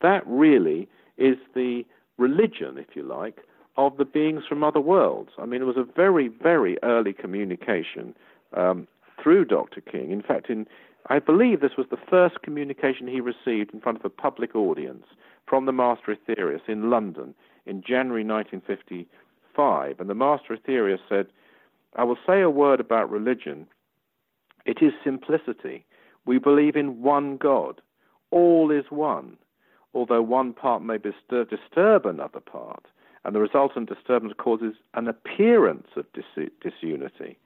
that 0.01 0.27
really 0.27 0.89
is 1.19 1.37
the 1.55 1.85
religion, 2.17 2.79
if 2.79 2.97
you 2.97 3.03
like, 3.03 3.41
of 3.77 3.99
the 3.99 4.07
beings 4.07 4.45
from 4.49 4.65
other 4.65 4.81
worlds. 4.81 5.33
I 5.39 5.45
mean, 5.45 5.61
it 5.61 5.67
was 5.67 5.77
a 5.77 5.85
very, 5.85 6.29
very 6.29 6.79
early 6.83 7.13
communication 7.13 8.15
um, 8.57 8.89
through 9.23 9.45
Dr. 9.45 9.83
King. 9.83 10.13
In 10.13 10.23
fact, 10.23 10.49
in 10.49 10.67
I 11.11 11.19
believe 11.19 11.61
this 11.61 11.77
was 11.77 11.89
the 11.91 11.99
first 12.09 12.41
communication 12.43 13.09
he 13.09 13.21
received 13.21 13.75
in 13.75 13.81
front 13.81 13.99
of 13.99 14.05
a 14.05 14.11
public 14.11 14.55
audience 14.55 15.05
from 15.45 15.67
the 15.67 15.73
Master 15.73 16.17
Aetherius 16.17 16.69
in 16.69 16.89
London 16.89 17.35
in 17.67 17.83
January 17.83 18.25
1955. 18.25 19.99
And 19.99 20.09
the 20.09 20.15
Master 20.15 20.57
Aetherius 20.57 21.01
said, 21.09 21.27
I 21.97 22.05
will 22.05 22.17
say 22.25 22.41
a 22.41 22.49
word 22.49 22.79
about 22.79 23.11
religion. 23.11 23.67
It 24.65 24.79
is 24.81 24.93
simplicity. 25.03 25.85
We 26.27 26.39
believe 26.39 26.77
in 26.77 27.03
one 27.03 27.37
God. 27.39 27.81
All 28.31 28.71
is 28.71 28.85
one, 28.91 29.37
although 29.93 30.23
one 30.23 30.53
part 30.53 30.85
may 30.85 30.99
disturb 30.99 32.07
another 32.07 32.39
part, 32.39 32.85
and 33.25 33.35
the 33.35 33.41
resultant 33.41 33.89
disturbance 33.89 34.35
causes 34.39 34.75
an 34.95 35.09
appearance 35.09 35.89
of 35.97 36.07
dis- 36.13 36.51
disunity. 36.63 37.37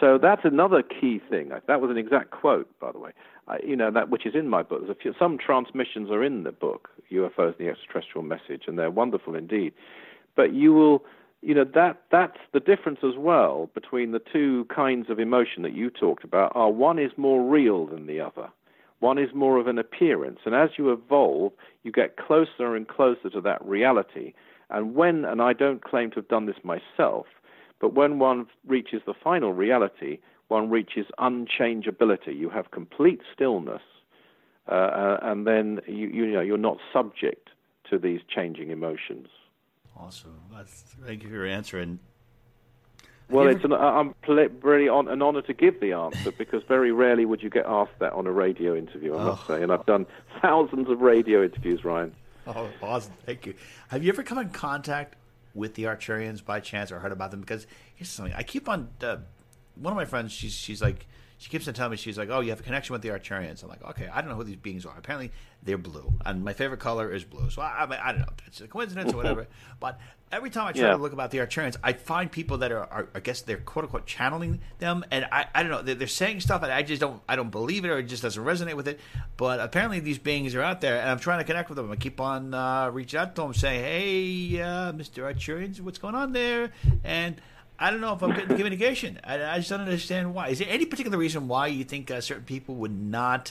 So 0.00 0.18
that's 0.18 0.44
another 0.44 0.82
key 0.82 1.20
thing. 1.30 1.52
That 1.66 1.80
was 1.80 1.90
an 1.90 1.98
exact 1.98 2.30
quote, 2.30 2.68
by 2.80 2.92
the 2.92 2.98
way. 2.98 3.12
Uh, 3.48 3.56
you 3.64 3.76
know 3.76 3.90
that 3.90 4.08
which 4.08 4.26
is 4.26 4.34
in 4.34 4.48
my 4.48 4.62
book. 4.62 4.80
There's 4.80 4.96
a 4.96 5.00
few, 5.00 5.14
some 5.18 5.38
transmissions 5.38 6.10
are 6.10 6.22
in 6.22 6.44
the 6.44 6.52
book, 6.52 6.88
UFOs 7.10 7.58
and 7.58 7.66
the 7.66 7.68
Extraterrestrial 7.68 8.24
Message, 8.24 8.64
and 8.66 8.78
they're 8.78 8.90
wonderful 8.90 9.34
indeed. 9.34 9.72
But 10.36 10.54
you 10.54 10.72
will 10.72 11.04
you 11.42 11.54
know 11.54 11.64
that 11.74 12.02
that's 12.10 12.38
the 12.52 12.60
difference 12.60 13.00
as 13.02 13.16
well 13.18 13.68
between 13.74 14.12
the 14.12 14.20
two 14.20 14.64
kinds 14.74 15.10
of 15.10 15.18
emotion 15.18 15.62
that 15.62 15.74
you 15.74 15.90
talked 15.90 16.24
about 16.24 16.52
are 16.54 16.70
one 16.70 16.98
is 16.98 17.10
more 17.16 17.42
real 17.42 17.86
than 17.86 18.06
the 18.06 18.20
other 18.20 18.48
one 19.00 19.18
is 19.18 19.30
more 19.34 19.58
of 19.58 19.66
an 19.66 19.76
appearance 19.76 20.38
and 20.46 20.54
as 20.54 20.70
you 20.78 20.92
evolve 20.92 21.52
you 21.82 21.90
get 21.90 22.16
closer 22.16 22.76
and 22.76 22.86
closer 22.86 23.28
to 23.28 23.40
that 23.40 23.62
reality 23.64 24.32
and 24.70 24.94
when 24.94 25.24
and 25.24 25.42
I 25.42 25.52
don't 25.52 25.82
claim 25.82 26.10
to 26.10 26.16
have 26.16 26.28
done 26.28 26.46
this 26.46 26.56
myself 26.62 27.26
but 27.82 27.92
when 27.92 28.18
one 28.18 28.46
reaches 28.66 29.02
the 29.04 29.12
final 29.12 29.52
reality 29.52 30.18
one 30.48 30.70
reaches 30.70 31.06
unchangeability 31.18 32.34
you 32.34 32.48
have 32.48 32.70
complete 32.70 33.20
stillness 33.34 33.82
uh, 34.68 34.74
uh 34.74 35.18
and 35.22 35.46
then 35.46 35.80
you, 35.86 36.08
you 36.08 36.26
know 36.26 36.40
you're 36.40 36.56
not 36.56 36.78
subject 36.92 37.50
to 37.90 37.98
these 37.98 38.20
changing 38.34 38.70
emotions 38.70 39.28
Awesome. 39.98 40.40
That's, 40.52 40.84
thank 41.04 41.22
you 41.22 41.28
for 41.28 41.34
your 41.34 41.46
answer. 41.46 41.78
And 41.78 41.98
well, 43.30 43.46
it's 43.46 43.64
an, 43.64 43.72
I'm 43.72 44.14
really 44.62 44.88
on, 44.88 45.08
an 45.08 45.22
honour 45.22 45.42
to 45.42 45.54
give 45.54 45.80
the 45.80 45.92
answer 45.92 46.32
because 46.38 46.62
very 46.68 46.92
rarely 46.92 47.24
would 47.24 47.42
you 47.42 47.50
get 47.50 47.66
asked 47.66 47.98
that 48.00 48.12
on 48.12 48.26
a 48.26 48.32
radio 48.32 48.76
interview. 48.76 49.16
I 49.16 49.24
must 49.24 49.42
oh. 49.48 49.56
say, 49.56 49.62
and 49.62 49.72
I've 49.72 49.86
done 49.86 50.06
thousands 50.40 50.88
of 50.88 51.00
radio 51.00 51.42
interviews, 51.44 51.84
Ryan. 51.84 52.14
Oh, 52.46 52.68
awesome! 52.82 53.12
Thank 53.24 53.46
you. 53.46 53.54
Have 53.88 54.02
you 54.02 54.12
ever 54.12 54.24
come 54.24 54.38
in 54.38 54.50
contact 54.50 55.14
with 55.54 55.74
the 55.74 55.84
Arcturians 55.84 56.44
by 56.44 56.60
chance 56.60 56.90
or 56.92 56.98
heard 56.98 57.12
about 57.12 57.30
them? 57.30 57.40
Because 57.40 57.66
here's 57.94 58.08
something 58.08 58.34
I 58.34 58.42
keep 58.42 58.68
on. 58.68 58.88
Uh, 59.02 59.18
one 59.74 59.92
of 59.92 59.96
my 59.96 60.04
friends, 60.04 60.32
she's 60.32 60.52
she's 60.52 60.82
like 60.82 61.06
she 61.42 61.50
keeps 61.50 61.66
on 61.66 61.74
telling 61.74 61.90
me 61.90 61.96
she's 61.96 62.16
like, 62.16 62.28
"Oh, 62.30 62.38
you 62.38 62.50
have 62.50 62.60
a 62.60 62.62
connection 62.62 62.92
with 62.92 63.02
the 63.02 63.08
Arcturians." 63.08 63.64
I'm 63.64 63.68
like, 63.68 63.82
"Okay, 63.82 64.06
I 64.06 64.20
don't 64.20 64.30
know 64.30 64.36
who 64.36 64.44
these 64.44 64.54
beings 64.54 64.86
are. 64.86 64.94
Apparently, 64.96 65.32
they're 65.64 65.76
blue, 65.76 66.12
and 66.24 66.44
my 66.44 66.52
favorite 66.52 66.78
color 66.78 67.12
is 67.12 67.24
blue. 67.24 67.50
So 67.50 67.62
I, 67.62 67.84
I, 67.84 68.08
I 68.08 68.12
don't 68.12 68.20
know, 68.20 68.32
it's 68.46 68.60
a 68.60 68.68
coincidence 68.68 69.12
or 69.12 69.16
whatever." 69.16 69.48
but 69.80 69.98
every 70.30 70.50
time 70.50 70.68
I 70.68 70.72
try 70.72 70.82
yeah. 70.82 70.90
to 70.92 70.98
look 70.98 71.12
about 71.12 71.32
the 71.32 71.38
Arcturians, 71.38 71.76
I 71.82 71.94
find 71.94 72.30
people 72.30 72.58
that 72.58 72.70
are, 72.70 72.84
are, 72.84 73.08
I 73.12 73.18
guess, 73.18 73.42
they're 73.42 73.56
quote 73.56 73.86
unquote 73.86 74.06
channeling 74.06 74.60
them, 74.78 75.04
and 75.10 75.26
I, 75.32 75.46
I 75.52 75.64
don't 75.64 75.72
know, 75.72 75.82
they're, 75.82 75.96
they're 75.96 76.06
saying 76.06 76.42
stuff, 76.42 76.62
and 76.62 76.70
I 76.70 76.84
just 76.84 77.00
don't, 77.00 77.20
I 77.28 77.34
don't 77.34 77.50
believe 77.50 77.84
it, 77.84 77.88
or 77.88 77.98
it 77.98 78.04
just 78.04 78.22
doesn't 78.22 78.44
resonate 78.44 78.74
with 78.74 78.86
it. 78.86 79.00
But 79.36 79.58
apparently, 79.58 79.98
these 79.98 80.18
beings 80.18 80.54
are 80.54 80.62
out 80.62 80.80
there, 80.80 81.00
and 81.00 81.10
I'm 81.10 81.18
trying 81.18 81.40
to 81.40 81.44
connect 81.44 81.70
with 81.70 81.76
them. 81.76 81.90
I 81.90 81.96
keep 81.96 82.20
on 82.20 82.54
uh, 82.54 82.88
reaching 82.92 83.18
out 83.18 83.34
to 83.34 83.42
them, 83.42 83.52
saying, 83.52 83.82
"Hey, 83.82 84.62
uh, 84.62 84.92
Mr. 84.92 85.24
Arcturians, 85.24 85.80
what's 85.80 85.98
going 85.98 86.14
on 86.14 86.30
there?" 86.32 86.70
and 87.02 87.40
I 87.82 87.90
don't 87.90 88.00
know 88.00 88.12
if 88.12 88.22
I'm 88.22 88.30
getting 88.30 88.46
the 88.46 88.54
communication. 88.54 89.18
I, 89.24 89.42
I, 89.42 89.56
just 89.56 89.70
don't 89.70 89.80
understand 89.80 90.32
why. 90.32 90.50
Is 90.50 90.60
there 90.60 90.68
any 90.70 90.86
particular 90.86 91.18
reason 91.18 91.48
why 91.48 91.66
you 91.66 91.82
think 91.82 92.12
uh, 92.12 92.20
certain 92.20 92.44
people 92.44 92.76
would 92.76 92.96
not 92.96 93.50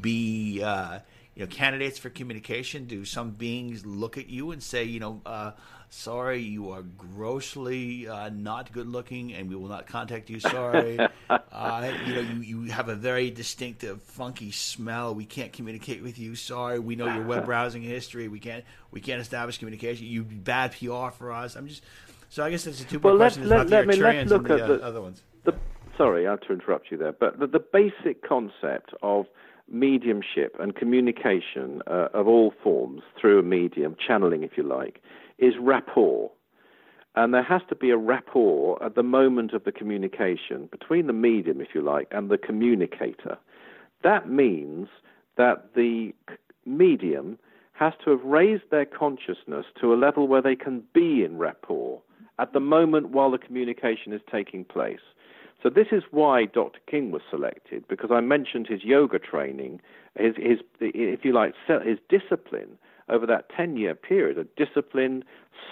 be, 0.00 0.60
uh, 0.60 0.98
you 1.36 1.44
know, 1.44 1.46
candidates 1.46 1.96
for 1.96 2.10
communication? 2.10 2.86
Do 2.86 3.04
some 3.04 3.30
beings 3.30 3.86
look 3.86 4.18
at 4.18 4.28
you 4.28 4.50
and 4.50 4.60
say, 4.60 4.82
you 4.82 4.98
know, 4.98 5.20
uh, 5.24 5.52
sorry, 5.88 6.40
you 6.40 6.70
are 6.70 6.82
grossly 6.82 8.08
uh, 8.08 8.30
not 8.30 8.72
good 8.72 8.88
looking, 8.88 9.34
and 9.34 9.48
we 9.48 9.54
will 9.54 9.68
not 9.68 9.86
contact 9.86 10.30
you. 10.30 10.40
Sorry, 10.40 10.98
uh, 11.30 11.92
you 12.06 12.14
know, 12.14 12.20
you, 12.22 12.40
you 12.40 12.72
have 12.72 12.88
a 12.88 12.96
very 12.96 13.30
distinctive, 13.30 14.02
funky 14.02 14.50
smell. 14.50 15.14
We 15.14 15.26
can't 15.26 15.52
communicate 15.52 16.02
with 16.02 16.18
you. 16.18 16.34
Sorry, 16.34 16.80
we 16.80 16.96
know 16.96 17.06
your 17.06 17.24
web 17.24 17.44
browsing 17.46 17.82
history. 17.82 18.26
We 18.26 18.40
can't 18.40 18.64
we 18.90 19.00
can't 19.00 19.20
establish 19.20 19.58
communication. 19.58 20.06
You 20.06 20.24
bad 20.24 20.72
PR 20.72 21.10
for 21.10 21.30
us. 21.32 21.54
I'm 21.54 21.68
just 21.68 21.84
so 22.30 22.44
I 22.44 22.50
guess 22.50 22.66
it's 22.66 22.80
a 22.80 22.84
two-part 22.84 23.18
well, 23.18 23.18
question. 23.18 23.48
Let, 23.48 23.68
let, 23.68 23.86
let, 23.88 23.98
let's 23.98 24.30
look 24.30 24.48
at 24.48 24.66
the, 24.66 24.76
the, 24.78 24.84
other 24.84 25.02
ones. 25.02 25.24
The, 25.44 25.52
sorry, 25.98 26.28
I 26.28 26.30
have 26.30 26.40
to 26.42 26.52
interrupt 26.52 26.90
you 26.90 26.96
there, 26.96 27.12
but 27.12 27.40
the, 27.40 27.48
the 27.48 27.58
basic 27.58 28.26
concept 28.26 28.94
of 29.02 29.26
mediumship 29.68 30.56
and 30.60 30.76
communication 30.76 31.82
uh, 31.88 32.08
of 32.14 32.28
all 32.28 32.54
forms 32.62 33.02
through 33.20 33.40
a 33.40 33.42
medium, 33.42 33.96
channeling 34.06 34.44
if 34.44 34.52
you 34.56 34.62
like, 34.62 35.02
is 35.38 35.54
rapport. 35.60 36.30
And 37.16 37.34
there 37.34 37.42
has 37.42 37.62
to 37.68 37.74
be 37.74 37.90
a 37.90 37.96
rapport 37.96 38.80
at 38.82 38.94
the 38.94 39.02
moment 39.02 39.52
of 39.52 39.64
the 39.64 39.72
communication 39.72 40.68
between 40.70 41.08
the 41.08 41.12
medium, 41.12 41.60
if 41.60 41.68
you 41.74 41.82
like, 41.82 42.06
and 42.12 42.30
the 42.30 42.38
communicator. 42.38 43.36
That 44.04 44.30
means 44.30 44.86
that 45.36 45.74
the 45.74 46.12
medium 46.64 47.38
has 47.72 47.92
to 48.04 48.10
have 48.10 48.22
raised 48.22 48.70
their 48.70 48.84
consciousness 48.84 49.66
to 49.80 49.92
a 49.92 49.96
level 49.96 50.28
where 50.28 50.42
they 50.42 50.54
can 50.54 50.84
be 50.94 51.24
in 51.24 51.36
rapport 51.36 52.00
at 52.40 52.52
the 52.52 52.60
moment 52.60 53.10
while 53.10 53.30
the 53.30 53.38
communication 53.38 54.12
is 54.12 54.20
taking 54.30 54.64
place. 54.64 55.00
So 55.62 55.68
this 55.68 55.88
is 55.92 56.02
why 56.10 56.46
Dr. 56.46 56.78
King 56.90 57.10
was 57.10 57.20
selected 57.30 57.86
because 57.86 58.10
I 58.10 58.20
mentioned 58.20 58.66
his 58.66 58.82
yoga 58.82 59.18
training, 59.18 59.80
his, 60.18 60.34
his 60.36 60.58
if 60.80 61.24
you 61.24 61.34
like, 61.34 61.54
his 61.84 61.98
discipline 62.08 62.78
over 63.10 63.26
that 63.26 63.50
10-year 63.50 63.94
period, 63.94 64.38
a 64.38 64.44
disciplined, 64.62 65.24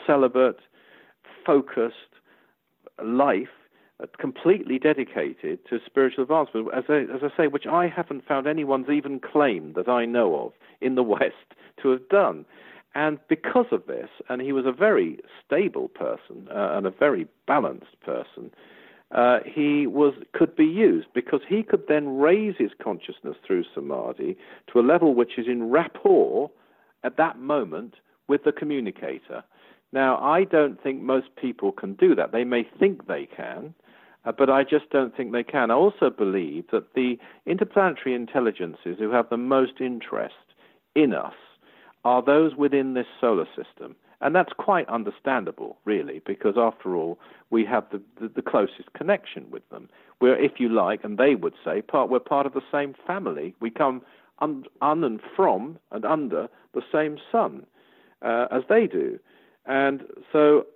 celibate, 0.06 0.60
focused 1.46 1.94
life 3.02 3.48
uh, 4.02 4.06
completely 4.18 4.78
dedicated 4.78 5.58
to 5.70 5.78
spiritual 5.86 6.22
advancement, 6.22 6.68
as 6.76 6.84
I, 6.88 7.00
as 7.14 7.22
I 7.22 7.36
say, 7.36 7.46
which 7.46 7.66
I 7.66 7.88
haven't 7.88 8.26
found 8.26 8.46
anyone's 8.46 8.90
even 8.90 9.20
claimed 9.20 9.74
that 9.76 9.88
I 9.88 10.04
know 10.04 10.36
of 10.36 10.52
in 10.80 10.96
the 10.96 11.02
West 11.14 11.54
to 11.82 11.90
have 11.90 12.08
done. 12.08 12.44
And 12.98 13.20
because 13.28 13.66
of 13.70 13.86
this, 13.86 14.08
and 14.28 14.42
he 14.42 14.52
was 14.52 14.66
a 14.66 14.72
very 14.72 15.20
stable 15.46 15.86
person 15.86 16.48
uh, 16.50 16.72
and 16.72 16.84
a 16.84 16.90
very 16.90 17.28
balanced 17.46 18.00
person, 18.04 18.50
uh, 19.14 19.38
he 19.46 19.86
was 19.86 20.14
could 20.32 20.56
be 20.56 20.64
used 20.64 21.06
because 21.14 21.40
he 21.48 21.62
could 21.62 21.84
then 21.86 22.18
raise 22.18 22.56
his 22.58 22.72
consciousness 22.82 23.36
through 23.46 23.62
samadhi 23.72 24.36
to 24.72 24.80
a 24.80 24.82
level 24.82 25.14
which 25.14 25.38
is 25.38 25.46
in 25.46 25.70
rapport 25.70 26.50
at 27.04 27.16
that 27.18 27.38
moment 27.38 27.94
with 28.26 28.42
the 28.42 28.50
communicator. 28.50 29.44
Now, 29.92 30.18
I 30.18 30.42
don't 30.42 30.82
think 30.82 31.00
most 31.00 31.28
people 31.40 31.70
can 31.70 31.94
do 31.94 32.16
that. 32.16 32.32
They 32.32 32.42
may 32.42 32.68
think 32.80 33.06
they 33.06 33.26
can, 33.26 33.74
uh, 34.24 34.32
but 34.32 34.50
I 34.50 34.64
just 34.64 34.90
don't 34.90 35.16
think 35.16 35.30
they 35.30 35.44
can. 35.44 35.70
I 35.70 35.74
also 35.74 36.10
believe 36.10 36.64
that 36.72 36.94
the 36.94 37.16
interplanetary 37.46 38.16
intelligences 38.16 38.96
who 38.98 39.12
have 39.12 39.30
the 39.30 39.36
most 39.36 39.80
interest 39.80 40.34
in 40.96 41.14
us 41.14 41.34
are 42.04 42.22
those 42.22 42.54
within 42.56 42.94
this 42.94 43.06
solar 43.20 43.46
system. 43.56 43.96
And 44.20 44.34
that's 44.34 44.52
quite 44.58 44.88
understandable, 44.88 45.78
really, 45.84 46.20
because 46.26 46.54
after 46.56 46.96
all, 46.96 47.18
we 47.50 47.64
have 47.64 47.84
the, 47.92 48.00
the, 48.20 48.28
the, 48.28 48.42
closest 48.42 48.92
connection 48.92 49.48
with 49.50 49.68
them. 49.70 49.88
We're, 50.20 50.36
if 50.36 50.58
you 50.58 50.68
like, 50.68 51.04
and 51.04 51.18
they 51.18 51.36
would 51.36 51.54
say, 51.64 51.82
part, 51.82 52.10
we're 52.10 52.18
part 52.18 52.44
of 52.44 52.52
the 52.52 52.62
same 52.72 52.94
family. 53.06 53.54
We 53.60 53.70
come 53.70 54.02
un, 54.40 54.64
un 54.82 55.04
and 55.04 55.20
from 55.36 55.78
and 55.92 56.04
under 56.04 56.48
the 56.74 56.82
same 56.92 57.18
sun 57.30 57.64
uh, 58.22 58.46
as 58.50 58.62
they 58.68 58.88
do. 58.88 59.20
And 59.66 60.02
so 60.32 60.66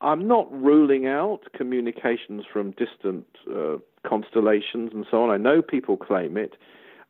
I'm 0.00 0.28
not 0.28 0.52
ruling 0.52 1.06
out 1.06 1.40
communications 1.54 2.44
from 2.52 2.72
distant 2.72 3.26
uh, 3.50 3.78
constellations 4.06 4.90
and 4.92 5.06
so 5.10 5.22
on. 5.22 5.30
I 5.30 5.36
know 5.36 5.62
people 5.62 5.96
claim 5.96 6.36
it. 6.36 6.54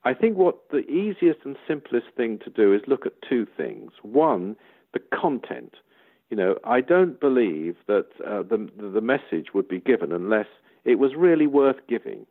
I 0.04 0.14
think 0.14 0.36
what 0.36 0.68
the 0.70 0.84
easiest 0.88 1.40
and 1.44 1.56
simplest 1.66 2.06
thing 2.16 2.38
to 2.44 2.50
do 2.50 2.72
is 2.74 2.82
look 2.86 3.06
at 3.06 3.12
two 3.28 3.46
things. 3.56 3.92
One, 4.02 4.56
the 4.92 5.00
content. 5.00 5.74
You 6.30 6.36
know, 6.36 6.56
I 6.64 6.80
don't 6.80 7.20
believe 7.20 7.76
that 7.86 8.06
uh, 8.26 8.42
the 8.42 8.68
the 8.76 9.00
message 9.00 9.48
would 9.54 9.68
be 9.68 9.80
given 9.80 10.12
unless 10.12 10.46
it 10.84 10.98
was 10.98 11.12
really 11.16 11.46
worth 11.46 11.76
giving. 11.88 12.26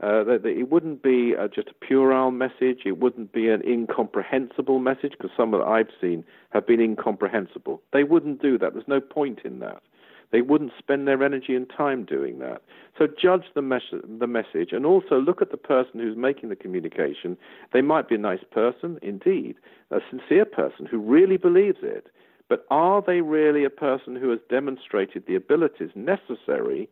Uh, 0.00 0.22
that, 0.22 0.42
that, 0.44 0.50
it 0.50 0.70
wouldn't 0.70 1.02
be 1.02 1.34
uh, 1.36 1.48
just 1.48 1.68
a 1.68 1.84
puerile 1.84 2.30
message. 2.30 2.82
It 2.86 2.98
wouldn't 2.98 3.32
be 3.32 3.48
an 3.48 3.62
incomprehensible 3.66 4.78
message 4.78 5.12
because 5.12 5.30
some 5.36 5.50
that 5.52 5.62
I've 5.62 5.90
seen 6.00 6.24
have 6.50 6.68
been 6.68 6.80
incomprehensible. 6.80 7.82
They 7.92 8.04
wouldn't 8.04 8.40
do 8.40 8.58
that. 8.58 8.74
There's 8.74 8.86
no 8.86 9.00
point 9.00 9.40
in 9.44 9.58
that. 9.58 9.82
They 10.30 10.42
wouldn't 10.42 10.72
spend 10.78 11.08
their 11.08 11.22
energy 11.22 11.54
and 11.54 11.70
time 11.74 12.04
doing 12.04 12.38
that. 12.40 12.62
So 12.98 13.06
judge 13.06 13.44
the, 13.54 13.62
mes- 13.62 14.02
the 14.18 14.26
message 14.26 14.72
and 14.72 14.84
also 14.84 15.20
look 15.20 15.40
at 15.40 15.50
the 15.50 15.56
person 15.56 16.00
who's 16.00 16.16
making 16.16 16.48
the 16.48 16.56
communication. 16.56 17.36
They 17.72 17.80
might 17.80 18.08
be 18.08 18.16
a 18.16 18.18
nice 18.18 18.44
person, 18.50 18.98
indeed, 19.02 19.56
a 19.90 20.00
sincere 20.10 20.44
person 20.44 20.86
who 20.86 20.98
really 20.98 21.36
believes 21.36 21.78
it. 21.82 22.08
But 22.48 22.66
are 22.70 23.02
they 23.06 23.20
really 23.20 23.64
a 23.64 23.70
person 23.70 24.16
who 24.16 24.30
has 24.30 24.40
demonstrated 24.48 25.24
the 25.26 25.34
abilities 25.34 25.90
necessary 25.94 26.88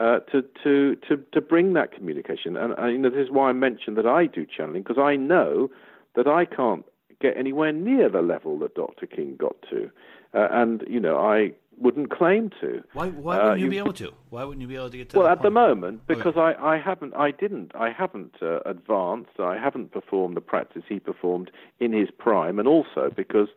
uh, 0.00 0.20
to, 0.30 0.42
to, 0.62 0.96
to, 1.08 1.16
to 1.32 1.40
bring 1.40 1.74
that 1.74 1.92
communication? 1.92 2.56
And, 2.56 2.74
and 2.78 2.92
you 2.92 2.98
know, 2.98 3.10
this 3.10 3.26
is 3.26 3.30
why 3.30 3.50
I 3.50 3.52
mentioned 3.52 3.96
that 3.98 4.06
I 4.06 4.26
do 4.26 4.46
channeling, 4.46 4.82
because 4.82 4.98
I 4.98 5.16
know 5.16 5.70
that 6.14 6.26
I 6.26 6.44
can't 6.44 6.84
get 7.20 7.36
anywhere 7.36 7.72
near 7.72 8.08
the 8.08 8.22
level 8.22 8.58
that 8.60 8.74
Dr. 8.74 9.06
King 9.06 9.36
got 9.36 9.56
to. 9.70 9.90
Uh, 10.32 10.48
and, 10.50 10.84
you 10.88 11.00
know, 11.00 11.18
I 11.18 11.52
wouldn't 11.78 12.10
claim 12.10 12.50
to. 12.60 12.82
Why, 12.92 13.08
why 13.08 13.36
wouldn't 13.36 13.52
uh, 13.52 13.54
you, 13.54 13.64
you, 13.64 13.70
be 13.70 13.78
able 13.78 13.92
to? 13.94 14.12
Why 14.30 14.44
wouldn't 14.44 14.62
you 14.62 14.68
be 14.68 14.76
able 14.76 14.90
to 14.90 14.96
get 14.96 15.10
to 15.10 15.18
Well, 15.18 15.28
at 15.28 15.38
point? 15.38 15.42
the 15.42 15.50
moment, 15.50 16.06
because 16.06 16.34
I, 16.36 16.54
I 16.54 16.78
haven't, 16.78 17.14
I 17.14 17.30
didn't, 17.30 17.72
I 17.74 17.90
haven't 17.90 18.36
uh, 18.42 18.60
advanced, 18.60 19.38
I 19.38 19.56
haven't 19.58 19.92
performed 19.92 20.36
the 20.36 20.40
practice 20.40 20.82
he 20.88 20.98
performed 20.98 21.50
in 21.80 21.92
his 21.92 22.08
prime, 22.16 22.58
and 22.58 22.68
also 22.68 23.10
because 23.14 23.48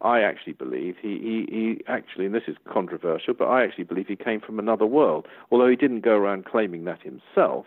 I 0.00 0.20
actually 0.20 0.52
believe 0.52 0.96
he, 1.00 1.18
he, 1.18 1.46
he 1.50 1.84
actually, 1.88 2.26
and 2.26 2.34
this 2.34 2.44
is 2.48 2.56
controversial, 2.70 3.34
but 3.34 3.46
I 3.46 3.64
actually 3.64 3.84
believe 3.84 4.06
he 4.08 4.16
came 4.16 4.40
from 4.40 4.58
another 4.58 4.86
world. 4.86 5.26
Although 5.50 5.68
he 5.68 5.76
didn't 5.76 6.00
go 6.00 6.16
around 6.16 6.44
claiming 6.44 6.84
that 6.84 7.00
himself, 7.02 7.66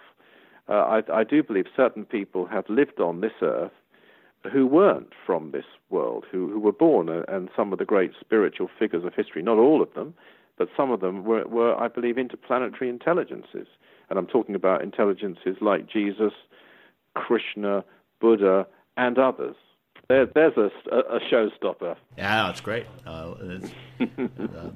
uh, 0.67 0.73
I, 0.73 1.01
I 1.11 1.23
do 1.23 1.41
believe 1.41 1.65
certain 1.75 2.05
people 2.05 2.45
have 2.45 2.69
lived 2.69 2.99
on 2.99 3.21
this 3.21 3.33
earth 3.41 3.71
who 4.51 4.65
weren't 4.65 5.09
from 5.25 5.51
this 5.51 5.65
world, 5.89 6.25
who, 6.31 6.49
who 6.49 6.59
were 6.59 6.71
born, 6.71 7.09
and 7.09 7.49
some 7.55 7.73
of 7.73 7.79
the 7.79 7.85
great 7.85 8.11
spiritual 8.19 8.69
figures 8.79 9.03
of 9.03 9.13
history, 9.13 9.41
not 9.41 9.57
all 9.57 9.81
of 9.81 9.93
them, 9.93 10.13
but 10.57 10.69
some 10.75 10.91
of 10.91 11.01
them 11.01 11.23
were, 11.23 11.47
were, 11.47 11.75
I 11.75 11.87
believe, 11.87 12.17
interplanetary 12.17 12.89
intelligences. 12.89 13.67
And 14.09 14.17
I'm 14.17 14.27
talking 14.27 14.55
about 14.55 14.81
intelligences 14.81 15.57
like 15.61 15.89
Jesus, 15.89 16.33
Krishna, 17.15 17.83
Buddha, 18.19 18.67
and 18.97 19.17
others. 19.17 19.55
There, 20.07 20.25
there's 20.25 20.57
a, 20.57 20.69
a, 20.91 21.19
showstopper. 21.31 21.95
Yeah, 22.17 22.47
that's 22.47 22.61
great. 22.61 22.87
Uh, 23.05 23.09
uh, 23.09 23.59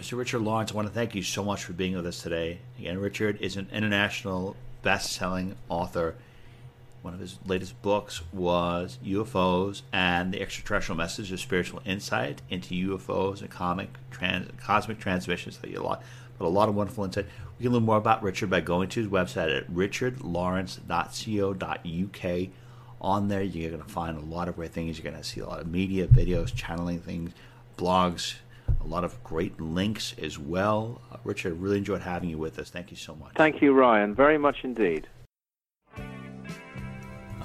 Mr. 0.00 0.18
Richard 0.18 0.40
Lawrence, 0.40 0.72
I 0.72 0.74
want 0.74 0.88
to 0.88 0.94
thank 0.94 1.14
you 1.14 1.22
so 1.22 1.44
much 1.44 1.64
for 1.64 1.72
being 1.72 1.94
with 1.94 2.06
us 2.06 2.22
today. 2.22 2.60
Again, 2.78 2.98
Richard 2.98 3.40
is 3.40 3.56
an 3.56 3.68
international 3.72 4.56
best-selling 4.82 5.56
author 5.68 6.14
one 7.04 7.12
of 7.12 7.20
his 7.20 7.38
latest 7.44 7.80
books 7.82 8.22
was 8.32 8.98
UFOs 9.04 9.82
and 9.92 10.32
the 10.32 10.40
extraterrestrial 10.40 10.96
message 10.96 11.30
of 11.30 11.38
spiritual 11.38 11.82
insight 11.84 12.40
into 12.48 12.74
UFOs 12.88 13.42
and 13.42 13.50
comic 13.50 13.90
trans, 14.10 14.50
cosmic 14.58 14.98
transmissions. 14.98 15.58
So 15.60 15.68
you 15.68 15.80
a 15.80 15.82
lot, 15.82 16.02
but 16.38 16.46
a 16.46 16.48
lot 16.48 16.70
of 16.70 16.74
wonderful 16.74 17.04
insight. 17.04 17.26
We 17.58 17.64
can 17.64 17.74
learn 17.74 17.82
more 17.82 17.98
about 17.98 18.22
Richard 18.22 18.48
by 18.48 18.62
going 18.62 18.88
to 18.88 19.02
his 19.02 19.10
website 19.10 19.54
at 19.54 19.70
richardlawrence.co.uk. 19.70 22.48
On 23.02 23.28
there, 23.28 23.42
you're 23.42 23.70
going 23.70 23.82
to 23.82 23.88
find 23.88 24.16
a 24.16 24.22
lot 24.22 24.48
of 24.48 24.56
great 24.56 24.72
things. 24.72 24.96
You're 24.96 25.10
going 25.10 25.22
to 25.22 25.28
see 25.28 25.40
a 25.40 25.46
lot 25.46 25.60
of 25.60 25.66
media, 25.66 26.06
videos, 26.06 26.54
channeling 26.54 27.00
things, 27.00 27.32
blogs, 27.76 28.36
a 28.82 28.86
lot 28.86 29.04
of 29.04 29.22
great 29.22 29.60
links 29.60 30.14
as 30.22 30.38
well. 30.38 31.02
Uh, 31.12 31.18
Richard, 31.22 31.60
really 31.60 31.76
enjoyed 31.76 32.00
having 32.00 32.30
you 32.30 32.38
with 32.38 32.58
us. 32.58 32.70
Thank 32.70 32.90
you 32.90 32.96
so 32.96 33.14
much. 33.14 33.34
Thank 33.34 33.60
you, 33.60 33.74
Ryan. 33.74 34.14
Very 34.14 34.38
much 34.38 34.64
indeed. 34.64 35.06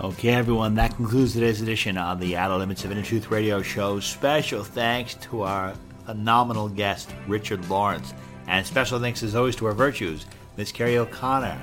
Okay, 0.01 0.29
everyone, 0.29 0.75
that 0.75 0.95
concludes 0.95 1.33
today's 1.33 1.61
edition 1.61 1.97
of 1.97 2.21
the 2.21 2.37
Outer 2.37 2.55
Limits 2.55 2.85
of 2.85 2.91
Inner 2.93 3.01
Truth 3.01 3.29
Radio 3.31 3.61
Show. 3.61 3.99
Special 3.99 4.63
thanks 4.63 5.15
to 5.15 5.41
our 5.41 5.73
phenomenal 6.05 6.69
guest, 6.69 7.13
Richard 7.27 7.69
Lawrence. 7.69 8.13
And 8.47 8.65
special 8.65 8.97
thanks, 8.97 9.23
as 9.23 9.35
always, 9.35 9.57
to 9.57 9.65
our 9.65 9.73
virtues, 9.73 10.25
Miss 10.55 10.71
Carrie 10.71 10.97
O'Connor, 10.97 11.59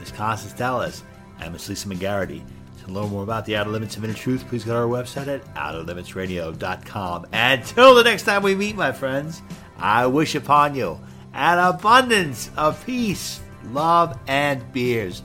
Miss 0.00 0.10
Constance 0.10 0.52
Dallas, 0.54 1.04
and 1.38 1.52
Miss 1.52 1.68
Lisa 1.68 1.86
McGarity. 1.86 2.42
To 2.84 2.90
learn 2.90 3.08
more 3.08 3.22
about 3.22 3.46
the 3.46 3.54
Outer 3.54 3.70
Limits 3.70 3.96
of 3.96 4.02
Inner 4.02 4.14
Truth, 4.14 4.48
please 4.48 4.64
go 4.64 4.72
to 4.72 4.78
our 4.78 5.02
website 5.02 5.28
at 5.28 5.54
outerlimitsradio.com. 5.54 7.26
Until 7.32 7.94
the 7.94 8.02
next 8.02 8.24
time 8.24 8.42
we 8.42 8.56
meet, 8.56 8.74
my 8.74 8.90
friends, 8.90 9.42
I 9.78 10.08
wish 10.08 10.34
upon 10.34 10.74
you 10.74 10.98
an 11.34 11.60
abundance 11.60 12.50
of 12.56 12.84
peace, 12.84 13.40
love, 13.66 14.18
and 14.26 14.72
beers. 14.72 15.22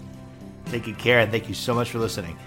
Take 0.68 0.84
good 0.84 1.00
care, 1.00 1.22
and 1.22 1.32
thank 1.32 1.50
you 1.50 1.56
so 1.56 1.74
much 1.74 1.90
for 1.90 1.98
listening. 1.98 2.38